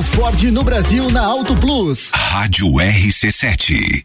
Ford 0.00 0.40
no 0.52 0.62
Brasil 0.62 1.10
na 1.10 1.22
Auto 1.22 1.56
Plus. 1.56 2.12
Rádio 2.14 2.74
RC7. 2.74 4.04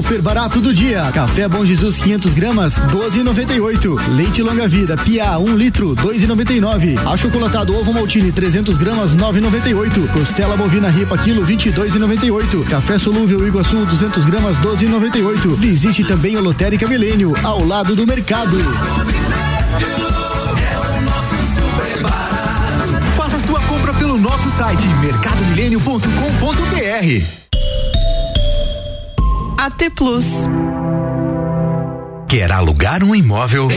Super 0.00 0.22
barato 0.22 0.62
do 0.62 0.72
dia. 0.72 1.02
Café 1.12 1.46
Bom 1.46 1.62
Jesus 1.62 1.98
500 1.98 2.32
gramas 2.32 2.76
12,98. 2.90 4.16
Leite 4.16 4.42
Longa 4.42 4.66
Vida 4.66 4.96
Pia 4.96 5.38
1 5.38 5.54
litro 5.54 5.94
2,99. 5.94 6.98
Achocolatado 7.06 7.76
Ovo 7.76 7.92
Maltine 7.92 8.32
300 8.32 8.78
gramas 8.78 9.14
9,98. 9.14 10.10
Costela 10.10 10.56
bovina 10.56 10.88
ripa 10.88 11.18
quilo 11.18 11.46
22,98. 11.46 12.66
Café 12.66 12.96
solúvel 12.96 13.46
Iguaçu 13.46 13.84
200 13.84 14.24
gramas 14.24 14.56
12,98. 14.60 15.54
Visite 15.56 16.02
também 16.04 16.34
o 16.34 16.42
Lotérica 16.42 16.88
Milênio 16.88 17.34
ao 17.44 17.62
lado 17.62 17.94
do 17.94 18.06
mercado. 18.06 18.56
Faça 23.18 23.38
sua 23.40 23.60
compra 23.60 23.92
pelo 23.92 24.16
nosso 24.16 24.48
site 24.48 24.88
mercadomilênio.com.br. 25.02 27.49
AT 29.60 29.90
Plus. 29.94 30.24
Quer 32.26 32.50
alugar 32.50 33.04
um 33.04 33.14
imóvel? 33.14 33.68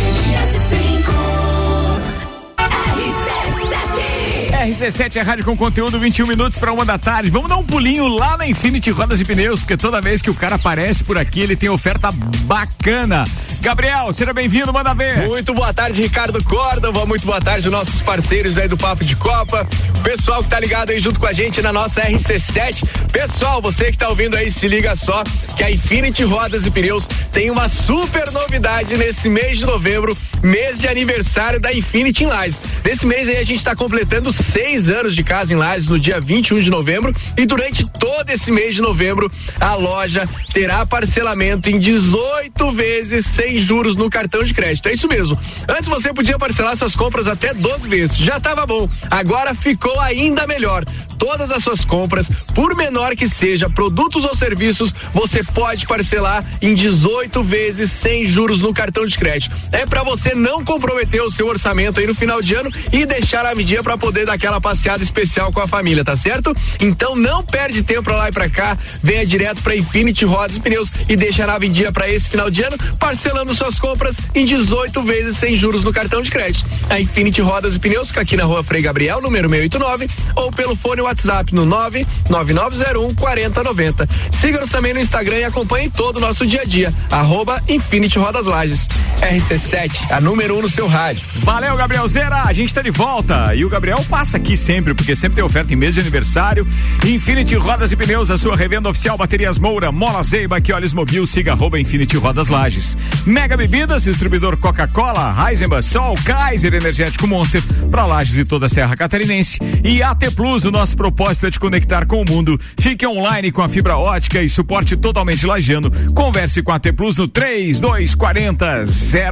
RC7 4.63 5.17
é 5.17 5.21
rádio 5.21 5.43
com 5.43 5.57
conteúdo 5.57 5.99
21 5.99 6.25
minutos 6.25 6.57
para 6.57 6.71
uma 6.71 6.85
da 6.85 6.97
tarde. 6.97 7.29
Vamos 7.29 7.49
dar 7.49 7.57
um 7.57 7.65
pulinho 7.65 8.07
lá 8.07 8.37
na 8.37 8.47
Infinity 8.47 8.91
Rodas 8.91 9.19
e 9.19 9.25
Pneus, 9.25 9.59
porque 9.59 9.75
toda 9.75 9.99
vez 9.99 10.21
que 10.21 10.29
o 10.29 10.33
cara 10.33 10.55
aparece 10.55 11.03
por 11.03 11.17
aqui, 11.17 11.41
ele 11.41 11.55
tem 11.55 11.67
oferta 11.67 12.09
bacana. 12.45 13.25
Gabriel, 13.59 14.11
seja 14.13 14.33
bem-vindo, 14.33 14.71
manda 14.71 14.93
ver. 14.93 15.27
Muito 15.27 15.53
boa 15.53 15.73
tarde, 15.73 16.01
Ricardo 16.01 16.41
Córdova. 16.43 17.05
Muito 17.05 17.25
boa 17.25 17.41
tarde, 17.41 17.69
nossos 17.69 18.01
parceiros 18.01 18.57
aí 18.57 18.67
do 18.67 18.77
Papo 18.77 19.03
de 19.03 19.15
Copa. 19.15 19.67
Pessoal 20.01 20.43
que 20.43 20.49
tá 20.49 20.59
ligado 20.59 20.91
aí 20.91 20.99
junto 20.99 21.19
com 21.19 21.25
a 21.25 21.33
gente 21.33 21.61
na 21.61 21.71
nossa 21.71 22.01
RC7. 22.01 22.85
Pessoal, 23.11 23.61
você 23.61 23.91
que 23.91 23.97
tá 23.97 24.09
ouvindo 24.09 24.35
aí, 24.35 24.51
se 24.51 24.67
liga 24.67 24.95
só 24.95 25.23
que 25.55 25.63
a 25.63 25.71
Infinity 25.71 26.23
Rodas 26.23 26.65
e 26.65 26.71
Pneus 26.71 27.07
tem 27.31 27.49
uma 27.49 27.69
super 27.69 28.31
novidade 28.31 28.97
nesse 28.97 29.29
mês 29.29 29.59
de 29.59 29.65
novembro, 29.65 30.17
mês 30.41 30.77
de 30.79 30.87
aniversário 30.87 31.59
da 31.59 31.73
Infinity 31.73 32.25
Lages. 32.25 32.61
Nesse 32.83 33.05
mês 33.05 33.29
aí 33.29 33.37
a 33.37 33.45
gente 33.45 33.63
tá 33.63 33.75
completando 33.75 34.31
seis 34.53 34.87
anos 34.87 35.15
de 35.15 35.23
casa 35.23 35.51
em 35.51 35.55
Lages 35.55 35.89
no 35.89 35.99
dia 35.99 36.21
21 36.21 36.59
de 36.59 36.69
novembro 36.69 37.11
e 37.35 37.43
durante 37.43 37.83
todo 37.85 38.29
esse 38.29 38.51
mês 38.51 38.75
de 38.75 38.83
novembro 38.83 39.31
a 39.59 39.73
loja 39.73 40.29
terá 40.53 40.85
parcelamento 40.85 41.71
em 41.71 41.79
18 41.79 42.71
vezes 42.71 43.25
sem 43.25 43.57
juros 43.57 43.95
no 43.95 44.11
cartão 44.11 44.43
de 44.43 44.53
crédito. 44.53 44.87
É 44.87 44.93
isso 44.93 45.07
mesmo. 45.07 45.39
Antes 45.67 45.89
você 45.89 46.13
podia 46.13 46.37
parcelar 46.37 46.77
suas 46.77 46.95
compras 46.95 47.27
até 47.27 47.51
12 47.51 47.87
vezes. 47.87 48.17
Já 48.17 48.39
tava 48.39 48.63
bom. 48.67 48.87
Agora 49.09 49.55
ficou 49.55 49.99
ainda 49.99 50.45
melhor. 50.45 50.85
Todas 51.17 51.51
as 51.51 51.63
suas 51.63 51.85
compras, 51.85 52.29
por 52.53 52.75
menor 52.75 53.15
que 53.15 53.27
seja, 53.27 53.69
produtos 53.69 54.25
ou 54.25 54.35
serviços, 54.35 54.93
você 55.13 55.43
pode 55.43 55.87
parcelar 55.87 56.43
em 56.61 56.73
18 56.73 57.43
vezes 57.43 57.91
sem 57.91 58.25
juros 58.25 58.61
no 58.61 58.73
cartão 58.73 59.05
de 59.05 59.17
crédito. 59.17 59.55
É 59.71 59.85
para 59.85 60.03
você 60.03 60.35
não 60.35 60.63
comprometer 60.63 61.21
o 61.21 61.31
seu 61.31 61.47
orçamento 61.47 61.99
aí 61.99 62.07
no 62.07 62.13
final 62.13 62.41
de 62.41 62.55
ano 62.55 62.71
e 62.91 63.05
deixar 63.05 63.45
a 63.45 63.55
medida 63.55 63.81
para 63.81 63.97
poder 63.97 64.25
dar 64.25 64.33
aquela 64.33 64.59
passeada 64.59 65.03
especial 65.03 65.51
com 65.51 65.59
a 65.59 65.67
família, 65.67 66.03
tá 66.03 66.15
certo? 66.15 66.53
Então 66.79 67.15
não 67.15 67.43
perde 67.43 67.83
tempo 67.83 68.03
pra 68.03 68.15
lá 68.15 68.29
e 68.29 68.31
pra 68.31 68.49
cá, 68.49 68.77
venha 69.01 69.25
direto 69.25 69.61
pra 69.61 69.75
Infinity 69.75 70.25
Rodas 70.25 70.57
e 70.57 70.59
Pneus 70.59 70.91
e 71.07 71.15
deixa 71.15 71.43
a 71.43 71.47
nave 71.47 71.67
em 71.67 71.71
dia 71.71 71.91
pra 71.91 72.09
esse 72.09 72.29
final 72.29 72.49
de 72.49 72.61
ano, 72.63 72.77
parcelando 72.99 73.53
suas 73.55 73.79
compras 73.79 74.17
em 74.35 74.45
18 74.45 75.01
vezes 75.03 75.37
sem 75.37 75.55
juros 75.55 75.83
no 75.83 75.93
cartão 75.93 76.21
de 76.21 76.29
crédito. 76.29 76.65
A 76.89 76.99
Infinity 76.99 77.41
Rodas 77.41 77.75
e 77.75 77.79
Pneus 77.79 78.09
fica 78.09 78.21
aqui 78.21 78.35
na 78.35 78.43
rua 78.43 78.63
Frei 78.63 78.81
Gabriel, 78.81 79.21
número 79.21 79.49
689, 79.49 80.09
ou 80.35 80.51
pelo 80.51 80.75
fone 80.75 81.01
WhatsApp 81.01 81.12
no 81.51 81.65
99901 81.65 83.15
4090. 83.15 84.07
Siga-nos 84.31 84.69
também 84.69 84.93
no 84.93 84.99
Instagram 84.99 85.37
e 85.37 85.43
acompanhe 85.43 85.89
todo 85.89 86.17
o 86.17 86.19
nosso 86.19 86.45
dia 86.45 86.61
a 86.61 86.65
dia. 86.65 86.93
Arroba 87.09 87.61
Infinity 87.67 88.19
Rodas 88.19 88.45
Lages. 88.45 88.87
RC7, 89.21 90.11
a 90.11 90.19
número 90.19 90.55
1 90.55 90.57
um 90.57 90.61
no 90.63 90.69
seu 90.69 90.87
rádio. 90.87 91.21
Valeu, 91.37 91.75
Gabriel 91.77 92.07
Zera. 92.07 92.43
A 92.43 92.53
gente 92.53 92.73
tá 92.73 92.81
de 92.81 92.91
volta. 92.91 93.55
E 93.55 93.63
o 93.63 93.69
Gabriel 93.69 94.03
passa 94.09 94.37
aqui 94.37 94.57
sempre, 94.57 94.93
porque 94.93 95.15
sempre 95.15 95.35
tem 95.35 95.43
oferta 95.43 95.73
em 95.73 95.77
mês 95.77 95.95
de 95.95 96.01
aniversário. 96.01 96.67
Infinity 97.05 97.55
Rodas 97.55 97.91
e 97.91 97.95
Pneus, 97.95 98.29
a 98.29 98.37
sua 98.37 98.55
revenda 98.55 98.89
oficial 98.89 99.17
Baterias 99.17 99.57
Moura, 99.57 99.91
Mola 99.91 100.23
Zeiba, 100.23 100.57
olhos 100.73 100.93
mobil, 100.93 101.25
siga 101.25 101.53
arroba 101.53 101.79
Infinity 101.79 102.17
Rodas 102.17 102.49
Lages. 102.49 102.97
Mega 103.25 103.55
Bebidas, 103.55 104.03
distribuidor 104.03 104.57
Coca-Cola, 104.57 105.35
Heisenbach, 105.47 105.83
Sol, 105.83 106.15
Kaiser 106.23 106.73
Energético 106.73 107.27
Monster, 107.27 107.61
pra 107.89 108.05
Lages 108.05 108.37
e 108.37 108.43
toda 108.43 108.65
a 108.65 108.69
Serra 108.69 108.95
Catarinense. 108.95 109.59
E 109.83 110.01
AT 110.01 110.31
Plus, 110.35 110.65
o 110.65 110.71
nosso 110.71 110.92
propósito 110.95 111.47
é 111.47 111.51
te 111.51 111.59
conectar 111.59 112.05
com 112.05 112.21
o 112.21 112.25
mundo. 112.25 112.59
Fique 112.79 113.05
online 113.05 113.51
com 113.51 113.61
a 113.61 113.69
fibra 113.69 113.97
ótica 113.97 114.41
e 114.41 114.49
suporte 114.49 114.95
totalmente 114.95 115.45
lajano. 115.45 115.91
Converse 116.13 116.61
com 116.61 116.71
a 116.71 116.75
AT 116.75 116.91
Plus 116.93 117.17
no 117.17 117.27
3240 117.27 118.83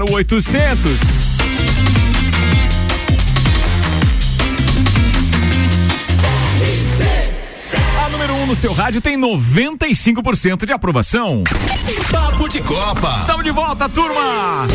0800. 0.07 0.99
A 8.03 8.09
número 8.09 8.33
1 8.33 8.41
um 8.41 8.45
no 8.47 8.55
seu 8.55 8.73
rádio 8.73 9.01
tem 9.01 9.17
95% 9.19 10.65
de 10.65 10.73
aprovação. 10.73 11.43
Papo 12.11 12.47
de 12.49 12.61
Copa. 12.61 13.19
Estamos 13.21 13.43
de 13.43 13.51
volta, 13.51 13.87
turma! 13.87 14.67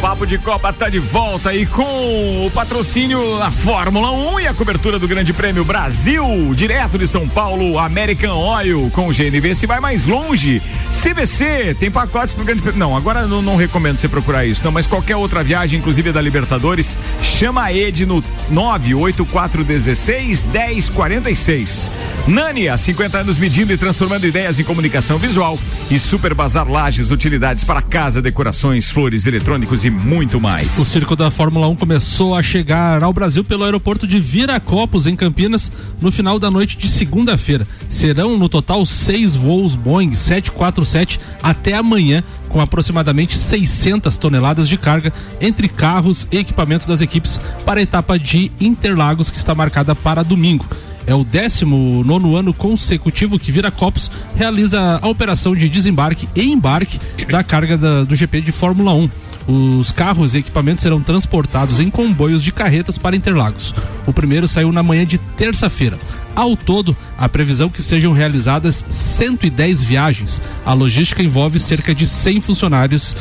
Papo 0.00 0.26
de 0.26 0.38
Copa 0.38 0.72
tá 0.72 0.88
de 0.88 0.98
volta 0.98 1.50
aí 1.50 1.64
com 1.66 2.46
o 2.46 2.50
patrocínio 2.50 3.38
da 3.38 3.50
Fórmula 3.50 4.10
1 4.10 4.40
e 4.40 4.46
a 4.46 4.54
cobertura 4.54 4.98
do 4.98 5.08
Grande 5.08 5.32
Prêmio 5.32 5.64
Brasil, 5.64 6.24
direto 6.54 6.98
de 6.98 7.08
São 7.08 7.26
Paulo, 7.28 7.78
American 7.78 8.36
Oil, 8.36 8.90
com 8.94 9.08
o 9.08 9.12
GNV 9.12 9.54
se 9.54 9.66
vai 9.66 9.80
mais 9.80 10.06
longe. 10.06 10.62
CVC 10.90 11.76
tem 11.80 11.90
pacotes 11.90 12.34
pro 12.34 12.44
Grande 12.44 12.62
Prêmio. 12.62 12.78
Não, 12.78 12.96
agora 12.96 13.26
não, 13.26 13.40
não 13.40 13.56
recomendo 13.56 13.98
você 13.98 14.08
procurar 14.08 14.44
isso, 14.44 14.64
não, 14.64 14.72
mas 14.72 14.86
qualquer 14.86 15.16
outra 15.16 15.42
viagem, 15.42 15.78
inclusive 15.78 16.12
da 16.12 16.20
Libertadores, 16.20 16.98
chama 17.22 17.64
a 17.64 17.72
Ed 17.72 18.04
no 18.06 18.22
98416 18.50 20.46
1046. 20.46 21.92
Nani, 22.26 22.68
há 22.68 22.76
50 22.76 23.18
anos 23.18 23.38
medindo 23.38 23.72
e 23.72 23.78
transformando 23.78 24.26
ideias 24.26 24.58
em 24.58 24.64
comunicação 24.64 25.16
visual 25.16 25.56
e 25.88 25.96
Super 25.96 26.34
Bazar 26.34 26.68
Lages, 26.68 27.12
utilidades 27.12 27.62
para 27.62 27.80
casa, 27.80 28.20
decorações, 28.20 28.90
flores, 28.90 29.26
eletrônicos 29.26 29.84
e 29.84 29.90
muito 29.90 30.40
mais. 30.40 30.76
O 30.76 30.84
circo 30.84 31.14
da 31.14 31.30
Fórmula 31.30 31.68
1 31.68 31.76
começou 31.76 32.34
a 32.34 32.42
chegar 32.42 33.04
ao 33.04 33.12
Brasil 33.12 33.44
pelo 33.44 33.62
aeroporto 33.62 34.08
de 34.08 34.18
Viracopos, 34.18 35.06
em 35.06 35.14
Campinas, 35.14 35.70
no 36.00 36.10
final 36.10 36.36
da 36.36 36.50
noite 36.50 36.76
de 36.76 36.88
segunda-feira. 36.88 37.64
Serão 37.88 38.36
no 38.36 38.48
total 38.48 38.84
seis 38.84 39.36
voos 39.36 39.76
Boeing 39.76 40.12
747 40.12 41.20
até 41.40 41.74
amanhã, 41.74 42.24
com 42.48 42.60
aproximadamente 42.60 43.38
600 43.38 44.16
toneladas 44.18 44.68
de 44.68 44.76
carga 44.76 45.12
entre 45.40 45.68
carros 45.68 46.26
e 46.32 46.38
equipamentos 46.38 46.88
das 46.88 47.00
equipes 47.00 47.38
para 47.64 47.78
a 47.78 47.82
etapa 47.84 48.18
de 48.18 48.50
Interlagos, 48.60 49.30
que 49.30 49.38
está 49.38 49.54
marcada 49.54 49.94
para 49.94 50.24
domingo. 50.24 50.66
É 51.06 51.14
o 51.14 51.22
19 51.22 52.34
ano 52.36 52.52
consecutivo 52.52 53.38
que 53.38 53.52
Viracopos 53.52 54.10
realiza 54.34 54.98
a 55.00 55.08
operação 55.08 55.54
de 55.54 55.68
desembarque 55.68 56.28
e 56.34 56.42
embarque 56.50 56.98
da 57.30 57.44
carga 57.44 57.78
da- 57.78 58.02
do 58.02 58.16
GP 58.16 58.40
de 58.40 58.50
Fórmula 58.50 58.92
1. 58.92 59.08
Os 59.46 59.92
carros 59.92 60.34
e 60.34 60.38
equipamentos 60.38 60.82
serão 60.82 61.00
transportados 61.00 61.78
em 61.78 61.88
comboios 61.88 62.42
de 62.42 62.50
carretas 62.52 62.98
para 62.98 63.14
Interlagos. 63.14 63.72
O 64.04 64.12
primeiro 64.12 64.48
saiu 64.48 64.72
na 64.72 64.82
manhã 64.82 65.06
de 65.06 65.18
terça-feira. 65.18 65.96
Ao 66.34 66.56
todo, 66.56 66.96
a 67.16 67.28
previsão 67.28 67.68
que 67.68 67.82
sejam 67.82 68.12
realizadas 68.12 68.84
110 68.88 69.84
viagens. 69.84 70.42
A 70.64 70.72
logística 70.72 71.22
envolve 71.22 71.60
cerca 71.60 71.94
de 71.94 72.04
100 72.06 72.40
funcionários, 72.40 73.14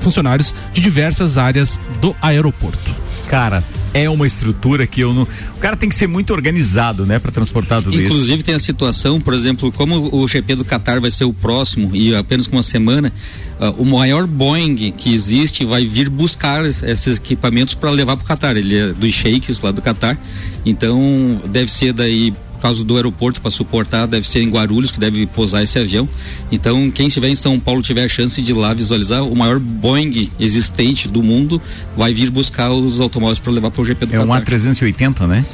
funcionários 0.00 0.54
de 0.74 0.82
diversas 0.82 1.38
áreas 1.38 1.80
do 2.02 2.14
aeroporto. 2.20 2.94
Cara, 3.30 3.62
é 3.94 4.10
uma 4.10 4.26
estrutura 4.26 4.88
que 4.88 5.00
eu 5.02 5.14
não. 5.14 5.22
O 5.22 5.58
cara 5.60 5.76
tem 5.76 5.88
que 5.88 5.94
ser 5.94 6.08
muito 6.08 6.32
organizado, 6.32 7.06
né, 7.06 7.20
para 7.20 7.30
transportar 7.30 7.80
tudo 7.80 7.94
isso. 7.94 8.02
Inclusive 8.02 8.42
tem 8.42 8.56
a 8.56 8.58
situação, 8.58 9.20
por 9.20 9.32
exemplo, 9.34 9.70
como 9.70 10.12
o 10.12 10.26
GP 10.26 10.56
do 10.56 10.64
Qatar 10.64 11.00
vai 11.00 11.12
ser 11.12 11.22
o 11.26 11.32
próximo 11.32 11.94
e 11.94 12.12
apenas 12.12 12.48
com 12.48 12.56
uma 12.56 12.62
semana, 12.64 13.12
ah, 13.60 13.70
o 13.78 13.84
maior 13.84 14.26
Boeing 14.26 14.90
que 14.90 15.14
existe 15.14 15.64
vai 15.64 15.86
vir 15.86 16.10
buscar 16.10 16.64
es- 16.66 16.82
esses 16.82 17.18
equipamentos 17.18 17.74
para 17.74 17.90
levar 17.90 18.16
para 18.16 18.24
o 18.24 18.26
Qatar. 18.26 18.56
Ele 18.56 18.76
é 18.76 18.92
dos 18.92 19.12
sheiks 19.14 19.60
lá 19.60 19.70
do 19.70 19.80
Qatar, 19.80 20.18
então 20.66 21.40
deve 21.46 21.70
ser 21.70 21.92
daí 21.92 22.34
por 22.60 22.64
causa 22.64 22.84
do 22.84 22.94
aeroporto 22.96 23.40
para 23.40 23.50
suportar, 23.50 24.06
deve 24.06 24.28
ser 24.28 24.42
em 24.42 24.50
Guarulhos 24.50 24.92
que 24.92 25.00
deve 25.00 25.26
pousar 25.26 25.62
esse 25.62 25.78
avião. 25.78 26.06
Então, 26.52 26.90
quem 26.90 27.06
estiver 27.06 27.30
em 27.30 27.34
São 27.34 27.58
Paulo 27.58 27.80
tiver 27.80 28.04
a 28.04 28.08
chance 28.08 28.40
de 28.42 28.50
ir 28.50 28.54
lá 28.54 28.74
visualizar, 28.74 29.24
o 29.24 29.34
maior 29.34 29.58
Boeing 29.58 30.30
existente 30.38 31.08
do 31.08 31.22
mundo 31.22 31.60
vai 31.96 32.12
vir 32.12 32.30
buscar 32.30 32.70
os 32.70 33.00
automóveis 33.00 33.38
para 33.38 33.50
levar 33.50 33.70
para 33.70 33.80
o 33.80 33.84
GP 33.84 34.04
do 34.04 34.14
É 34.14 34.20
um 34.20 34.26
Qatar. 34.26 34.44
A380, 34.44 35.26
né? 35.26 35.44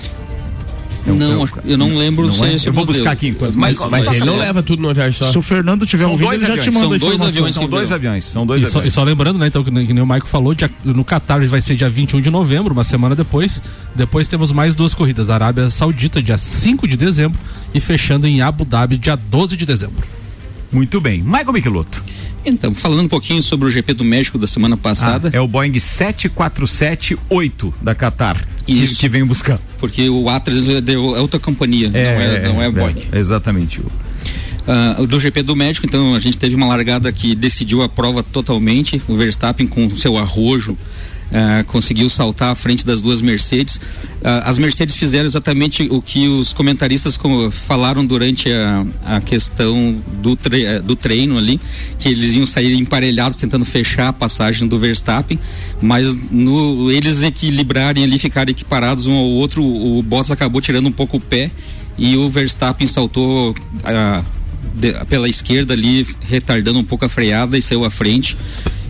Não, 1.15 1.43
acho- 1.45 1.55
eu 1.65 1.79
não 1.79 1.97
lembro 1.97 2.27
Não 2.27 2.35
se 2.35 2.45
é? 2.45 2.49
é 2.49 2.55
esse 2.55 2.67
Eu 2.67 2.73
vou 2.73 2.83
modelo. 2.85 2.99
buscar 2.99 3.13
aqui 3.13 3.29
enquanto. 3.29 3.55
Mas- 3.57 3.79
Mas 3.91 4.07
ele 4.09 4.25
não 4.25 4.37
leva 4.37 4.63
tudo 4.63 4.83
numa 4.83 4.93
viagem 4.95 5.13
só. 5.13 5.31
Se 5.31 5.39
o 5.39 5.43
Fernando 5.43 5.87
tiver 5.87 6.03
São 6.05 6.13
ouvindo, 6.13 6.27
dois 6.29 6.43
ele 6.43 6.49
já 6.49 6.55
te 6.63 6.69
aviões, 6.69 6.75
manda 6.75 6.89
são 6.99 7.09
dois 7.09 7.21
aviões 7.21 7.55
São 7.55 7.63
que 7.65 7.69
dois 7.71 7.93
aviões, 7.93 8.25
são 8.25 8.47
dois 8.47 8.63
E 8.63 8.67
só, 8.67 8.71
e 8.71 8.81
aviões. 8.81 8.95
só 8.95 9.03
lembrando, 9.05 9.39
né, 9.39 9.47
então, 9.47 9.63
que, 9.63 9.71
nem 9.71 9.87
que 9.87 9.93
nem 9.93 10.03
o 10.03 10.07
Maico 10.07 10.27
falou, 10.29 10.55
dia- 10.55 10.71
no 10.85 11.05
Qatar 11.05 11.47
vai 11.47 11.61
ser 11.61 11.77
dia 11.77 11.89
21 11.89 12.21
de 12.21 12.31
novembro, 12.31 12.73
uma 12.73 12.85
semana 12.85 13.15
depois. 13.15 13.63
Depois 13.95 14.27
temos 14.29 14.53
mais 14.53 14.75
duas 14.75 14.95
corridas: 14.95 15.31
Arábia 15.31 15.71
Saudita, 15.71 16.23
dia 16.23 16.37
5 16.39 16.87
de 16.89 16.97
dezembro, 16.97 17.39
e 17.75 17.81
fechando 17.81 18.27
em 18.27 18.41
Abu 18.43 18.65
Dhabi, 18.65 18.97
dia 18.99 19.17
12 19.17 19.57
de 19.57 19.65
dezembro. 19.67 20.07
Muito 20.71 21.01
bem. 21.01 21.23
Michael 21.23 21.53
Michelotto. 21.53 22.05
Então, 22.45 22.75
falando 22.75 23.03
um 23.03 23.09
pouquinho 23.09 23.43
sobre 23.43 23.67
o 23.67 23.71
GP 23.71 23.95
do 23.95 24.05
México 24.05 24.39
da 24.39 24.47
semana 24.47 24.77
passada. 24.77 25.31
é 25.33 25.41
o 25.41 25.49
Boeing 25.49 25.73
747-8 25.73 27.73
da 27.83 27.95
Qatar. 27.95 28.47
Isso. 28.69 29.01
que 29.01 29.09
vem 29.09 29.25
buscar. 29.25 29.59
Porque 29.79 30.09
o 30.09 30.29
Atlas 30.29 30.69
é 30.69 30.81
de 30.81 30.97
outra 30.97 31.41
companhia, 31.41 31.89
não 31.89 31.99
é, 31.99 32.49
não 32.49 32.62
é 32.62 32.71
Boeing. 32.71 32.95
Exatamente. 33.12 33.81
Ah, 34.67 34.97
do 35.09 35.21
GP 35.21 35.43
do 35.43 35.55
México, 35.55 35.87
então 35.87 36.14
a 36.14 36.19
gente 36.19 36.37
teve 36.37 36.57
uma 36.57 36.67
largada 36.67 37.12
que 37.12 37.35
decidiu 37.35 37.83
a 37.83 37.89
prova 37.89 38.23
totalmente. 38.23 39.01
O 39.07 39.14
Verstappen 39.14 39.67
com 39.67 39.95
seu 39.95 40.17
arrojo 40.17 40.77
ah, 41.33 41.64
conseguiu 41.66 42.09
saltar 42.09 42.51
à 42.51 42.55
frente 42.55 42.85
das 42.87 43.03
duas 43.03 43.20
Mercedes. 43.20 43.81
Ah, 44.24 44.45
as 44.51 44.59
Mercedes 44.59 44.97
fizeram 44.97 45.27
exatamente 45.27 45.89
o 45.91 46.01
que 46.01 46.29
os 46.29 46.53
comentaristas 46.53 47.18
falaram 47.53 48.05
durante 48.05 48.51
a, 48.53 48.87
a 49.05 49.20
questão 49.20 49.97
do, 50.22 50.37
tre- 50.37 50.64
eh, 50.64 50.81
do 50.81 50.95
treino 50.97 51.37
ali, 51.39 51.61
que 51.99 52.09
eles 52.09 52.35
iam 52.35 52.47
sair 52.47 52.74
emparelhados 52.74 53.37
tentando 53.37 53.64
fechar 53.64 54.09
a 54.09 54.12
passagem 54.12 54.66
do 54.68 54.79
Verstappen, 54.79 55.39
mas 55.81 56.16
no, 56.31 56.91
eles 56.91 57.22
equilibrarem 57.22 58.05
ali, 58.05 58.18
ficarem 58.18 58.53
equiparados 58.53 59.07
um 59.07 59.14
ao 59.14 59.24
outro, 59.24 59.64
o 59.64 60.03
Bottas 60.03 60.31
acabou 60.31 60.61
tirando 60.61 60.87
um 60.87 60.93
pouco 60.93 61.16
o 61.16 61.20
pé 61.20 61.51
e 61.99 62.16
o 62.16 62.29
Verstappen 62.29 62.87
saltou 62.87 63.55
ah, 63.85 64.22
de- 64.74 64.93
pela 65.07 65.29
esquerda 65.29 65.72
ali, 65.74 66.07
retardando 66.29 66.79
um 66.79 66.85
pouco 66.85 67.05
a 67.05 67.09
freada 67.09 67.57
e 67.59 67.62
saiu 67.62 67.85
à 67.85 67.91
frente. 67.91 68.37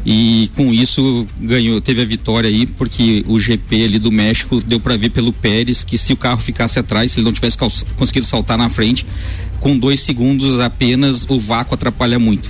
E 0.09 0.49
com 0.55 0.73
isso 0.73 1.27
ganhou, 1.41 1.81
teve 1.81 2.01
a 2.01 2.05
vitória 2.05 2.49
aí, 2.49 2.65
porque 2.65 3.25
o 3.27 3.41
GP 3.41 3.87
ali 3.87 3.99
do 3.99 4.13
México 4.13 4.63
deu 4.65 4.79
para 4.79 4.97
ver 4.97 5.11
pelo 5.11 5.33
Pérez 5.33 5.83
que 5.83 5.99
se 5.99 6.13
o 6.13 6.17
carro 6.17 6.41
ficasse 6.41 6.79
atrás, 6.79 7.11
se 7.11 7.19
ele 7.19 7.25
não 7.25 7.33
tivesse 7.33 7.59
conseguido 7.59 8.25
saltar 8.25 8.57
na 8.57 8.69
frente, 8.69 9.05
com 9.59 9.77
dois 9.77 9.99
segundos 9.99 10.61
apenas 10.61 11.27
o 11.29 11.41
vácuo 11.41 11.75
atrapalha 11.75 12.21
muito. 12.21 12.49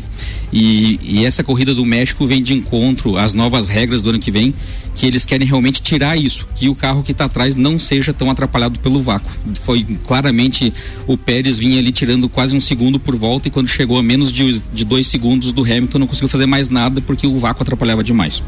E, 0.58 0.98
e 1.02 1.24
essa 1.26 1.44
corrida 1.44 1.74
do 1.74 1.84
México 1.84 2.26
vem 2.26 2.42
de 2.42 2.54
encontro 2.54 3.18
às 3.18 3.34
novas 3.34 3.68
regras 3.68 4.00
do 4.00 4.08
ano 4.08 4.18
que 4.18 4.30
vem, 4.30 4.54
que 4.94 5.04
eles 5.04 5.26
querem 5.26 5.46
realmente 5.46 5.82
tirar 5.82 6.16
isso, 6.16 6.48
que 6.54 6.66
o 6.70 6.74
carro 6.74 7.02
que 7.02 7.12
está 7.12 7.26
atrás 7.26 7.54
não 7.54 7.78
seja 7.78 8.10
tão 8.10 8.30
atrapalhado 8.30 8.78
pelo 8.78 9.02
vácuo. 9.02 9.30
Foi 9.64 9.84
claramente 10.06 10.72
o 11.06 11.18
Pérez 11.18 11.58
vinha 11.58 11.78
ali 11.78 11.92
tirando 11.92 12.26
quase 12.26 12.56
um 12.56 12.60
segundo 12.60 12.98
por 12.98 13.14
volta 13.16 13.48
e 13.48 13.50
quando 13.50 13.68
chegou 13.68 13.98
a 13.98 14.02
menos 14.02 14.32
de, 14.32 14.62
de 14.72 14.82
dois 14.82 15.06
segundos 15.08 15.52
do 15.52 15.62
Hamilton 15.62 15.98
não 15.98 16.06
conseguiu 16.06 16.28
fazer 16.30 16.46
mais 16.46 16.70
nada 16.70 17.02
porque 17.02 17.26
o 17.26 17.38
vácuo 17.38 17.62
atrapalhava 17.62 18.02
demais. 18.02 18.42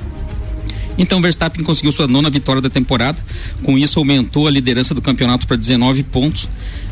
Então, 0.99 1.23
Verstappen 1.23 1.65
conseguiu 1.65 1.93
sua 1.93 2.09
nona 2.09 2.29
vitória 2.29 2.61
da 2.61 2.69
temporada. 2.69 3.23
Com 3.63 3.79
isso, 3.79 3.99
aumentou 3.99 4.49
a 4.49 4.51
liderança 4.51 4.93
do 4.93 5.01
campeonato 5.01 5.47
para 5.47 5.57
19 5.57 6.03
pontos. 6.03 6.49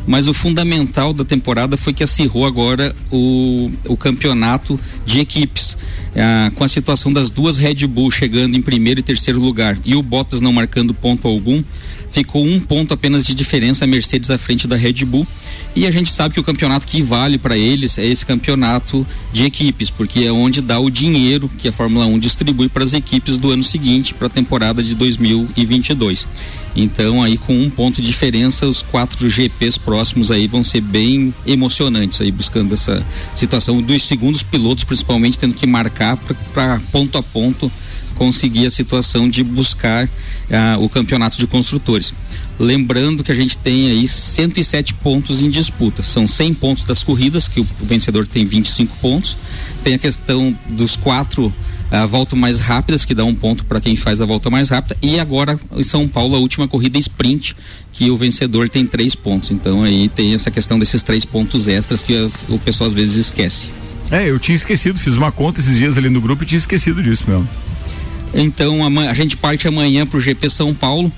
Mas 0.07 0.27
o 0.27 0.33
fundamental 0.33 1.13
da 1.13 1.25
temporada 1.25 1.75
foi 1.75 1.91
que 1.91 2.01
acirrou 2.01 2.45
agora 2.45 2.95
o, 3.11 3.69
o 3.85 3.97
campeonato 3.97 4.79
de 5.05 5.19
equipes. 5.19 5.75
Ah, 6.15 6.51
com 6.55 6.63
a 6.63 6.67
situação 6.67 7.13
das 7.13 7.29
duas 7.29 7.57
Red 7.57 7.85
Bull 7.85 8.09
chegando 8.09 8.55
em 8.55 8.61
primeiro 8.61 9.01
e 9.01 9.03
terceiro 9.03 9.39
lugar 9.39 9.77
e 9.85 9.93
o 9.93 10.01
Bottas 10.01 10.41
não 10.41 10.51
marcando 10.51 10.91
ponto 10.91 11.27
algum, 11.27 11.63
ficou 12.09 12.43
um 12.43 12.59
ponto 12.59 12.91
apenas 12.91 13.23
de 13.23 13.35
diferença 13.35 13.85
a 13.85 13.87
Mercedes 13.87 14.31
à 14.31 14.37
frente 14.37 14.67
da 14.67 14.75
Red 14.75 15.05
Bull. 15.05 15.27
E 15.77 15.85
a 15.85 15.91
gente 15.91 16.11
sabe 16.11 16.33
que 16.33 16.39
o 16.39 16.43
campeonato 16.43 16.87
que 16.87 17.03
vale 17.03 17.37
para 17.37 17.55
eles 17.55 17.99
é 17.99 18.05
esse 18.07 18.25
campeonato 18.25 19.05
de 19.31 19.45
equipes, 19.45 19.91
porque 19.91 20.21
é 20.21 20.31
onde 20.31 20.59
dá 20.59 20.79
o 20.79 20.89
dinheiro 20.89 21.47
que 21.47 21.67
a 21.67 21.71
Fórmula 21.71 22.07
1 22.07 22.17
distribui 22.17 22.67
para 22.67 22.83
as 22.83 22.93
equipes 22.93 23.37
do 23.37 23.51
ano 23.51 23.63
seguinte, 23.63 24.11
para 24.11 24.25
a 24.25 24.29
temporada 24.29 24.81
de 24.81 24.95
2022. 24.95 26.27
Então, 26.75 27.21
aí 27.21 27.37
com 27.37 27.55
um 27.55 27.69
ponto 27.69 28.01
de 28.01 28.07
diferença, 28.07 28.65
os 28.65 28.81
quatro 28.81 29.29
GPs 29.29 29.77
próximos 29.77 30.31
aí 30.31 30.47
vão 30.47 30.63
ser 30.63 30.81
bem 30.81 31.31
emocionantes 31.45 32.21
aí 32.21 32.31
buscando 32.31 32.73
essa 32.73 33.05
situação 33.35 33.79
dos 33.79 34.01
segundos 34.01 34.41
pilotos, 34.41 34.83
principalmente 34.83 35.37
tendo 35.37 35.53
que 35.53 35.67
marcar 35.67 36.17
para 36.55 36.81
ponto 36.91 37.19
a 37.19 37.21
ponto 37.21 37.71
conseguir 38.17 38.65
a 38.65 38.69
situação 38.69 39.29
de 39.29 39.43
buscar 39.43 40.09
ah, 40.51 40.77
o 40.79 40.89
campeonato 40.89 41.37
de 41.37 41.47
construtores. 41.47 42.13
Lembrando 42.59 43.23
que 43.23 43.31
a 43.31 43.35
gente 43.35 43.57
tem 43.57 43.87
aí 43.87 44.07
107 44.07 44.95
pontos 44.95 45.41
em 45.41 45.49
disputa. 45.49 46.01
São 46.01 46.27
100 46.27 46.53
pontos 46.55 46.83
das 46.83 47.03
corridas, 47.03 47.47
que 47.47 47.59
o 47.59 47.67
vencedor 47.81 48.27
tem 48.27 48.45
25 48.45 48.97
pontos. 48.97 49.37
Tem 49.83 49.93
a 49.93 49.99
questão 49.99 50.57
dos 50.69 50.95
quatro 50.95 51.53
a 51.89 52.05
volta 52.05 52.35
mais 52.35 52.59
rápidas, 52.59 53.05
que 53.05 53.13
dá 53.13 53.23
um 53.23 53.33
ponto 53.33 53.63
para 53.63 53.79
quem 53.79 53.95
faz 53.95 54.21
a 54.21 54.25
volta 54.25 54.49
mais 54.49 54.69
rápida. 54.69 54.97
E 55.01 55.19
agora, 55.19 55.59
em 55.71 55.83
São 55.83 56.07
Paulo, 56.07 56.35
a 56.35 56.39
última 56.39 56.67
corrida 56.67 56.97
sprint, 56.97 57.55
que 57.93 58.09
o 58.09 58.17
vencedor 58.17 58.67
tem 58.67 58.85
três 58.85 59.15
pontos. 59.15 59.51
Então 59.51 59.83
aí 59.83 60.09
tem 60.09 60.33
essa 60.33 60.51
questão 60.51 60.77
desses 60.77 61.03
três 61.03 61.23
pontos 61.23 61.67
extras 61.67 62.03
que 62.03 62.15
as, 62.17 62.43
o 62.49 62.59
pessoal 62.59 62.87
às 62.87 62.93
vezes 62.93 63.15
esquece. 63.15 63.69
É, 64.09 64.29
eu 64.29 64.39
tinha 64.39 64.55
esquecido, 64.55 64.97
fiz 64.97 65.15
uma 65.17 65.31
conta 65.31 65.59
esses 65.59 65.77
dias 65.77 65.97
ali 65.97 66.09
no 66.09 66.21
grupo 66.21 66.43
e 66.43 66.45
tinha 66.45 66.57
esquecido 66.57 67.03
disso 67.03 67.25
mesmo. 67.27 67.47
Então 68.33 68.79
a, 69.09 69.13
gente 69.13 69.37
parte 69.37 69.67
amanhã 69.67 70.05
para 70.05 70.17
o 70.17 70.21
GP 70.21 70.49
São 70.49 70.73
Paulo. 70.73 71.11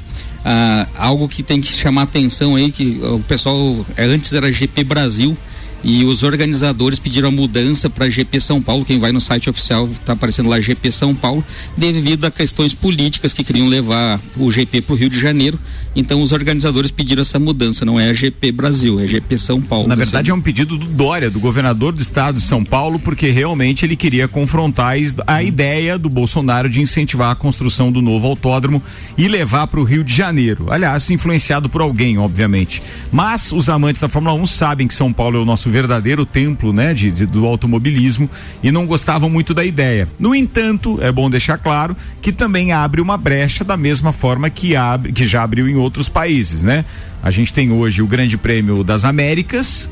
Ah, 0.44 0.88
algo 0.98 1.28
que 1.28 1.44
tem 1.44 1.60
que 1.60 1.68
chamar 1.68 2.04
atenção 2.04 2.56
aí, 2.56 2.72
que 2.72 3.00
o 3.04 3.20
pessoal 3.28 3.86
é, 3.98 4.06
antes 4.06 4.34
era 4.34 4.52
GP 4.52 4.84
Brasil 4.84 5.38
e 5.84 6.04
os 6.06 6.24
organizadores 6.24 7.00
pediram 7.00 7.30
a 7.30 7.32
mudança 7.32 7.90
para 7.90 8.10
GP 8.10 8.40
São 8.42 8.62
Paulo. 8.62 8.86
Quem 8.86 9.00
vai 9.00 9.12
no 9.12 9.22
site 9.22 9.50
oficial 9.50 9.88
está 9.88 10.14
aparecendo 10.14 10.50
lá 10.50 10.60
GP 10.60 10.92
São 10.92 11.16
Paulo, 11.16 11.44
devido 11.76 12.26
a 12.26 12.32
questões 12.32 12.74
políticas 12.74 13.34
que 13.34 13.44
queriam 13.44 13.68
levar 13.68 14.20
o 14.38 14.52
GP 14.52 14.82
para 14.82 14.94
o 14.94 14.98
Rio 14.98 15.10
de 15.10 15.20
Janeiro. 15.20 15.60
Então 15.96 16.22
os 16.22 16.32
organizadores 16.32 16.92
pediram 16.92 17.22
essa 17.22 17.40
mudança, 17.40 17.84
não 17.86 18.00
é 18.00 18.10
a 18.10 18.14
GP 18.14 18.52
Brasil, 18.52 19.00
é 19.00 19.08
GP 19.08 19.38
São 19.38 19.62
Paulo. 19.62 19.88
Na 19.88 19.96
verdade 19.96 20.32
é 20.32 20.34
um 20.34 20.42
pedido 20.42 20.78
do 20.78 20.86
Dória, 20.86 21.30
do 21.30 21.40
governador 21.40 21.94
do 21.94 22.02
estado 22.02 22.36
de 22.36 22.44
São 22.44 22.64
Paulo, 22.64 23.00
porque 23.00 23.30
realmente 23.30 23.86
ele 23.86 23.96
queria 23.96 24.28
confrontar 24.28 24.96
a 25.26 25.44
ideia 25.44 25.98
do 25.98 26.10
Bolsonaro 26.10 26.70
de 26.70 26.82
incentivar 26.82 27.32
a 27.32 27.36
construção 27.36 27.92
do 27.92 28.02
novo 28.02 28.28
autódromo 28.28 28.82
e 29.18 29.28
levar 29.28 29.68
para 29.68 29.80
o 29.80 29.84
Rio 29.84 30.04
de 30.04 30.14
Janeiro. 30.14 30.68
Aliás, 30.70 31.10
influenciado 31.10 31.70
por 31.70 31.82
alguém, 31.82 32.18
obviamente. 32.18 32.82
Mas 33.12 33.52
os 33.52 33.70
amantes 33.70 34.02
da 34.02 34.10
Fórmula 34.10 34.36
1 34.36 34.48
sabem 34.48 34.88
que 34.88 34.94
São 34.94 35.12
Paulo 35.12 35.38
é 35.38 35.42
o 35.42 35.46
nosso 35.46 35.69
verdadeiro 35.70 36.26
templo, 36.26 36.74
né, 36.74 36.94
de, 36.94 37.12
de, 37.12 37.26
do 37.26 37.46
automobilismo 37.46 38.30
e 38.62 38.72
não 38.72 38.86
gostavam 38.86 39.30
muito 39.30 39.54
da 39.54 39.64
ideia. 39.64 40.08
No 40.20 40.34
entanto, 40.36 41.00
é 41.02 41.12
bom 41.12 41.30
deixar 41.30 41.58
claro 41.58 41.96
que 42.22 42.32
também 42.32 42.72
abre 42.72 43.02
uma 43.02 43.18
brecha 43.18 43.64
da 43.64 43.78
mesma 43.78 44.12
forma 44.12 44.50
que 44.50 44.76
abre, 44.76 45.12
que 45.12 45.26
já 45.26 45.44
abriu 45.44 45.68
em 45.68 45.76
outros 45.76 46.10
países, 46.10 46.64
né? 46.64 46.86
A 47.22 47.32
gente 47.32 47.54
tem 47.54 47.72
hoje 47.72 48.02
o 48.02 48.08
Grande 48.08 48.38
Prêmio 48.38 48.84
das 48.84 49.04
Américas, 49.06 49.90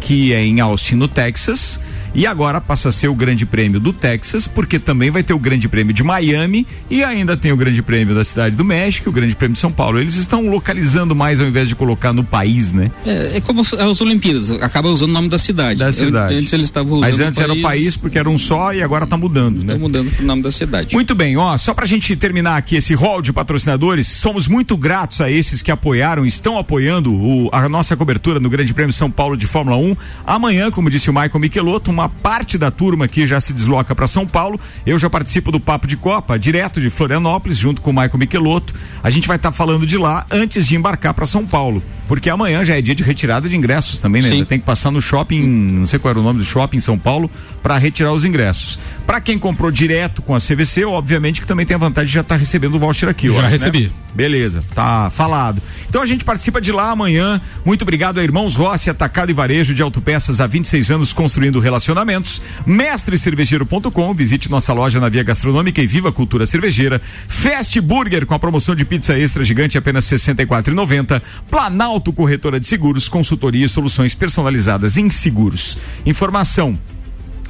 que 0.00 0.32
é 0.32 0.42
em 0.42 0.60
Austin, 0.60 0.96
no 0.96 1.08
Texas 1.08 1.80
e 2.14 2.26
agora 2.26 2.60
passa 2.60 2.90
a 2.90 2.92
ser 2.92 3.08
o 3.08 3.14
Grande 3.14 3.46
Prêmio 3.46 3.80
do 3.80 3.92
Texas, 3.92 4.46
porque 4.46 4.78
também 4.78 5.10
vai 5.10 5.22
ter 5.22 5.32
o 5.32 5.38
Grande 5.38 5.68
Prêmio 5.68 5.94
de 5.94 6.02
Miami 6.02 6.66
e 6.90 7.02
ainda 7.02 7.36
tem 7.36 7.52
o 7.52 7.56
Grande 7.56 7.82
Prêmio 7.82 8.14
da 8.14 8.24
Cidade 8.24 8.54
do 8.54 8.64
México, 8.64 9.10
o 9.10 9.12
Grande 9.12 9.34
Prêmio 9.34 9.54
de 9.54 9.60
São 9.60 9.72
Paulo. 9.72 9.98
Eles 9.98 10.16
estão 10.16 10.48
localizando 10.48 11.14
mais 11.14 11.40
ao 11.40 11.46
invés 11.46 11.68
de 11.68 11.74
colocar 11.74 12.12
no 12.12 12.22
país, 12.22 12.72
né? 12.72 12.90
É, 13.04 13.38
é 13.38 13.40
como 13.40 13.62
as 13.62 14.00
Olimpíadas, 14.00 14.50
acaba 14.50 14.88
usando 14.88 15.10
o 15.10 15.12
nome 15.12 15.28
da 15.28 15.38
cidade. 15.38 15.78
Da 15.78 15.92
cidade. 15.92 16.34
Antes 16.34 16.52
eles 16.52 16.66
estavam 16.66 16.98
usando 16.98 17.02
Mas 17.02 17.20
antes 17.20 17.38
o 17.38 17.42
era 17.42 17.52
o 17.52 17.60
país 17.62 17.96
porque 17.96 18.18
era 18.18 18.28
um 18.28 18.36
só 18.36 18.72
e 18.72 18.82
agora 18.82 19.06
tá 19.06 19.16
mudando, 19.16 19.64
né? 19.64 19.72
Tá 19.72 19.78
mudando 19.78 20.10
pro 20.10 20.24
nome 20.24 20.42
da 20.42 20.52
cidade. 20.52 20.94
Muito 20.94 21.14
bem, 21.14 21.36
ó, 21.36 21.56
só 21.56 21.72
pra 21.72 21.86
gente 21.86 22.14
terminar 22.16 22.56
aqui 22.56 22.76
esse 22.76 22.94
rol 22.94 23.22
de 23.22 23.32
patrocinadores, 23.32 24.06
somos 24.06 24.48
muito 24.48 24.76
gratos 24.76 25.20
a 25.20 25.30
esses 25.30 25.62
que 25.62 25.70
apoiaram, 25.70 26.26
estão 26.26 26.58
apoiando 26.58 27.12
o, 27.12 27.48
a 27.52 27.68
nossa 27.68 27.96
cobertura 27.96 28.38
no 28.38 28.50
Grande 28.50 28.74
Prêmio 28.74 28.92
São 28.92 29.10
Paulo 29.10 29.36
de 29.36 29.46
Fórmula 29.46 29.76
1. 29.76 29.96
Amanhã, 30.26 30.70
como 30.70 30.90
disse 30.90 31.08
o 31.08 31.12
Michael 31.12 31.38
Michelotto, 31.38 31.90
uma 31.90 32.01
parte 32.08 32.56
da 32.58 32.70
turma 32.70 33.08
que 33.08 33.26
já 33.26 33.40
se 33.40 33.52
desloca 33.52 33.94
para 33.94 34.06
São 34.06 34.26
Paulo. 34.26 34.60
Eu 34.86 34.98
já 34.98 35.08
participo 35.08 35.52
do 35.52 35.60
Papo 35.60 35.86
de 35.86 35.96
Copa, 35.96 36.38
direto 36.38 36.80
de 36.80 36.90
Florianópolis, 36.90 37.58
junto 37.58 37.80
com 37.80 37.90
o 37.90 37.92
Michael 37.92 38.18
Michelotto. 38.18 38.74
A 39.02 39.10
gente 39.10 39.28
vai 39.28 39.36
estar 39.36 39.50
tá 39.50 39.56
falando 39.56 39.86
de 39.86 39.96
lá 39.96 40.26
antes 40.30 40.66
de 40.66 40.76
embarcar 40.76 41.14
para 41.14 41.26
São 41.26 41.46
Paulo, 41.46 41.82
porque 42.12 42.28
amanhã 42.28 42.62
já 42.62 42.76
é 42.76 42.82
dia 42.82 42.94
de 42.94 43.02
retirada 43.02 43.48
de 43.48 43.56
ingressos 43.56 43.98
também, 43.98 44.20
né? 44.20 44.28
Sim. 44.28 44.44
Tem 44.44 44.60
que 44.60 44.66
passar 44.66 44.90
no 44.90 45.00
shopping, 45.00 45.40
não 45.40 45.86
sei 45.86 45.98
qual 45.98 46.10
era 46.10 46.20
o 46.20 46.22
nome 46.22 46.40
do 46.40 46.44
shopping 46.44 46.76
em 46.76 46.80
São 46.80 46.98
Paulo, 46.98 47.30
para 47.62 47.78
retirar 47.78 48.12
os 48.12 48.22
ingressos. 48.22 48.78
Para 49.06 49.18
quem 49.18 49.38
comprou 49.38 49.70
direto 49.70 50.20
com 50.20 50.34
a 50.34 50.38
CVC, 50.38 50.84
obviamente 50.84 51.40
que 51.40 51.46
também 51.46 51.64
tem 51.64 51.74
a 51.74 51.78
vantagem 51.78 52.08
de 52.08 52.12
já 52.12 52.20
estar 52.20 52.34
tá 52.34 52.38
recebendo 52.38 52.74
o 52.74 52.78
voucher 52.78 53.08
aqui. 53.08 53.32
Já 53.32 53.40
acho, 53.40 53.48
recebi. 53.48 53.84
Né? 53.84 53.90
Beleza, 54.14 54.62
tá 54.74 55.08
falado. 55.08 55.62
Então 55.88 56.02
a 56.02 56.06
gente 56.06 56.22
participa 56.22 56.60
de 56.60 56.70
lá 56.70 56.90
amanhã. 56.90 57.40
Muito 57.64 57.80
obrigado 57.80 58.20
a 58.20 58.22
Irmãos 58.22 58.56
Rossi, 58.56 58.90
Atacado 58.90 59.30
e 59.30 59.34
Varejo 59.34 59.74
de 59.74 59.80
Autopeças 59.80 60.38
há 60.38 60.46
26 60.46 60.90
anos 60.90 61.12
construindo 61.14 61.58
relacionamentos. 61.60 62.42
Mestrecervejeiro.com, 62.66 64.12
visite 64.12 64.50
nossa 64.50 64.74
loja 64.74 65.00
na 65.00 65.08
Via 65.08 65.22
Gastronômica 65.22 65.80
e 65.80 65.86
Viva 65.86 66.12
Cultura 66.12 66.44
Cervejeira. 66.44 67.00
Fast 67.26 67.80
Burger 67.80 68.26
com 68.26 68.34
a 68.34 68.38
promoção 68.38 68.74
de 68.74 68.84
pizza 68.84 69.18
extra 69.18 69.42
gigante 69.44 69.78
apenas 69.78 70.10
R$ 70.10 70.18
64,90. 70.18 71.22
Planalto 71.50 72.01
Corretora 72.10 72.58
de 72.58 72.66
Seguros, 72.66 73.06
consultoria 73.06 73.66
e 73.66 73.68
soluções 73.68 74.14
personalizadas 74.14 74.96
em 74.96 75.10
seguros. 75.10 75.76
Informação 76.06 76.78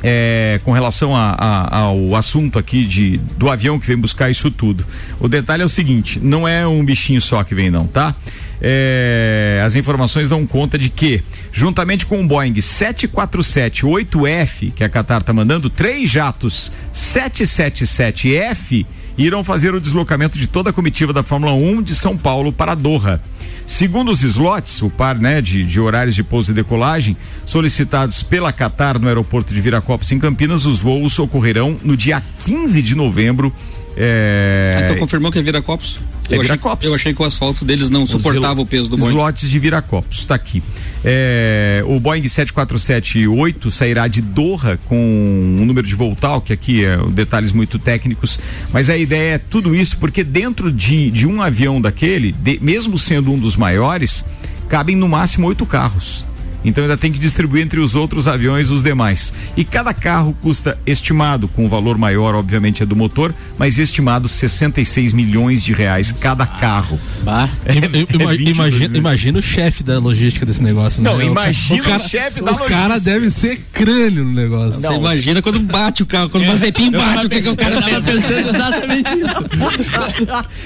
é, 0.03 0.61
com 0.64 0.72
relação 0.72 1.14
a, 1.14 1.36
a, 1.38 1.78
ao 1.78 2.16
assunto 2.16 2.59
aqui 2.59 2.84
de, 2.84 3.18
do 3.38 3.48
avião 3.48 3.78
que 3.78 3.86
vem 3.86 3.96
buscar 3.96 4.28
isso 4.30 4.50
tudo. 4.50 4.84
O 5.20 5.28
detalhe 5.28 5.62
é 5.62 5.66
o 5.66 5.68
seguinte: 5.68 6.18
não 6.20 6.48
é 6.48 6.66
um 6.66 6.84
bichinho 6.84 7.20
só 7.20 7.44
que 7.44 7.55
vem, 7.55 7.70
não, 7.70 7.86
tá? 7.86 8.16
É, 8.61 9.62
as 9.64 9.76
informações 9.76 10.28
dão 10.28 10.44
conta 10.46 10.76
de 10.78 10.88
que, 10.88 11.22
juntamente 11.53 12.07
com 12.07 12.20
o 12.22 12.26
Boeing 12.26 12.55
747-8F, 12.55 14.72
que 14.72 14.82
a 14.84 14.88
Qatar 14.88 15.20
está 15.20 15.32
mandando, 15.32 15.70
três 15.70 16.11
jatos 16.11 16.72
777F 16.94 18.84
irão 19.18 19.44
fazer 19.44 19.74
o 19.74 19.80
deslocamento 19.80 20.38
de 20.38 20.46
toda 20.46 20.70
a 20.70 20.72
comitiva 20.72 21.12
da 21.12 21.22
Fórmula 21.22 21.53
1 21.53 21.82
de 21.82 21.94
São 21.94 22.16
Paulo 22.16 22.50
para 22.53 22.74
Doha. 22.74 23.20
Segundo 23.67 24.11
os 24.11 24.23
slots, 24.23 24.83
o 24.83 24.91
par 24.91 25.19
né, 25.19 25.41
de, 25.41 25.65
de 25.65 25.81
horários 25.81 26.15
de 26.15 26.23
pouso 26.23 26.51
e 26.51 26.55
decolagem, 26.55 27.17
solicitados 27.45 28.23
pela 28.23 28.53
Qatar 28.53 28.99
no 28.99 29.09
aeroporto 29.09 29.55
de 29.55 29.61
Viracopos, 29.61 30.11
em 30.13 30.19
Campinas, 30.19 30.65
os 30.65 30.81
voos 30.81 31.19
ocorrerão 31.19 31.79
no 31.83 31.97
dia 31.97 32.23
15 32.45 32.83
de 32.83 32.95
novembro. 32.95 33.53
É... 33.97 34.81
Então 34.85 34.97
confirmou 34.97 35.31
que 35.31 35.39
é 35.39 35.43
Viracopos? 35.43 35.99
Eu. 36.31 36.41
Achei, 36.41 36.59
eu 36.83 36.95
achei 36.95 37.12
que 37.12 37.20
o 37.20 37.25
asfalto 37.25 37.64
deles 37.64 37.91
não 37.91 38.07
suportava 38.07 38.61
o 38.61 38.66
peso 38.66 38.89
do 38.89 38.97
Boeing. 38.97 39.11
Slots 39.11 39.51
de 39.51 39.59
Viracopos, 39.59 40.18
está 40.18 40.35
aqui. 40.35 40.62
É, 41.05 41.83
o 41.87 41.99
Boeing 41.99 42.23
747-8 42.23 43.70
sairá 43.70 44.07
de 44.07 44.23
Doha 44.23 44.79
com 44.85 44.97
um 44.97 45.64
número 45.64 45.87
de 45.87 45.95
voltal, 45.95 46.41
que 46.41 46.53
aqui 46.53 46.85
é 46.85 46.97
detalhes 47.11 47.53
muito 47.53 47.79
técnicos, 47.79 48.39
mas 48.73 48.89
a 48.89 48.97
ideia 48.97 49.35
é 49.35 49.39
tudo 49.39 49.75
isso 49.75 49.97
porque 49.99 50.23
dentro 50.23 50.73
de, 50.73 51.11
de 51.11 51.27
um 51.27 51.43
avião 51.43 51.81
daquele, 51.81 52.33
de, 52.33 52.59
mesmo 52.62 52.97
sendo 52.97 53.33
um 53.33 53.39
dos 53.39 53.57
maiores, 53.57 54.25
cabem 54.68 54.97
no 54.97 55.09
máximo 55.09 55.49
oito 55.49 55.66
carros. 55.66 56.25
Então 56.65 56.85
ainda 56.85 56.97
tem 56.97 57.13
que 57.13 57.19
distribuir 57.19 57.63
entre 57.63 57.81
os 57.81 57.95
outros 57.95 58.29
aviões 58.29 58.71
os 58.71 58.83
demais. 58.83 59.33
E 59.57 59.65
cada 59.65 59.93
carro 59.93 60.37
custa 60.41 60.79
estimado, 60.87 61.49
com 61.49 61.67
o 61.67 61.69
valor 61.69 61.99
maior, 61.99 62.35
obviamente, 62.35 62.83
é 62.83 62.87
do 62.87 62.97
motor, 62.97 63.35
mas 63.59 63.79
estimado 63.79 64.29
66 64.29 65.13
milhões 65.13 65.63
de 65.63 65.73
reais 65.73 66.13
cada 66.13 66.47
carro. 66.47 66.99
Bah. 67.23 67.49
É, 67.65 67.73
é 67.73 68.53
imagina, 68.55 68.97
imagina 68.97 69.39
o 69.39 69.43
chefe 69.43 69.83
da 69.83 69.99
logística 69.99 70.47
desse 70.47 70.63
negócio, 70.63 71.03
Não, 71.03 71.19
né? 71.19 71.25
imagina 71.25 71.83
o, 71.83 71.85
cara, 71.85 71.97
o 71.97 72.09
chefe 72.09 72.41
da 72.41 72.51
o 72.51 72.55
logística. 72.55 72.75
O 72.75 72.81
cara 72.81 73.01
deve 73.01 73.31
ser 73.31 73.61
crânio 73.73 74.25
no 74.25 74.33
negócio. 74.33 74.81
Não. 74.81 74.91
Você 74.91 74.99
imagina 74.99 75.43
quando 75.43 75.61
bate 75.61 76.03
o 76.03 76.07
carro, 76.07 76.31
quando 76.31 76.45
o 76.45 76.47
Mazepin 76.47 76.91
bate, 76.91 77.27
o 77.27 77.31
que, 77.31 77.37
é 77.37 77.43
que 77.43 77.49
o 77.49 77.57
cara 77.57 77.81
tava 77.81 78.03
pensando 78.03 78.51
exatamente 78.51 79.11
isso. 79.19 79.45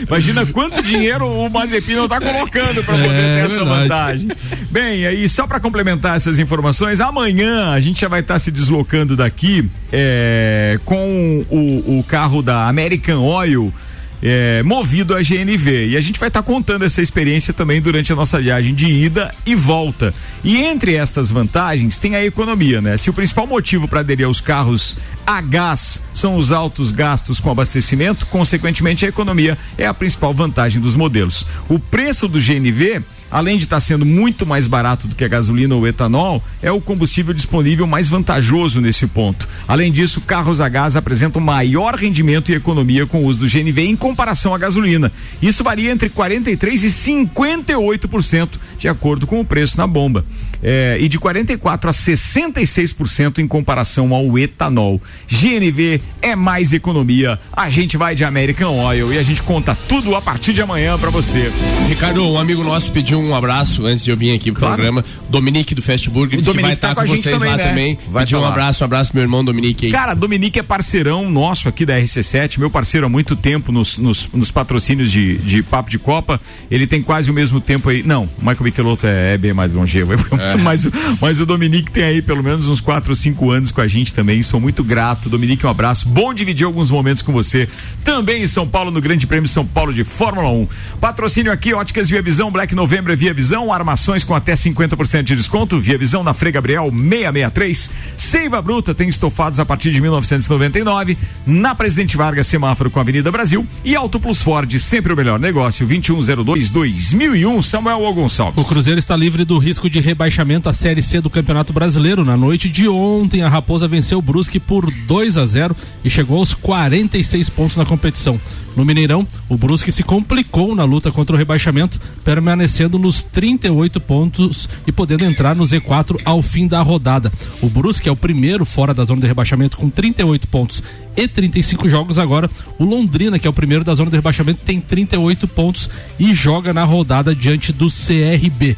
imagina 0.07 0.47
quanto 0.47 0.83
dinheiro 0.83 1.27
o 1.27 1.49
Mazepin 1.49 1.95
não 1.95 2.09
tá 2.09 2.21
colocando 2.21 2.85
para 2.85 2.95
poder 2.95 3.11
é, 3.11 3.41
ter 3.41 3.47
essa 3.47 3.65
verdade. 3.65 3.83
vantagem. 3.83 4.29
Bem, 4.71 5.07
aí 5.07 5.29
só 5.29 5.47
para 5.47 5.61
complementar 5.61 5.86
complementar 5.87 6.17
essas 6.17 6.41
informações, 6.41 7.01
amanhã 7.01 7.71
a 7.71 7.81
gente 7.81 8.01
já 8.01 8.09
vai 8.09 8.21
estar 8.21 8.35
tá 8.35 8.41
se 8.41 8.51
deslocando 8.51 9.17
daqui 9.17 9.69
é, 9.93 10.81
com 10.85 11.45
o, 11.49 11.99
o 11.99 12.03
carro 12.03 12.43
da 12.43 12.69
American 12.69 13.23
Oil 13.23 13.73
é, 14.21 14.63
movido 14.65 15.15
a 15.15 15.23
GNV. 15.23 15.91
E 15.91 15.97
a 15.97 16.01
gente 16.01 16.19
vai 16.19 16.29
estar 16.29 16.43
contando 16.43 16.85
essa 16.85 17.01
experiência 17.01 17.55
também 17.55 17.81
durante 17.81 18.13
a 18.13 18.17
nossa 18.17 18.41
viagem 18.41 18.75
de 18.75 18.87
ida 18.87 19.33
e 19.45 19.55
volta. 19.55 20.13
E 20.43 20.57
entre 20.57 20.97
estas 20.97 21.31
vantagens 21.31 21.99
tem 21.99 22.17
a 22.17 22.25
economia, 22.25 22.81
né? 22.81 22.97
Se 22.97 23.09
o 23.09 23.13
principal 23.13 23.47
motivo 23.47 23.87
para 23.87 24.01
aderir 24.01 24.27
aos 24.27 24.41
carros 24.41 24.97
a 25.25 25.41
gás 25.41 26.03
são 26.13 26.37
os 26.37 26.51
altos 26.51 26.91
gastos 26.91 27.39
com 27.39 27.51
abastecimento, 27.51 28.27
consequentemente 28.27 29.05
a 29.05 29.09
economia 29.09 29.57
é 29.79 29.87
a 29.87 29.95
principal 29.95 30.35
vantagem 30.35 30.81
dos 30.81 30.97
modelos. 30.97 31.47
O 31.69 31.79
preço 31.79 32.27
do 32.27 32.41
GNV 32.41 33.03
além 33.31 33.59
de 33.59 33.65
estar 33.65 33.81
sendo 33.81 34.05
muito 34.05 34.47
mais 34.47 34.67
barato 34.67 35.07
do 35.07 35.15
que 35.15 35.25
a 35.25 35.29
gasolina 35.29 35.75
ou 35.75 35.87
etanol, 35.87 36.43
é 36.63 36.71
o 36.71 36.81
combustível 36.81 37.35
disponível 37.35 37.87
mais 37.87 38.09
vantajoso 38.09 38.81
nesse 38.81 39.07
ponto. 39.07 39.49
Além 39.67 39.91
disso, 39.93 40.21
carros 40.21 40.61
a 40.61 40.69
gás 40.69 40.97
apresentam 40.97 41.41
maior 41.41 41.95
rendimento 41.95 42.51
e 42.51 42.55
economia 42.55 43.07
com 43.07 43.19
o 43.19 43.27
uso 43.27 43.41
do 43.41 43.49
GNV 43.49 43.83
em 43.83 43.97
comparação 43.97 44.55
à 44.55 44.59
gasolina. 44.59 45.13
Isso 45.41 45.65
varia 45.65 45.91
entre 45.91 46.09
43 46.09 46.85
e 46.85 46.89
58% 46.89 48.49
de 48.79 48.89
acordo 48.89 49.27
com 49.27 49.41
o 49.41 49.45
preço 49.45 49.77
na 49.79 49.87
bomba. 49.87 50.25
É, 50.63 50.97
e 51.01 51.09
de 51.09 51.19
44 51.19 51.91
a 51.91 51.93
66% 51.93 53.39
em 53.39 53.47
comparação 53.47 54.15
ao 54.15 54.39
etanol. 54.39 55.01
GNV 55.31 56.01
é 56.23 56.35
mais 56.35 56.73
economia. 56.73 57.39
A 57.53 57.69
gente 57.69 57.97
vai 57.97 58.15
de 58.15 58.25
American 58.25 58.77
Oil 58.77 59.13
e 59.13 59.19
a 59.19 59.23
gente 59.23 59.43
conta 59.43 59.77
tudo 59.89 60.15
a 60.15 60.23
partir 60.23 60.53
de 60.53 60.63
amanhã 60.63 60.99
para 60.99 61.11
você. 61.11 61.51
Ricardo, 61.89 62.27
um 62.27 62.39
amigo 62.39 62.63
nosso 62.65 62.91
pediu 62.91 63.19
um 63.21 63.35
abraço 63.35 63.85
antes 63.87 64.05
de 64.05 64.11
eu 64.11 64.17
vir 64.17 64.35
aqui 64.35 64.51
pro 64.51 64.61
Claro. 64.61 64.75
programa. 64.75 65.05
Dominique 65.29 65.75
do 65.75 65.83
Fast 65.83 66.09
Burger, 66.11 66.39
disse 66.39 66.51
que 66.51 66.61
vai 66.61 66.71
tá 66.71 66.75
estar 66.75 66.95
com 66.95 67.01
a 67.01 67.05
com 67.05 67.11
gente 67.11 67.23
vocês 67.23 67.35
também, 67.37 67.51
lá 67.51 67.57
né? 67.57 67.69
também. 67.69 67.99
Vai 68.09 68.25
Pediu 68.25 68.41
tá 68.41 68.47
um 68.47 68.49
abraço, 68.49 68.83
um 68.83 68.87
abraço 68.87 69.11
meu 69.15 69.23
irmão 69.23 69.45
Dominique 69.45 69.87
aí. 69.87 69.93
Cara, 69.93 70.15
Dominique 70.15 70.59
é 70.59 70.63
parceirão 70.63 71.29
nosso 71.31 71.69
aqui 71.69 71.85
da 71.85 71.99
RC7, 71.99 72.59
meu 72.59 72.71
parceiro 72.71 73.07
há 73.07 73.09
muito 73.09 73.37
tempo 73.37 73.71
nos, 73.73 73.99
nos, 73.99 74.29
nos 74.33 74.51
patrocínios 74.51 75.11
de, 75.11 75.39
de 75.39 75.63
Papo 75.63 75.91
de 75.91 75.99
Copa. 75.99 76.41
Ele 76.71 76.87
tem 76.87 77.03
quase 77.03 77.31
o 77.31 77.35
mesmo 77.35 77.61
tempo 77.61 77.89
aí. 77.89 78.03
Não, 78.03 78.25
o 78.25 78.41
Michael 78.41 78.63
Michelotto 78.63 79.07
é, 79.07 79.35
é 79.35 79.39
bem 79.39 79.53
mais 79.53 79.73
longevo. 79.73 80.15
mas, 80.31 80.41
o- 80.87 80.91
mas 81.21 81.41
o 81.41 81.47
Dominique 81.47 81.91
tem 81.91 82.05
aí 82.05 82.23
pelo 82.23 82.43
menos 82.43 82.69
uns 82.69 82.81
4 82.81 83.11
ou 83.11 83.15
5 83.17 83.51
anos 83.51 83.71
com 83.71 83.81
a 83.81 83.89
gente 83.89 84.15
também. 84.15 84.43
Sou 84.43 84.61
muito 84.61 84.85
grato. 84.85 85.29
Dominique, 85.29 85.67
um 85.67 85.71
abraço. 85.71 86.09
Bom 86.09 86.33
dividir 86.33 86.65
alguns 86.67 86.91
momentos 86.91 87.23
com 87.23 87.33
você. 87.33 87.69
Também 88.05 88.43
em 88.43 88.47
São 88.47 88.67
Paulo, 88.69 88.91
no 88.91 89.01
Grande 89.01 89.27
Prêmio 89.27 89.49
São 89.49 89.67
Paulo 89.67 89.93
de 89.93 90.05
Fórmula 90.05 90.49
1. 90.51 90.69
Patrocínio 91.01 91.51
aqui, 91.53 91.75
Óticas 91.75 92.09
Via 92.09 92.23
Visão, 92.23 92.51
Black 92.51 92.75
Novembro 92.75 93.13
é 93.13 93.17
Via 93.17 93.35
Visão, 93.35 93.73
armações 93.73 94.23
com 94.25 94.35
até 94.35 94.55
50% 94.55 95.23
de 95.25 95.37
desconto. 95.37 95.79
Via 95.81 95.99
Visão 95.99 96.23
na 96.23 96.33
Frei 96.33 96.53
Gabriel 96.53 96.85
663. 96.91 97.91
Seiva 98.17 98.63
Bruta 98.63 98.95
tem 98.95 99.09
estofados 99.09 99.59
a 99.61 99.65
partir 99.67 99.91
de 99.91 100.01
1999. 100.01 101.17
Na 101.47 101.75
Presidente 101.75 102.17
Vargas, 102.17 102.47
semáforo 102.47 102.91
com 102.91 102.99
a 102.99 103.03
Avenida 103.03 103.31
Brasil. 103.33 103.67
E 103.85 103.95
Auto 103.97 104.21
Plus 104.21 104.43
Ford, 104.43 104.73
sempre 104.79 105.13
o 105.13 105.17
melhor 105.17 105.39
negócio. 105.39 105.87
2102-2001. 105.87 107.63
Samuel 107.63 108.03
O. 108.03 108.13
Gonçalves. 108.15 108.65
O 108.65 108.69
Cruzeiro 108.69 108.99
está 108.99 109.17
livre 109.17 109.45
do 109.45 109.59
risco 109.59 109.89
de 109.89 110.01
rebaixamento 110.01 110.36
à 110.69 110.73
Série 110.73 111.03
C 111.03 111.19
do 111.19 111.31
Campeonato 111.31 111.73
Brasileiro. 111.73 112.23
Na 112.23 112.37
noite 112.37 112.69
de 112.69 112.87
ontem, 112.87 113.41
a 113.41 113.49
Raposa 113.49 113.89
venceu 113.89 114.19
o 114.19 114.23
Brusque 114.23 114.61
por 114.61 114.91
2 114.91 115.39
a 115.39 115.47
0 115.47 115.75
e 116.05 116.11
chegou 116.11 116.39
aos 116.39 116.53
46 116.53 117.49
pontos 117.49 117.79
na 117.79 117.87
competição. 117.87 118.39
No 118.77 118.85
Mineirão, 118.85 119.27
o 119.49 119.57
Brusque 119.57 119.91
se 119.91 120.03
complicou 120.03 120.75
na 120.75 120.85
luta 120.85 121.11
contra 121.11 121.35
o 121.35 121.39
rebaixamento, 121.39 121.99
permanecendo 122.23 122.99
nos 122.99 123.23
38 123.23 123.99
pontos 123.99 124.69
e 124.87 124.93
podendo 124.93 125.25
entrar 125.25 125.57
no 125.57 125.65
Z4 125.65 126.21
ao 126.23 126.43
fim 126.43 126.67
da 126.67 126.83
rodada. 126.83 127.33
O 127.63 127.71
Brusque 127.71 128.07
é 128.07 128.13
o 128.13 128.17
primeiro 128.17 128.67
fora 128.67 128.93
da 128.93 129.05
zona 129.05 129.23
de 129.23 129.27
rebaixamento 129.27 129.79
com 129.79 129.89
38 129.89 130.47
pontos 130.49 130.83
e 131.17 131.27
35 131.27 131.89
jogos 131.89 132.19
agora. 132.19 132.51
O 132.79 132.85
Londrina, 132.85 133.39
que 133.39 133.47
é 133.47 133.51
o 133.51 133.55
primeiro 133.55 133.83
da 133.83 133.95
zona 133.95 134.11
de 134.11 134.17
rebaixamento, 134.17 134.61
tem 134.67 134.79
38 134.79 135.49
pontos 135.49 135.89
e 136.19 136.35
joga 136.35 136.75
na 136.75 136.85
rodada 136.85 137.35
diante 137.35 137.73
do 137.73 137.87
CRB. 137.89 138.77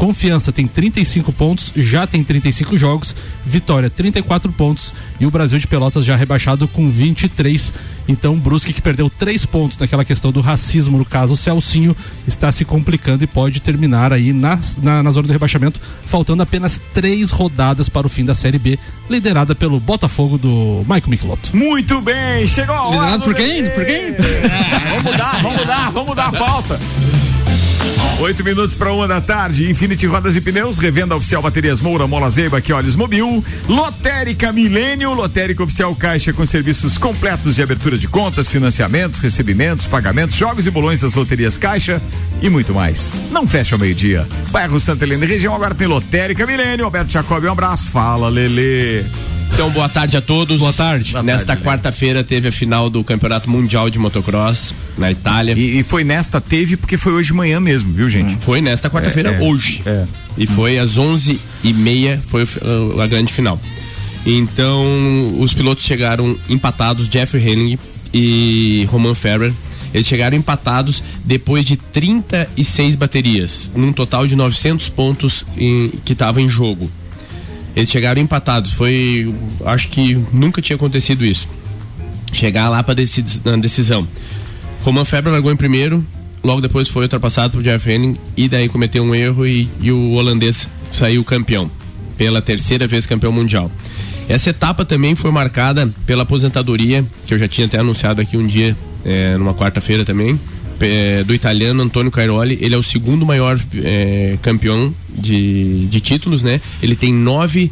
Confiança 0.00 0.50
tem 0.50 0.66
35 0.66 1.30
pontos, 1.30 1.72
já 1.76 2.06
tem 2.06 2.24
35 2.24 2.78
jogos. 2.78 3.14
Vitória 3.44 3.90
34 3.90 4.50
pontos 4.50 4.94
e 5.20 5.26
o 5.26 5.30
Brasil 5.30 5.58
de 5.58 5.66
Pelotas 5.66 6.06
já 6.06 6.16
rebaixado 6.16 6.66
com 6.66 6.88
23. 6.88 7.70
Então, 8.08 8.32
o 8.32 8.36
Brusque 8.36 8.72
que 8.72 8.80
perdeu 8.80 9.10
3 9.10 9.44
pontos 9.44 9.76
naquela 9.76 10.02
questão 10.02 10.32
do 10.32 10.40
racismo, 10.40 10.96
no 10.96 11.04
caso 11.04 11.34
o 11.34 11.36
Celcinho, 11.36 11.94
está 12.26 12.50
se 12.50 12.64
complicando 12.64 13.24
e 13.24 13.26
pode 13.26 13.60
terminar 13.60 14.10
aí 14.10 14.32
na, 14.32 14.58
na, 14.82 15.02
na 15.02 15.10
zona 15.10 15.26
do 15.26 15.34
rebaixamento, 15.34 15.78
faltando 16.06 16.42
apenas 16.42 16.80
três 16.94 17.30
rodadas 17.30 17.90
para 17.90 18.06
o 18.06 18.10
fim 18.10 18.24
da 18.24 18.34
Série 18.34 18.58
B, 18.58 18.78
liderada 19.10 19.54
pelo 19.54 19.78
Botafogo 19.78 20.38
do 20.38 20.80
Michael 20.88 21.08
Michelotto. 21.08 21.54
Muito 21.54 22.00
bem, 22.00 22.46
chegou 22.46 22.74
a 22.74 22.84
hora. 22.84 22.96
Liderado 22.96 23.18
do 23.18 23.24
por 23.24 23.34
quem? 23.34 23.68
Por 23.68 23.84
quem? 23.84 24.14
vamos 24.88 25.12
mudar, 25.12 25.42
vamos 25.42 25.60
mudar, 25.60 25.90
vamos 25.90 26.08
mudar 26.08 26.26
a 26.28 26.32
pauta. 26.32 26.80
Oito 28.20 28.44
minutos 28.44 28.76
para 28.76 28.92
uma 28.92 29.08
da 29.08 29.20
tarde. 29.20 29.70
Infinity 29.70 30.06
Rodas 30.06 30.36
e 30.36 30.40
Pneus, 30.40 30.78
revenda 30.78 31.16
oficial 31.16 31.40
Baterias 31.40 31.80
Moura, 31.80 32.06
Mola 32.06 32.28
Zeiba, 32.28 32.60
que 32.60 32.72
olhos 32.72 32.94
mobil. 32.94 33.42
Lotérica 33.66 34.52
Milênio, 34.52 35.14
Lotérica 35.14 35.62
Oficial 35.62 35.94
Caixa 35.94 36.32
com 36.32 36.44
serviços 36.44 36.98
completos 36.98 37.56
de 37.56 37.62
abertura 37.62 37.96
de 37.96 38.06
contas, 38.06 38.48
financiamentos, 38.48 39.20
recebimentos, 39.20 39.86
pagamentos, 39.86 40.36
jogos 40.36 40.66
e 40.66 40.70
bolões 40.70 41.00
das 41.00 41.14
loterias 41.14 41.56
Caixa 41.56 42.02
e 42.42 42.50
muito 42.50 42.74
mais. 42.74 43.18
Não 43.30 43.48
fecha 43.48 43.74
ao 43.74 43.78
meio-dia. 43.78 44.28
Bairro 44.50 44.78
Santa 44.78 45.04
Helena 45.04 45.24
região 45.24 45.54
agora 45.54 45.74
tem 45.74 45.86
Lotérica 45.86 46.46
Milênio. 46.46 46.84
Alberto 46.84 47.12
Jacob, 47.12 47.42
um 47.44 47.52
abraço. 47.52 47.88
Fala, 47.88 48.28
Lele. 48.28 49.06
Então, 49.52 49.70
boa 49.70 49.88
tarde 49.88 50.16
a 50.16 50.20
todos. 50.20 50.58
Boa 50.58 50.72
tarde. 50.72 51.14
Nesta 51.22 51.56
quarta-feira 51.56 52.24
teve 52.24 52.48
a 52.48 52.52
final 52.52 52.88
do 52.88 53.04
Campeonato 53.04 53.50
Mundial 53.50 53.90
de 53.90 53.98
Motocross 53.98 54.74
na 54.96 55.10
Itália. 55.10 55.54
E, 55.56 55.80
e 55.80 55.82
foi 55.82 56.02
nesta, 56.02 56.40
teve, 56.40 56.76
porque 56.76 56.96
foi 56.96 57.12
hoje 57.12 57.28
de 57.28 57.34
manhã 57.34 57.60
mesmo, 57.60 57.92
viu, 57.92 58.08
gente? 58.08 58.36
Foi 58.36 58.60
nesta 58.62 58.88
quarta-feira, 58.88 59.30
É, 59.32 59.34
é, 59.34 59.40
hoje. 59.40 59.82
é. 59.84 60.04
E 60.38 60.46
foi 60.46 60.78
às 60.78 60.96
11 60.96 61.38
e 61.62 61.72
meia 61.72 62.22
foi 62.28 62.46
a 63.02 63.06
grande 63.06 63.32
final. 63.32 63.60
Então, 64.24 65.34
os 65.38 65.52
pilotos 65.52 65.84
chegaram 65.84 66.36
empatados, 66.48 67.06
Jeffrey 67.06 67.46
Hennig 67.46 67.78
e 68.14 68.86
Roman 68.90 69.14
Ferrer. 69.14 69.52
Eles 69.92 70.06
chegaram 70.06 70.36
empatados 70.36 71.02
depois 71.24 71.66
de 71.66 71.76
36 71.76 72.94
baterias, 72.94 73.68
num 73.74 73.92
total 73.92 74.26
de 74.26 74.36
900 74.36 74.88
pontos 74.88 75.44
em- 75.58 75.90
que 76.04 76.12
estava 76.12 76.40
em 76.40 76.48
jogo. 76.48 76.90
Eles 77.74 77.90
chegaram 77.90 78.20
empatados, 78.20 78.72
foi. 78.72 79.32
Acho 79.64 79.88
que 79.88 80.14
nunca 80.32 80.60
tinha 80.60 80.76
acontecido 80.76 81.24
isso. 81.24 81.48
Chegar 82.32 82.68
lá 82.68 82.82
para 82.82 82.94
decisão. 82.94 84.06
Roman 84.84 85.04
Febre 85.04 85.30
largou 85.30 85.52
em 85.52 85.56
primeiro, 85.56 86.04
logo 86.42 86.60
depois 86.60 86.88
foi 86.88 87.02
ultrapassado 87.02 87.52
por 87.54 87.62
Jeff 87.62 87.90
Henning 87.90 88.16
e 88.36 88.48
daí 88.48 88.68
cometeu 88.68 89.02
um 89.02 89.14
erro 89.14 89.46
e, 89.46 89.68
e 89.80 89.92
o 89.92 90.12
holandês 90.12 90.66
saiu 90.92 91.22
campeão, 91.22 91.70
pela 92.16 92.40
terceira 92.40 92.86
vez 92.86 93.04
campeão 93.04 93.30
mundial. 93.30 93.70
Essa 94.28 94.50
etapa 94.50 94.84
também 94.84 95.14
foi 95.14 95.30
marcada 95.30 95.90
pela 96.06 96.22
aposentadoria, 96.22 97.04
que 97.26 97.34
eu 97.34 97.38
já 97.38 97.48
tinha 97.48 97.66
até 97.66 97.78
anunciado 97.78 98.20
aqui 98.20 98.36
um 98.36 98.46
dia, 98.46 98.76
eh, 99.04 99.36
numa 99.36 99.52
quarta-feira 99.52 100.04
também, 100.04 100.38
eh, 100.80 101.22
do 101.24 101.34
italiano 101.34 101.82
Antônio 101.82 102.10
Cairoli. 102.10 102.58
Ele 102.60 102.74
é 102.74 102.78
o 102.78 102.82
segundo 102.82 103.24
maior 103.26 103.60
eh, 103.74 104.38
campeão 104.42 104.94
de, 105.08 105.86
de 105.86 106.00
títulos, 106.00 106.42
né? 106.42 106.60
Ele 106.82 106.96
tem 106.96 107.12
nove, 107.12 107.70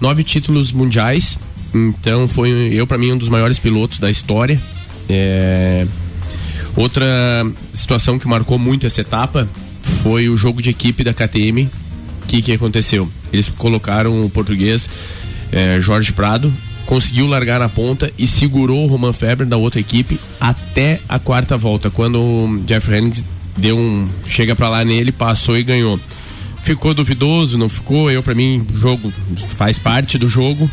nove 0.00 0.24
títulos 0.24 0.72
mundiais. 0.72 1.38
Então 1.74 2.26
foi 2.28 2.50
eu 2.72 2.86
para 2.86 2.98
mim 2.98 3.12
um 3.12 3.18
dos 3.18 3.28
maiores 3.28 3.58
pilotos 3.58 3.98
da 3.98 4.10
história. 4.10 4.60
É, 5.08 5.86
outra 6.74 7.04
situação 7.74 8.18
que 8.18 8.26
marcou 8.26 8.58
muito 8.58 8.86
essa 8.86 9.00
etapa 9.00 9.48
foi 10.02 10.28
o 10.28 10.36
jogo 10.36 10.62
de 10.62 10.70
equipe 10.70 11.04
da 11.04 11.12
KTM. 11.12 11.70
O 12.22 12.26
que, 12.26 12.42
que 12.42 12.52
aconteceu? 12.52 13.08
Eles 13.32 13.48
colocaram 13.48 14.24
o 14.24 14.30
português 14.30 14.88
eh, 15.52 15.80
Jorge 15.80 16.12
Prado, 16.12 16.52
conseguiu 16.86 17.26
largar 17.26 17.60
na 17.60 17.68
ponta 17.68 18.12
e 18.16 18.26
segurou 18.26 18.84
o 18.84 18.86
Roman 18.86 19.12
Feber 19.12 19.46
da 19.46 19.56
outra 19.56 19.80
equipe 19.80 20.18
até 20.40 21.00
a 21.08 21.18
quarta 21.18 21.56
volta, 21.56 21.90
quando 21.90 22.20
o 22.20 22.62
Jeff 22.64 22.90
Hennig 22.92 23.24
deu 23.56 23.76
um 23.76 24.08
chega 24.26 24.54
pra 24.54 24.68
lá 24.68 24.84
nele, 24.84 25.12
passou 25.12 25.56
e 25.56 25.62
ganhou. 25.62 25.98
Ficou 26.62 26.94
duvidoso, 26.94 27.58
não 27.58 27.68
ficou? 27.68 28.10
Eu 28.10 28.22
para 28.22 28.34
mim, 28.34 28.66
jogo 28.80 29.12
faz 29.56 29.78
parte 29.78 30.18
do 30.18 30.28
jogo. 30.28 30.70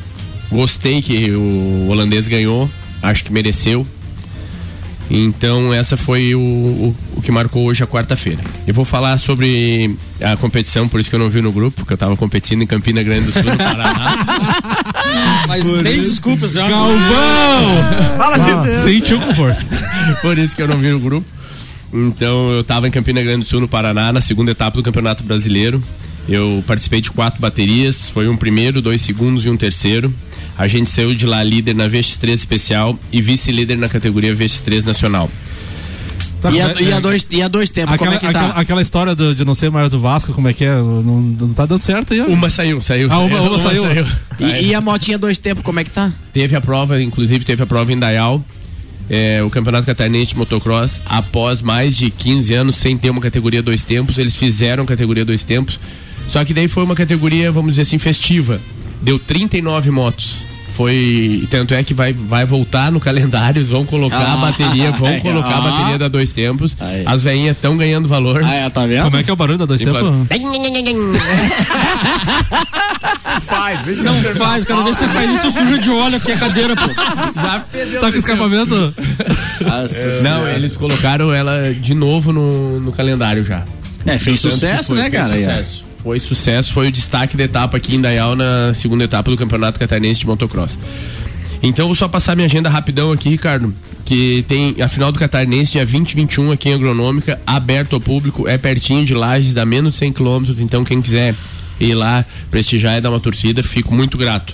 Gostei 0.51 1.01
que 1.01 1.31
o 1.31 1.87
holandês 1.89 2.27
ganhou, 2.27 2.69
acho 3.01 3.23
que 3.23 3.31
mereceu. 3.31 3.85
Então 5.15 5.71
essa 5.71 5.95
foi 5.95 6.33
o, 6.33 6.39
o, 6.39 6.95
o 7.17 7.21
que 7.21 7.31
marcou 7.31 7.65
hoje 7.65 7.83
a 7.83 7.87
quarta-feira. 7.87 8.41
Eu 8.65 8.73
vou 8.73 8.83
falar 8.83 9.19
sobre 9.19 9.95
a 10.19 10.35
competição, 10.35 10.87
por 10.89 10.99
isso 10.99 11.07
que 11.09 11.15
eu 11.15 11.19
não 11.19 11.29
vi 11.29 11.39
no 11.39 11.51
grupo, 11.51 11.77
porque 11.81 11.93
eu 11.93 11.97
tava 11.97 12.17
competindo 12.17 12.63
em 12.63 12.67
Campina 12.67 13.03
Grande 13.03 13.27
do 13.27 13.31
Sul, 13.31 13.43
no 13.43 13.55
Paraná. 13.55 14.17
Mas 15.47 15.63
tem 15.83 16.01
desculpas 16.01 16.53
já. 16.53 16.67
Galvão! 16.67 16.97
Fala, 18.17 18.37
Ah, 18.37 18.83
Sentiu 18.83 19.19
com 19.21 19.35
força. 19.35 19.65
Por 20.23 20.35
isso 20.39 20.55
que 20.55 20.61
eu 20.63 20.67
não 20.67 20.79
vi 20.79 20.89
no 20.89 20.99
grupo. 20.99 21.27
Então 21.93 22.51
eu 22.51 22.63
tava 22.63 22.87
em 22.87 22.91
Campina 22.91 23.21
Grande 23.21 23.43
do 23.43 23.45
Sul, 23.45 23.61
no 23.61 23.67
Paraná, 23.67 24.11
na 24.11 24.19
segunda 24.21 24.49
etapa 24.49 24.75
do 24.77 24.83
Campeonato 24.83 25.23
Brasileiro. 25.23 25.81
Eu 26.27 26.63
participei 26.65 27.01
de 27.01 27.11
quatro 27.11 27.39
baterias, 27.39 28.09
foi 28.09 28.27
um 28.27 28.35
primeiro, 28.37 28.81
dois 28.81 29.01
segundos 29.03 29.45
e 29.45 29.49
um 29.49 29.57
terceiro. 29.57 30.11
A 30.57 30.67
gente 30.67 30.89
saiu 30.89 31.15
de 31.15 31.25
lá 31.25 31.43
líder 31.43 31.73
na 31.73 31.87
VX3 31.89 32.29
especial 32.33 32.97
e 33.11 33.21
vice-líder 33.21 33.77
na 33.77 33.89
categoria 33.89 34.35
VX3 34.35 34.83
nacional. 34.85 35.29
E 36.51 36.59
a, 36.59 36.73
e 36.81 36.91
a 36.91 36.99
dois, 36.99 37.25
e 37.31 37.41
a 37.41 37.47
dois 37.47 37.69
tempos, 37.69 37.93
Aquela, 37.93 38.11
como 38.11 38.17
é 38.17 38.27
que 38.27 38.33
tá? 38.33 38.45
aquela, 38.47 38.61
aquela 38.61 38.81
história 38.81 39.15
do- 39.15 39.33
de 39.33 39.45
não 39.45 39.55
ser 39.55 39.71
maior 39.71 39.89
do 39.89 39.97
Vasco, 39.97 40.33
como 40.33 40.49
é 40.49 40.53
que 40.53 40.65
é? 40.65 40.75
Não, 40.75 41.01
não 41.21 41.53
tá 41.53 41.65
dando 41.65 41.79
certo 41.81 42.13
aí. 42.13 42.19
Uma 42.19 42.49
saiu, 42.49 42.81
saiu. 42.81 43.07
Ah, 43.09 43.19
uma, 43.19 43.41
uma 43.41 43.59
saiu. 43.59 43.85
E, 44.39 44.65
e 44.67 44.75
a 44.75 44.81
motinha 44.81 45.17
dois 45.17 45.37
tempos, 45.37 45.63
como 45.63 45.79
é 45.79 45.85
que 45.85 45.89
tá? 45.89 46.11
Teve 46.33 46.53
a 46.53 46.59
prova, 46.59 47.01
inclusive 47.01 47.45
teve 47.45 47.63
a 47.63 47.65
prova 47.65 47.93
em 47.93 47.97
Dayal. 47.97 48.43
é, 49.09 49.41
o 49.41 49.49
Campeonato 49.49 49.85
Catarinense 49.85 50.31
de 50.31 50.37
Motocross, 50.37 50.99
após 51.05 51.61
mais 51.61 51.95
de 51.95 52.11
15 52.11 52.53
anos 52.53 52.75
sem 52.75 52.97
ter 52.97 53.09
uma 53.09 53.21
categoria 53.21 53.61
dois 53.61 53.85
tempos, 53.85 54.17
eles 54.17 54.35
fizeram 54.35 54.85
categoria 54.85 55.23
dois 55.23 55.43
tempos. 55.43 55.79
Só 56.27 56.43
que 56.43 56.53
daí 56.53 56.67
foi 56.67 56.83
uma 56.83 56.95
categoria, 56.95 57.51
vamos 57.53 57.71
dizer 57.71 57.83
assim, 57.83 57.97
festiva. 57.97 58.59
Deu 59.03 59.19
39 59.19 59.91
motos. 59.91 60.37
Foi. 60.75 61.47
Tanto 61.51 61.71
é 61.75 61.83
que 61.83 61.93
vai, 61.93 62.13
vai 62.13 62.45
voltar 62.47 62.91
no 62.91 62.99
calendário, 62.99 63.59
eles 63.59 63.69
vão 63.69 63.85
colocar 63.85 64.17
a 64.17 64.33
Ah, 64.33 64.37
bateria, 64.37 64.89
vão 64.91 65.19
colocar 65.21 65.49
a 65.55 65.59
ó. 65.59 65.61
bateria 65.61 65.99
da 65.99 66.07
dois 66.07 66.33
tempos. 66.33 66.75
Aí. 66.79 67.03
As 67.05 67.21
veinhas 67.21 67.55
estão 67.55 67.77
ganhando 67.77 68.07
valor. 68.07 68.41
Ah, 68.43 68.55
é, 68.55 68.67
tá 68.71 68.83
vendo? 68.87 69.03
Como 69.03 69.17
é 69.17 69.21
que 69.23 69.29
é 69.29 69.33
o 69.33 69.35
barulho 69.35 69.59
da 69.59 69.65
dois 69.65 69.79
tempos? 69.81 70.01
Faz, 73.45 73.81
deixa 73.81 74.03
Não 74.03 74.15
eu 74.21 74.35
faz, 74.35 74.65
cada 74.65 74.83
vez 74.83 74.97
que 74.97 75.05
você 75.05 75.11
faz 75.11 75.31
isso, 75.35 75.51
suja 75.51 75.77
de 75.77 75.89
óleo 75.89 76.17
aqui 76.17 76.31
a 76.31 76.37
cadeira, 76.37 76.75
pô. 76.75 76.87
Já 77.35 77.59
perdeu 77.71 78.01
Tá 78.01 78.11
com 78.11 78.17
escapamento? 78.17 78.93
Não, 80.23 80.47
eles 80.47 80.75
colocaram 80.77 81.33
ela 81.33 81.73
de 81.73 81.93
novo 81.93 82.31
no, 82.31 82.79
no 82.79 82.91
calendário 82.91 83.43
já. 83.45 83.63
É, 84.05 84.17
fez 84.19 84.39
sucesso, 84.39 84.89
foi- 84.89 84.97
né, 84.97 85.09
fez 85.09 85.13
cara? 85.21 85.33
Sucesso. 85.35 85.82
Foi 86.03 86.19
sucesso, 86.19 86.73
foi 86.73 86.89
o 86.89 86.91
destaque 86.91 87.37
da 87.37 87.45
etapa 87.45 87.77
aqui 87.77 87.95
em 87.95 88.01
Dayal 88.01 88.35
na 88.35 88.73
segunda 88.73 89.05
etapa 89.05 89.31
do 89.31 89.37
Campeonato 89.37 89.79
Catarinense 89.79 90.19
de 90.19 90.27
Motocross. 90.27 90.77
Então 91.61 91.87
vou 91.87 91.95
só 91.95 92.09
passar 92.09 92.35
minha 92.35 92.45
agenda 92.45 92.69
rapidão 92.69 93.11
aqui, 93.11 93.29
Ricardo. 93.29 93.73
Que 94.03 94.43
tem 94.49 94.75
a 94.81 94.89
final 94.89 95.13
do 95.13 95.17
Catarinense, 95.17 95.71
dia 95.71 95.85
20 95.85 96.11
e 96.11 96.15
21 96.15 96.51
aqui 96.51 96.67
em 96.67 96.73
Agronômica, 96.73 97.39
aberto 97.47 97.95
ao 97.95 98.01
público, 98.01 98.45
é 98.49 98.57
pertinho 98.57 99.05
de 99.05 99.13
Lages, 99.13 99.53
dá 99.53 99.65
menos 99.65 99.93
de 99.93 99.99
100 99.99 100.11
quilômetros, 100.11 100.59
então 100.59 100.83
quem 100.83 101.01
quiser 101.01 101.33
ir 101.79 101.93
lá 101.95 102.25
prestigiar 102.51 102.97
e 102.97 103.01
dar 103.01 103.09
uma 103.09 103.19
torcida, 103.19 103.63
fico 103.63 103.95
muito 103.95 104.17
grato. 104.17 104.53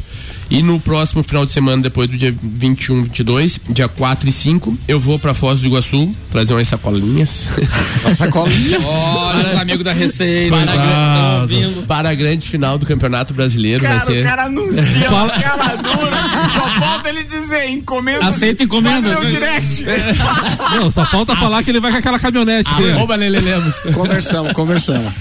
E 0.52 0.64
no 0.64 0.80
próximo 0.80 1.22
final 1.22 1.46
de 1.46 1.52
semana, 1.52 1.80
depois 1.84 2.10
do 2.10 2.18
dia 2.18 2.34
21, 2.42 3.04
22, 3.04 3.60
dia 3.70 3.88
4 3.88 4.28
e 4.28 4.32
5, 4.32 4.76
eu 4.88 5.00
vou 5.00 5.20
pra 5.20 5.36
Foz 5.36 5.62
do 5.62 5.68
Iguaçu 5.68 6.12
trazer 6.32 6.54
umas 6.56 6.68
sacolinhas. 6.68 7.48
Sacolinhas? 8.18 8.84
Olha, 8.84 9.50
os 9.50 9.56
amigos 9.62 9.84
da 9.84 9.94
Receita, 9.94 10.56
para, 10.58 11.42
ouvindo. 11.42 11.86
para 11.86 12.10
a 12.10 12.16
grande 12.16 12.48
final 12.48 12.80
do 12.80 12.86
Campeonato 12.88 13.32
Brasileiro 13.32 13.84
vai 13.86 14.00
Cara, 14.00 14.06
ser. 14.12 14.22
o 14.22 14.24
cara 14.24 14.44
anuncia 14.46 14.84
Fala- 15.10 15.40
cara 15.40 15.76
dura. 15.76 16.12
Só 16.54 16.68
falta 16.80 17.10
ele 17.10 17.24
dizer, 17.26 17.70
encomenda. 17.70 18.26
Aceita 18.26 18.64
encomenda. 18.64 19.08
Vai 19.14 19.22
meu 19.22 19.30
direct. 19.30 19.86
Não, 20.80 20.90
só 20.90 21.06
falta 21.06 21.36
falar 21.36 21.62
que 21.62 21.70
ele 21.70 21.80
vai 21.80 21.92
com 21.92 21.98
aquela 21.98 22.18
caminhonete. 22.18 22.74
dele. 22.74 22.94
Arroba 22.94 23.16
Lele 23.16 23.40
Lemos. 23.40 23.76
Conversamos, 23.94 24.52
conversamos. 24.54 25.14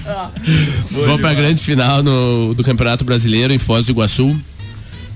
Vou 0.91 1.19
pra 1.19 1.35
grande 1.35 1.63
final 1.63 2.03
no, 2.03 2.55
do 2.55 2.65
Campeonato 2.65 3.05
Brasileiro 3.05 3.53
em 3.53 3.59
Foz 3.59 3.85
do 3.85 3.93
Iguaçu. 3.93 4.35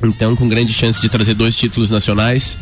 Então, 0.05 0.35
com 0.35 0.49
grande 0.49 0.73
chance 0.73 1.01
de 1.01 1.09
trazer 1.09 1.35
dois 1.35 1.57
títulos 1.57 1.91
nacionais. 1.91 2.57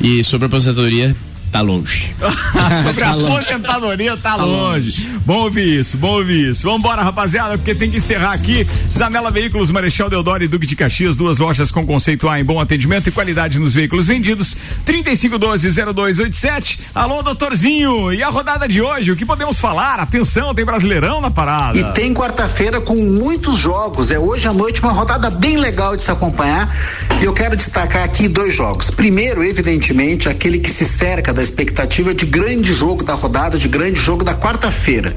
E 0.00 0.22
sobre 0.24 0.46
a 0.46 0.48
aposentadoria, 0.48 1.14
tá 1.54 1.60
longe. 1.60 2.12
Sobre 2.84 3.04
a 3.04 3.12
aposentadoria 3.12 4.16
tá 4.16 4.34
longe. 4.34 5.08
Bom 5.24 5.44
ouvir 5.44 5.78
isso, 5.78 5.96
bom 5.96 6.14
ouvir 6.14 6.50
isso. 6.50 6.68
Vambora, 6.68 7.00
rapaziada, 7.00 7.56
porque 7.56 7.72
tem 7.76 7.88
que 7.88 7.98
encerrar 7.98 8.32
aqui. 8.32 8.66
Zanela 8.90 9.30
Veículos, 9.30 9.70
Marechal 9.70 10.10
Deodoro 10.10 10.42
e 10.42 10.48
Duque 10.48 10.66
de 10.66 10.74
Caxias, 10.74 11.14
duas 11.14 11.38
lojas 11.38 11.70
com 11.70 11.86
conceito 11.86 12.28
A 12.28 12.40
em 12.40 12.44
bom 12.44 12.58
atendimento 12.58 13.08
e 13.08 13.12
qualidade 13.12 13.60
nos 13.60 13.72
veículos 13.72 14.08
vendidos. 14.08 14.56
3512-0287. 14.84 16.80
Alô, 16.92 17.22
doutorzinho. 17.22 18.12
E 18.12 18.20
a 18.20 18.30
rodada 18.30 18.66
de 18.66 18.82
hoje, 18.82 19.12
o 19.12 19.16
que 19.16 19.24
podemos 19.24 19.60
falar? 19.60 20.00
Atenção, 20.00 20.52
tem 20.56 20.64
Brasileirão 20.64 21.20
na 21.20 21.30
parada. 21.30 21.78
E 21.78 21.84
tem 21.92 22.12
quarta-feira 22.12 22.80
com 22.80 22.96
muitos 22.96 23.58
jogos. 23.58 24.10
É 24.10 24.18
hoje 24.18 24.48
à 24.48 24.52
noite 24.52 24.82
uma 24.82 24.90
rodada 24.90 25.30
bem 25.30 25.56
legal 25.56 25.94
de 25.94 26.02
se 26.02 26.10
acompanhar. 26.10 26.76
E 27.20 27.24
eu 27.24 27.32
quero 27.32 27.54
destacar 27.54 28.02
aqui 28.02 28.26
dois 28.26 28.52
jogos. 28.52 28.90
Primeiro, 28.90 29.44
evidentemente, 29.44 30.28
aquele 30.28 30.58
que 30.58 30.68
se 30.68 30.84
cerca 30.84 31.32
da 31.32 31.43
expectativa 31.44 32.14
de 32.14 32.26
grande 32.26 32.72
jogo 32.72 33.04
da 33.04 33.14
rodada, 33.14 33.56
de 33.56 33.68
grande 33.68 34.00
jogo 34.00 34.24
da 34.24 34.34
quarta-feira, 34.34 35.14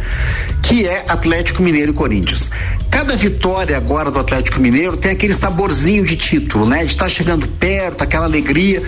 que 0.62 0.86
é 0.86 1.06
Atlético 1.08 1.64
Mineiro 1.64 1.92
e 1.92 1.96
Corinthians. 1.96 2.50
Cada 2.90 3.16
vitória 3.16 3.78
agora 3.78 4.10
do 4.10 4.20
Atlético 4.20 4.60
Mineiro 4.60 4.98
tem 4.98 5.12
aquele 5.12 5.34
saborzinho 5.34 6.04
de 6.04 6.16
título, 6.16 6.66
né? 6.66 6.84
De 6.84 6.92
estar 6.92 7.10
chegando 7.10 7.48
perto, 7.48 8.02
aquela 8.02 8.26
alegria. 8.26 8.82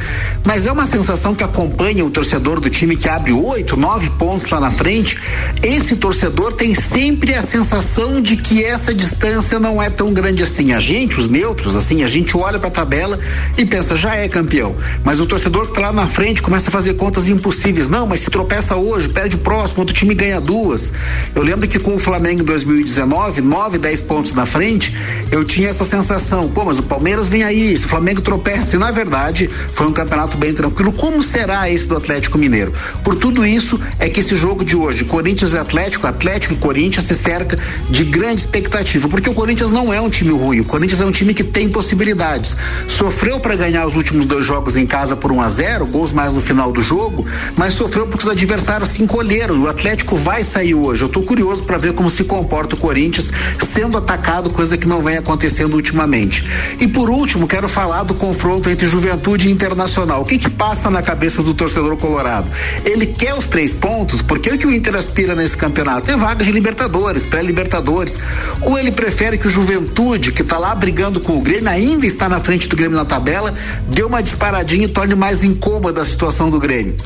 Mas 0.44 0.66
é 0.66 0.72
uma 0.72 0.86
sensação 0.86 1.36
que 1.36 1.44
acompanha 1.44 2.06
o 2.06 2.10
torcedor 2.10 2.60
do 2.60 2.70
time 2.70 2.96
que 2.96 3.08
abre 3.08 3.32
oito, 3.32 3.78
nove 3.78 4.10
pontos 4.12 4.50
lá 4.50 4.60
na 4.60 4.72
frente. 4.72 5.20
Esse 5.62 5.98
torcedor 5.98 6.54
tem 6.54 6.74
sempre 6.74 7.34
a 7.34 7.42
sensação 7.42 8.22
de 8.22 8.38
que 8.38 8.64
essa 8.64 8.94
distância 8.94 9.60
não 9.60 9.82
é 9.82 9.90
tão 9.90 10.14
grande 10.14 10.44
assim. 10.44 10.74
A 10.74 10.80
gente, 10.80 11.20
os 11.20 11.28
neutros, 11.28 11.76
assim, 11.76 12.04
a 12.04 12.08
gente 12.08 12.36
olha 12.36 12.58
para 12.58 12.70
a 12.70 12.72
tabela 12.72 13.20
e 13.58 13.66
pensa, 13.66 13.96
já 13.96 14.16
é 14.16 14.28
campeão. 14.28 14.76
Mas 15.04 15.20
o 15.20 15.26
torcedor 15.26 15.68
que 15.68 15.74
tá 15.74 15.82
lá 15.82 15.92
na 15.92 16.08
frente 16.08 16.42
começa 16.42 16.70
a 16.70 16.72
fazer 16.72 16.94
contas 16.96 17.30
impossíveis. 17.30 17.90
Não, 17.90 18.08
mas 18.08 18.22
se 18.22 18.32
tropeça 18.32 18.76
hoje, 18.76 19.10
perde 19.10 19.36
o 19.36 19.40
próximo, 19.40 19.82
outro 19.82 19.94
time 19.94 20.16
ganha 20.16 20.40
duas. 20.40 20.94
Eu 21.36 21.44
lembro 21.44 21.68
que 21.68 21.78
com 21.78 21.96
o 21.96 22.00
Flamengo 22.00 22.42
em 22.42 22.46
2019, 22.46 23.42
9, 23.42 23.78
10 23.90 24.02
pontos 24.02 24.34
na 24.34 24.46
frente, 24.46 24.96
eu 25.32 25.44
tinha 25.44 25.68
essa 25.68 25.84
sensação, 25.84 26.48
pô, 26.48 26.64
mas 26.64 26.78
o 26.78 26.84
Palmeiras 26.84 27.28
vem 27.28 27.42
aí, 27.42 27.76
se 27.76 27.86
o 27.86 27.90
Flamengo 27.90 28.22
tropeça, 28.22 28.76
e 28.76 28.80
na 28.80 28.92
verdade 28.92 29.50
foi 29.74 29.88
um 29.88 29.92
campeonato 29.92 30.38
bem 30.38 30.54
tranquilo. 30.54 30.92
Como 30.92 31.24
será 31.24 31.68
esse 31.68 31.88
do 31.88 31.98
Atlético 31.98 32.38
Mineiro? 32.38 32.72
Por 33.04 33.16
tudo 33.16 33.44
isso 33.44 33.80
é 33.98 34.08
que 34.08 34.20
esse 34.20 34.36
jogo 34.36 34.64
de 34.64 34.76
hoje, 34.76 35.06
Corinthians 35.06 35.54
e 35.54 35.58
Atlético, 35.58 36.06
Atlético 36.06 36.54
e 36.54 36.58
Corinthians 36.58 37.06
se 37.06 37.16
cerca 37.16 37.58
de 37.90 38.04
grande 38.04 38.42
expectativa, 38.42 39.10
porque 39.10 39.28
o 39.28 39.34
Corinthians 39.34 39.72
não 39.72 39.92
é 39.92 40.00
um 40.00 40.10
time 40.10 40.34
ruim, 40.34 40.60
o 40.60 40.66
Corinthians 40.66 41.02
é 41.02 41.06
um 41.06 41.12
time 41.12 41.34
que 41.34 41.44
tem 41.44 41.68
possibilidades. 41.68 42.56
Sofreu 42.88 43.40
para 43.40 43.56
ganhar 43.56 43.88
os 43.88 43.96
últimos 43.96 44.28
dois 44.28 44.46
jogos 44.46 44.78
em 44.78 44.86
casa 44.86 45.16
por 45.16 45.32
1 45.32 45.42
a 45.42 45.50
0, 45.50 45.88
gols 45.88 46.12
mais 46.12 46.34
no 46.34 46.42
final 46.42 46.72
do 46.72 46.84
jogo, 46.84 47.26
mas 47.58 47.74
sofreu 47.74 48.06
porque 48.06 48.24
os 48.24 48.30
adversários 48.30 48.90
se 48.90 49.02
encolheram. 49.02 49.60
O 49.60 49.68
Atlético 49.68 50.16
vai 50.16 50.44
sair 50.44 50.76
hoje. 50.76 51.02
Eu 51.02 51.10
tô 51.10 51.24
curioso 51.24 51.64
para 51.64 51.80
ver 51.80 51.94
como 51.94 52.08
se 52.08 52.24
comporta 52.24 52.76
o 52.76 52.78
Corinthians 52.78 53.32
sendo 53.80 53.98
atacado, 53.98 54.50
coisa 54.50 54.78
que 54.78 54.86
não 54.86 55.00
vem 55.00 55.16
acontecendo 55.16 55.74
ultimamente. 55.74 56.46
E 56.82 56.86
por 56.86 57.10
último, 57.10 57.48
quero 57.48 57.70
falar 57.70 58.04
do 58.04 58.14
confronto 58.14 58.70
entre 58.70 58.86
Juventude 58.86 59.48
e 59.48 59.52
Internacional. 59.54 60.22
O 60.22 60.26
que 60.26 60.38
que 60.38 60.50
passa 60.50 60.90
na 60.90 61.02
cabeça 61.02 61.42
do 61.42 61.54
torcedor 61.54 61.96
colorado? 61.96 62.46
Ele 62.84 63.06
quer 63.06 63.34
os 63.36 63.48
três 63.48 63.74
pontos, 63.74 64.22
porque 64.22 64.50
o 64.50 64.58
que 64.58 64.68
o 64.68 64.72
Inter 64.72 64.96
aspira 64.96 65.34
nesse 65.34 65.56
campeonato 65.56 66.12
é 66.12 66.18
vaga 66.18 66.44
de 66.44 66.52
Libertadores, 66.52 67.24
pré-Libertadores. 67.24 68.20
Ou 68.62 68.78
ele 68.78 68.92
prefere 68.92 69.38
que 69.38 69.48
o 69.48 69.50
Juventude, 69.50 70.34
que 70.34 70.44
tá 70.44 70.58
lá 70.58 70.76
brigando 70.76 71.22
com 71.22 71.38
o 71.38 71.42
Grêmio, 71.42 71.70
ainda 71.70 72.06
está 72.06 72.28
na 72.28 72.42
frente 72.42 72.68
do 72.68 72.76
Grêmio 72.76 72.98
na 72.98 73.06
tabela, 73.06 73.54
dê 73.88 74.04
uma 74.04 74.22
disparadinha 74.22 74.84
e 74.84 74.90
torne 74.90 75.16
mais 75.16 75.42
incômoda 75.42 76.02
a 76.02 76.06
situação 76.06 76.50
do 76.50 76.60
Grêmio. 76.60 76.98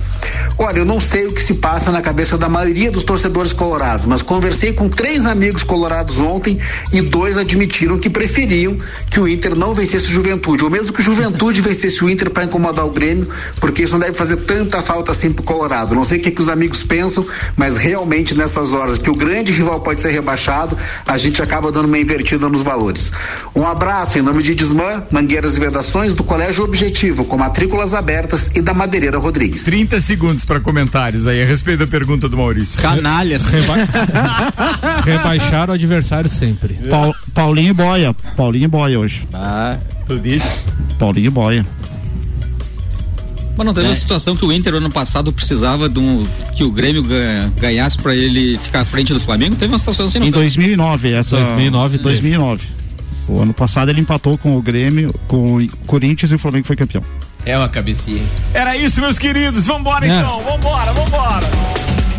Olha, 0.57 0.80
eu 0.80 0.86
não 0.86 0.99
sei 0.99 1.28
o 1.28 1.34
que 1.34 1.41
se 1.41 1.55
passa 1.55 1.91
na 1.91 2.01
cabeça 2.01 2.36
da 2.36 2.49
maioria 2.49 2.89
dos 2.89 3.03
torcedores 3.03 3.53
colorados, 3.53 4.07
mas 4.07 4.24
conversei 4.24 4.74
com 4.74 4.89
três 4.89 5.28
amigos 5.28 5.61
colorados 5.61 6.19
ontem 6.19 6.59
e 6.91 7.01
dois 7.01 7.38
admitiram 7.38 7.97
que 7.97 8.09
preferiam 8.09 8.78
que 9.09 9.20
o 9.20 9.28
Inter 9.28 9.55
não 9.55 9.74
vencesse 9.74 10.07
o 10.07 10.11
Juventude, 10.11 10.64
ou 10.64 10.70
mesmo 10.70 10.93
que 10.93 11.01
o 11.01 11.03
Juventude 11.03 11.61
vencesse 11.61 12.03
o 12.03 12.09
Inter 12.09 12.30
para 12.30 12.43
incomodar 12.45 12.86
o 12.86 12.91
Grêmio, 12.91 13.28
porque 13.59 13.84
isso 13.84 13.93
não 13.93 13.99
deve 13.99 14.18
fazer 14.18 14.38
tanta 14.38 14.82
falta 14.82 15.11
assim 15.11 15.32
pro 15.32 15.43
Colorado. 15.43 15.95
Não 15.95 16.03
sei 16.03 16.20
o 16.20 16.22
que, 16.22 16.32
que 16.32 16.41
os 16.41 16.49
amigos 16.49 16.84
pensam, 16.84 17.26
mas 17.55 17.78
realmente 17.78 18.36
nessas 18.36 18.74
horas 18.74 18.97
que 18.97 19.09
o 19.09 19.16
grande 19.16 19.51
rival 19.51 19.82
pode 19.82 20.01
ser 20.01 20.11
rebaixado, 20.11 20.78
a 21.05 21.18
gente 21.18 21.41
acaba 21.41 21.72
dando 21.72 21.86
uma 21.86 21.97
invertida 21.99 22.47
nos 22.49 22.61
valores. 22.61 23.11
Um 23.55 23.68
abraço 23.68 24.18
em 24.18 24.22
nome 24.22 24.43
de 24.43 24.55
Desmã, 24.55 25.03
Mangueiras 25.11 25.57
e 25.57 25.59
Vedações 25.59 26.16
do 26.16 26.24
Colégio 26.24 26.64
Objetivo, 26.64 27.26
com 27.26 27.38
matrículas 27.38 27.93
abertas 27.93 28.51
e 28.55 28.61
da 28.61 28.74
Madeireira 28.74 29.18
Rodrigues. 29.18 29.64
30 29.64 29.99
segundos 29.99 30.45
para 30.45 30.59
comentários 30.59 31.28
aí 31.28 31.41
a 31.41 31.45
respeito 31.45 31.80
da 31.80 31.88
pergunta 31.88 32.28
do 32.30 32.38
Maurício. 32.38 32.82
Canalhas. 32.82 33.43
Rebaixar 35.03 35.70
o 35.70 35.74
adversário 35.74 36.30
sempre. 36.30 36.52
Paul- 36.89 37.15
Paulinho 37.33 37.69
e 37.69 37.73
Boia. 37.73 38.13
Paulinho 38.35 38.65
e 38.65 38.67
Boia 38.67 38.99
hoje. 38.99 39.21
Ah, 39.33 39.77
tu 40.05 40.19
diz? 40.19 40.43
Paulinho 40.99 41.27
e 41.27 41.29
Boia. 41.29 41.65
Mas 43.55 43.65
não 43.67 43.73
teve 43.73 43.87
a 43.87 43.95
situação 43.95 44.35
que 44.35 44.43
o 44.43 44.51
Inter 44.51 44.73
ano 44.73 44.89
passado 44.89 45.31
precisava 45.31 45.87
de 45.87 45.99
um, 45.99 46.25
que 46.55 46.63
o 46.63 46.71
Grêmio 46.71 47.03
ga- 47.03 47.51
ganhasse 47.59 47.97
pra 47.99 48.15
ele 48.15 48.57
ficar 48.57 48.81
à 48.81 48.85
frente 48.85 49.13
do 49.13 49.19
Flamengo? 49.19 49.55
Teve 49.55 49.71
uma 49.71 49.77
situação 49.77 50.07
assim, 50.07 50.17
não 50.17 50.25
Em 50.27 50.31
teve? 50.31 50.41
2009, 50.43 51.11
essa. 51.13 51.35
2009 51.37 51.97
teve. 51.99 52.03
2009. 52.03 52.63
O 53.27 53.39
ano 53.41 53.53
passado 53.53 53.89
ele 53.89 54.01
empatou 54.01 54.37
com 54.39 54.57
o 54.57 54.61
Grêmio, 54.61 55.13
com 55.27 55.57
o 55.57 55.67
Corinthians 55.85 56.31
e 56.31 56.35
o 56.35 56.39
Flamengo 56.39 56.65
foi 56.65 56.75
campeão. 56.75 57.03
É 57.45 57.55
uma 57.57 57.69
cabecinha. 57.69 58.23
Era 58.53 58.75
isso, 58.75 58.99
meus 58.99 59.19
queridos. 59.19 59.65
Vambora 59.65 60.07
É. 60.07 60.17
então, 60.19 60.39
vambora, 60.39 60.91
vambora. 60.91 61.45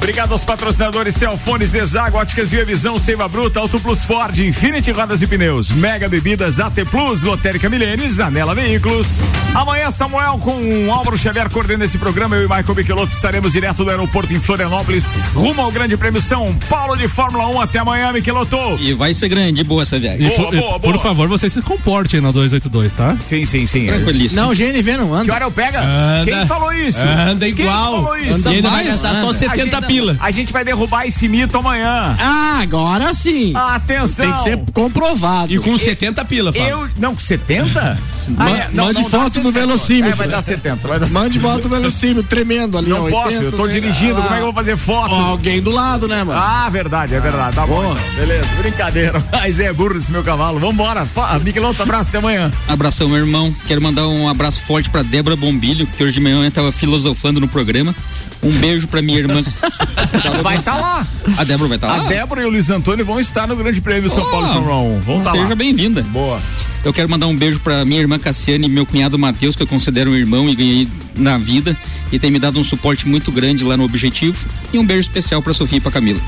Obrigado 0.05 0.33
aos 0.33 0.45
patrocinadores 0.45 1.15
Celfone, 1.15 1.67
Zezago, 1.67 2.19
Óticas 2.19 2.51
Via 2.51 2.63
Visão, 2.63 2.99
Seiva 2.99 3.27
Bruta, 3.27 3.59
Auto 3.59 3.81
Plus 3.81 4.05
Ford, 4.05 4.39
Infinity 4.39 4.91
Rodas 4.91 5.23
e 5.23 5.27
Pneus, 5.27 5.73
Mega 5.73 6.11
Bebidas, 6.11 6.61
AT 6.61 6.75
Plus, 6.91 7.23
Lotérica 7.23 7.71
Milênios, 7.71 8.21
Anela 8.21 8.55
Veículos. 8.55 9.23
Amanhã, 9.55 9.91
Samuel 9.91 10.37
com 10.43 10.93
Álvaro 10.93 11.17
Xavier 11.17 11.49
coordena 11.49 11.87
esse 11.87 11.97
programa. 11.97 12.37
Eu 12.37 12.43
e 12.43 12.47
Michael 12.47 12.75
Michelotto 12.75 13.15
estaremos 13.15 13.55
direto 13.55 13.83
do 13.83 13.89
aeroporto 13.89 14.35
em 14.35 14.39
Florianópolis, 14.39 15.07
rumo 15.33 15.63
ao 15.63 15.73
Grande 15.73 15.97
Prêmio 15.97 16.21
São 16.21 16.55
Paulo 16.69 16.99
de 16.99 17.09
Fórmula 17.09 17.47
1. 17.49 17.61
Até 17.63 17.79
amanhã, 17.79 18.13
Michelotto. 18.13 18.77
E 18.79 18.93
vai 18.93 19.15
ser 19.15 19.31
grande, 19.31 19.65
boa 19.65 19.85
essa 19.85 19.99
viagem. 19.99 20.27
E 20.27 20.31
por, 20.33 20.55
e, 20.55 20.81
por 20.81 21.01
favor, 21.01 21.29
você 21.29 21.49
se 21.49 21.63
comporte 21.63 22.17
aí 22.17 22.21
na 22.21 22.31
282, 22.31 22.93
tá? 22.93 23.17
Sim, 23.27 23.47
sim, 23.47 23.65
sim. 23.65 23.87
Tranquilíssimo. 23.87 24.43
Não, 24.43 24.51
GNV 24.51 24.99
não 24.99 25.15
anda. 25.15 25.25
Que 25.25 25.31
hora 25.31 25.45
eu 25.47 25.51
pega? 25.51 25.81
Anda. 25.83 26.31
Quem 26.31 26.47
falou 26.47 26.71
isso? 26.75 27.01
Anda 27.01 27.51
Quem 27.51 27.65
igual. 27.65 28.03
falou 28.05 28.17
isso? 28.19 28.35
Anda 28.35 28.53
e 28.53 28.57
ainda 28.57 28.69
vai 28.69 28.85
mais, 28.85 29.01
gastar 29.01 29.23
só 29.23 29.31
anda. 29.31 29.39
70 29.39 29.55
A 29.55 29.81
gente- 29.81 29.94
pila. 29.95 30.17
A 30.21 30.31
gente 30.31 30.53
vai 30.53 30.65
derrubar 30.65 31.07
esse 31.07 31.29
mito 31.29 31.57
amanhã. 31.57 32.17
Ah, 32.19 32.59
agora 32.63 33.15
sim. 33.15 33.53
Atenção. 33.55 34.25
Tem 34.27 34.35
que 34.35 34.41
ser 34.41 34.59
comprovado. 34.73 35.53
E 35.53 35.59
com 35.59 35.79
70 35.79 36.25
pila, 36.25 36.53
Fábio. 36.53 36.69
Eu. 36.69 36.91
Não, 36.97 37.19
70? 37.19 37.99
Ma- 38.29 38.85
mande 38.85 39.03
dá 39.03 39.09
foto 39.09 39.41
do 39.41 39.51
60. 39.51 39.53
velocímetro. 39.53 40.13
É, 40.13 40.15
vai 40.17 40.29
dar 40.29 40.43
70. 40.43 40.89
Vai 40.89 40.99
dar 41.01 41.11
Mande 41.11 41.39
foto 41.41 41.63
do 41.63 41.69
velocímetro 41.69 42.23
tremendo 42.25 42.79
ali. 42.79 42.89
Não 42.91 43.07
ó, 43.07 43.11
posso, 43.11 43.29
80, 43.29 43.45
eu 43.45 43.53
tô 43.53 43.67
dirigindo, 43.69 44.19
Ah, 44.19 44.23
como 44.23 44.35
é 44.35 44.37
que 44.37 44.41
eu 44.43 44.47
vou 44.47 44.55
fazer 44.55 44.77
foto? 44.77 45.13
ó, 45.15 45.25
alguém 45.31 45.61
do 45.61 45.71
lado, 45.71 46.09
né, 46.09 46.23
mano? 46.25 46.39
Ah, 46.39 46.69
verdade, 46.71 47.15
é 47.15 47.21
verdade. 47.21 47.57
Tá 47.57 47.67
bom. 47.67 47.83
Então. 47.93 48.15
Beleza, 48.17 48.49
brincadeira. 48.61 49.25
Mas 49.33 49.61
é 49.61 49.73
burro 49.73 49.97
esse 49.97 50.11
meu 50.13 50.23
cavalo. 50.23 50.59
Vambora. 50.59 51.07
Michelotto, 51.43 51.83
abraço 51.83 52.09
até 52.09 52.19
amanhã. 52.19 52.51
Abração, 52.69 53.09
meu 53.09 53.19
irmão. 53.19 53.55
Quero 53.67 53.81
mandar 53.83 54.07
um 54.09 54.29
abraço 54.29 54.61
forte 54.63 54.89
pra 54.91 55.03
Débora 55.03 55.37
Bombilho, 55.37 55.87
que 55.87 56.03
hoje 56.03 56.15
de 56.15 56.21
manhã 56.21 56.45
eu 56.45 56.51
tava 56.51 56.73
filosofando 56.73 57.41
no 57.41 57.49
programa. 57.49 57.95
Um 58.43 58.51
beijo 58.59 58.87
pra 58.89 59.01
minha 59.01 59.19
irmã. 59.19 59.43
Vai 60.43 60.59
estar 60.59 60.77
lá. 60.77 61.07
A 61.39 61.45
Débora 61.45 61.69
vai 61.69 61.77
estar 61.79 61.89
A 61.91 61.97
lá? 61.97 62.07
Débora 62.09 62.43
e 62.43 62.45
o 62.45 62.51
Luiz 62.51 62.69
Antônio 62.69 63.05
vão 63.05 63.19
estar 63.19 63.47
no 63.49 63.57
Grande 63.57 63.81
Prêmio 63.81 64.11
São 64.11 64.23
Oh, 64.23 64.31
Paulo 64.31 64.49
Fórmula 64.53 64.77
1. 64.77 65.01
Vão 65.01 65.19
estar 65.19 65.31
Seja 65.33 65.55
bem-vinda. 65.55 66.03
Boa. 66.03 66.41
Eu 66.85 66.93
quero 66.93 67.09
mandar 67.09 67.27
um 67.27 67.35
beijo 67.37 67.59
pra 67.61 67.85
minha 67.87 68.01
irmã 68.01 68.14
Cassiane 68.19 68.67
e 68.67 68.69
meu 68.69 68.87
cunhado 68.87 69.19
Matheus, 69.19 69.57
que 69.57 69.63
eu 69.63 69.67
considero 69.67 70.11
um 70.11 70.15
irmão 70.15 70.49
e 70.49 70.55
ganhei 70.55 70.89
na 71.17 71.39
vida. 71.39 71.77
E 72.13 72.19
tem 72.19 72.31
me 72.31 72.39
dado 72.39 72.59
um 72.59 72.65
suporte 72.65 73.09
muito 73.09 73.33
grande 73.33 73.65
lá 73.65 73.77
no 73.77 73.85
Objetivo. 73.85 74.47
E 74.73 74.79
um 74.79 74.85
beijo 74.85 75.03
especial 75.03 75.43
pra 75.43 75.55
Sofia 75.55 75.79
e 75.79 75.81
pra 75.81 75.91
Camila. 75.91 76.21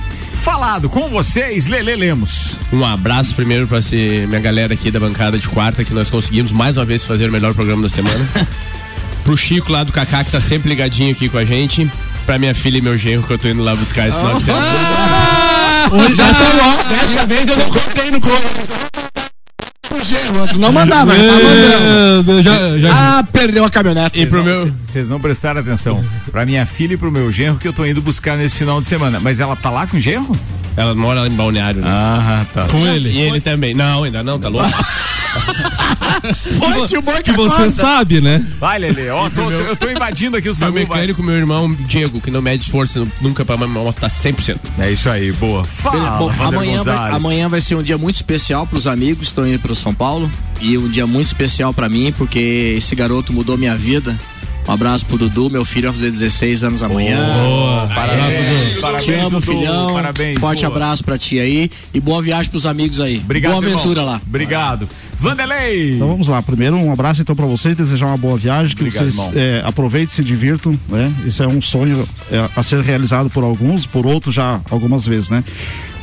Falado 0.42 0.88
com 0.88 1.08
vocês, 1.08 1.66
Lele 1.66 1.96
Lemos. 1.96 2.56
Um 2.72 2.84
abraço 2.84 3.34
primeiro 3.34 3.66
pra 3.66 3.82
se, 3.82 4.24
minha 4.28 4.40
galera 4.40 4.74
aqui 4.74 4.90
da 4.90 5.00
bancada 5.00 5.38
de 5.38 5.48
quarta, 5.48 5.84
que 5.84 5.92
nós 5.92 6.08
conseguimos 6.08 6.52
mais 6.52 6.76
uma 6.76 6.84
vez 6.84 7.04
fazer 7.04 7.28
o 7.28 7.32
melhor 7.32 7.52
programa 7.54 7.82
da 7.82 7.88
semana. 7.88 8.28
Pro 9.24 9.36
Chico 9.36 9.72
lá 9.72 9.82
do 9.82 9.90
Cacá, 9.90 10.22
que 10.22 10.30
tá 10.30 10.40
sempre 10.40 10.68
ligadinho 10.68 11.10
aqui 11.10 11.28
com 11.28 11.38
a 11.38 11.44
gente. 11.44 11.90
Pra 12.24 12.38
minha 12.38 12.54
filha 12.54 12.78
e 12.78 12.80
meu 12.80 12.96
genro, 12.96 13.24
que 13.24 13.32
eu 13.32 13.38
tô 13.38 13.48
indo 13.48 13.62
lá 13.62 13.74
buscar 13.74 14.08
esse 14.08 14.18
final 14.18 14.36
de 14.36 14.44
semana. 14.44 14.66
Dessa, 16.16 16.88
dessa 16.88 17.26
vez 17.26 17.48
eu 17.48 17.56
não 17.56 17.70
contei 17.70 18.10
no 18.10 18.20
começo. 18.20 18.85
Antes 20.42 20.56
não 20.58 20.72
mandava, 20.72 21.06
mas 21.06 21.22
tá 21.22 21.32
mandando. 21.32 22.42
Já, 22.42 22.78
já, 22.78 22.90
Ah, 23.18 23.24
perdeu 23.32 23.64
a 23.64 23.70
caminhonete. 23.70 24.20
E 24.20 24.26
pro 24.26 24.44
meu. 24.44 24.72
Vocês 24.82 25.08
não 25.08 25.20
prestaram 25.20 25.60
atenção. 25.60 26.04
Pra 26.30 26.44
minha 26.46 26.64
filha 26.66 26.94
e 26.94 26.96
pro 26.96 27.10
meu 27.10 27.30
genro 27.32 27.56
que 27.58 27.66
eu 27.66 27.72
tô 27.72 27.84
indo 27.84 28.00
buscar 28.02 28.36
nesse 28.36 28.56
final 28.56 28.80
de 28.80 28.86
semana. 28.86 29.18
Mas 29.20 29.40
ela 29.40 29.56
tá 29.56 29.70
lá 29.70 29.86
com 29.86 29.96
o 29.96 30.00
genro? 30.00 30.30
Ela 30.76 30.94
mora 30.94 31.22
lá 31.22 31.26
em 31.26 31.30
Balneário, 31.30 31.80
né? 31.80 31.88
Ah, 31.90 32.44
tá. 32.52 32.66
com 32.66 32.86
ele. 32.86 33.10
E 33.10 33.18
ele 33.18 33.40
também. 33.40 33.72
Não, 33.74 34.04
ainda 34.04 34.22
não, 34.22 34.38
tá 34.38 34.48
louco? 34.48 34.68
Foi-se 36.58 36.96
o 36.96 37.02
boi 37.02 37.22
Que 37.22 37.32
você 37.32 37.70
sabe, 37.70 38.20
né? 38.20 38.44
Vai, 38.58 38.78
Lele. 38.78 39.08
Ó, 39.10 39.28
tô- 39.30 39.44
tô- 39.44 39.50
eu 39.50 39.76
tô 39.76 39.90
invadindo 39.90 40.36
aqui 40.36 40.48
o 40.48 40.56
Meu 40.56 40.72
vai. 40.72 40.82
mecânico, 40.82 41.22
meu 41.22 41.34
irmão 41.36 41.72
Diego, 41.86 42.20
que 42.20 42.30
não 42.30 42.42
mede 42.42 42.64
esforço 42.64 43.06
nunca 43.20 43.44
pra 43.44 43.56
minha 43.56 43.68
moto, 43.68 43.96
tá 44.00 44.08
100%. 44.08 44.58
É 44.78 44.90
isso 44.90 45.08
aí, 45.08 45.32
boa. 45.32 45.64
Fala, 45.64 46.10
bom, 46.18 46.30
amanhã, 46.40 46.82
vai, 46.82 47.12
amanhã 47.12 47.48
vai 47.48 47.60
ser 47.60 47.74
um 47.74 47.82
dia 47.82 47.98
muito 47.98 48.16
especial 48.16 48.66
pros 48.66 48.86
amigos 48.86 49.18
que 49.18 49.24
estão 49.26 49.46
indo 49.46 49.58
pro 49.58 49.74
São 49.74 49.94
Paulo. 49.94 50.30
E 50.60 50.78
um 50.78 50.88
dia 50.88 51.06
muito 51.06 51.26
especial 51.26 51.74
pra 51.74 51.86
mim, 51.88 52.12
porque 52.16 52.74
esse 52.78 52.94
garoto 52.94 53.32
mudou 53.32 53.58
minha 53.58 53.76
vida. 53.76 54.16
Um 54.68 54.72
abraço 54.72 55.06
pro 55.06 55.16
Dudu, 55.16 55.48
meu 55.48 55.64
filho 55.64 55.88
vai 55.88 55.96
fazer 55.96 56.10
16 56.10 56.64
anos 56.64 56.82
amanhã. 56.82 57.18
Boa. 57.44 57.86
Parabéns, 57.94 58.74
Te 58.74 58.80
parabéns, 58.80 59.08
amo, 59.20 59.30
Dudu, 59.30 59.40
filhão. 59.42 59.94
Parabéns. 59.94 60.38
Forte 60.40 60.62
boa. 60.62 60.72
abraço 60.74 61.04
pra 61.04 61.16
ti 61.16 61.38
aí. 61.38 61.70
E 61.94 62.00
boa 62.00 62.20
viagem 62.20 62.50
pros 62.50 62.66
amigos 62.66 63.00
aí. 63.00 63.18
Obrigado, 63.18 63.52
boa 63.52 63.64
irmão. 63.64 63.78
aventura 63.78 64.02
lá. 64.02 64.20
Obrigado. 64.26 64.88
Vanderlei. 65.18 65.94
Então 65.94 66.08
vamos 66.08 66.26
lá. 66.28 66.42
Primeiro, 66.42 66.76
um 66.76 66.92
abraço 66.92 67.22
então 67.22 67.36
para 67.36 67.46
vocês, 67.46 67.76
desejar 67.76 68.06
uma 68.06 68.16
boa 68.16 68.36
viagem, 68.36 68.74
que 68.74 68.82
Obrigado, 68.82 69.04
vocês 69.04 69.14
irmão. 69.14 69.32
é, 69.36 69.62
aproveitem, 69.64 70.14
se 70.14 70.24
divirtam, 70.24 70.78
né? 70.88 71.12
Isso 71.24 71.42
é 71.42 71.46
um 71.46 71.62
sonho 71.62 72.06
é, 72.30 72.48
a 72.56 72.62
ser 72.62 72.80
realizado 72.82 73.30
por 73.30 73.44
alguns, 73.44 73.86
por 73.86 74.04
outros 74.04 74.34
já 74.34 74.60
algumas 74.68 75.06
vezes, 75.06 75.28
né? 75.30 75.44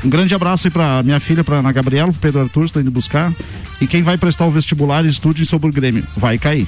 Um 0.04 0.10
grande 0.10 0.34
abraço 0.34 0.68
aí 0.68 0.72
pra 0.72 1.04
minha 1.04 1.20
filha, 1.20 1.44
pra 1.44 1.58
Ana 1.58 1.72
Gabriela, 1.72 2.12
pro 2.12 2.20
Pedro 2.22 2.42
Arthur, 2.42 2.66
estou 2.66 2.82
indo 2.82 2.92
buscar. 2.92 3.32
E 3.80 3.88
quem 3.88 4.04
vai 4.04 4.18
prestar 4.18 4.46
o 4.46 4.52
vestibular, 4.52 5.06
estude 5.06 5.46
sobre 5.46 5.70
o 5.70 5.74
Grêmio. 5.74 6.04
Vai 6.16 6.38
cair. 6.38 6.68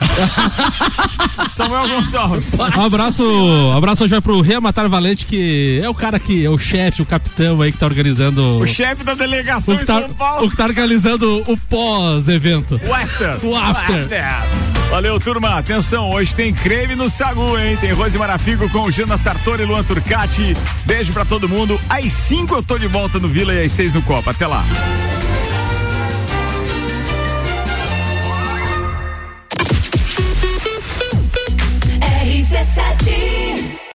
Samuel 1.50 1.88
Gonçalves. 1.88 2.54
Um 2.54 2.84
abraço, 2.84 3.72
abraço 3.76 4.04
hoje 4.04 4.10
vai 4.10 4.20
pro 4.20 4.40
Reamatar 4.40 4.88
Valente, 4.88 5.26
que 5.26 5.80
é 5.82 5.88
o 5.88 5.94
cara 5.94 6.18
que 6.18 6.44
é 6.44 6.50
o 6.50 6.58
chefe, 6.58 7.02
o 7.02 7.06
capitão 7.06 7.60
aí 7.60 7.72
que 7.72 7.78
tá 7.78 7.86
organizando. 7.86 8.58
O 8.58 8.66
chefe 8.66 9.04
da 9.04 9.14
delegação 9.14 9.74
o 9.74 9.78
que 9.78 9.84
em 9.84 9.86
tá, 9.86 10.00
São 10.00 10.10
Paulo. 10.10 10.46
o 10.46 10.50
que 10.50 10.56
tá 10.56 10.64
organizando 10.64 11.44
o 11.46 11.56
pós-evento. 11.56 12.80
O 12.86 12.94
after. 12.94 13.38
O 13.44 13.56
after. 13.56 14.08
Valeu, 14.90 15.20
turma. 15.20 15.58
Atenção, 15.58 16.10
hoje 16.10 16.34
tem 16.34 16.52
creme 16.52 16.94
no 16.94 17.08
Sagu, 17.08 17.58
hein? 17.58 17.76
Tem 17.80 17.92
Rose 17.92 18.18
Marafigo 18.18 18.68
com 18.70 18.90
Jana 18.90 19.16
Sartori 19.16 19.62
e 19.62 19.66
Luan 19.66 19.84
Turcati. 19.84 20.56
Beijo 20.84 21.12
pra 21.12 21.24
todo 21.24 21.48
mundo. 21.48 21.80
Às 21.88 22.12
5 22.12 22.54
eu 22.54 22.62
tô 22.62 22.78
de 22.78 22.86
volta 22.88 23.18
no 23.18 23.28
Vila 23.28 23.54
e 23.54 23.64
às 23.64 23.72
6 23.72 23.94
no 23.94 24.02
Copa. 24.02 24.32
Até 24.32 24.46
lá. 24.46 24.64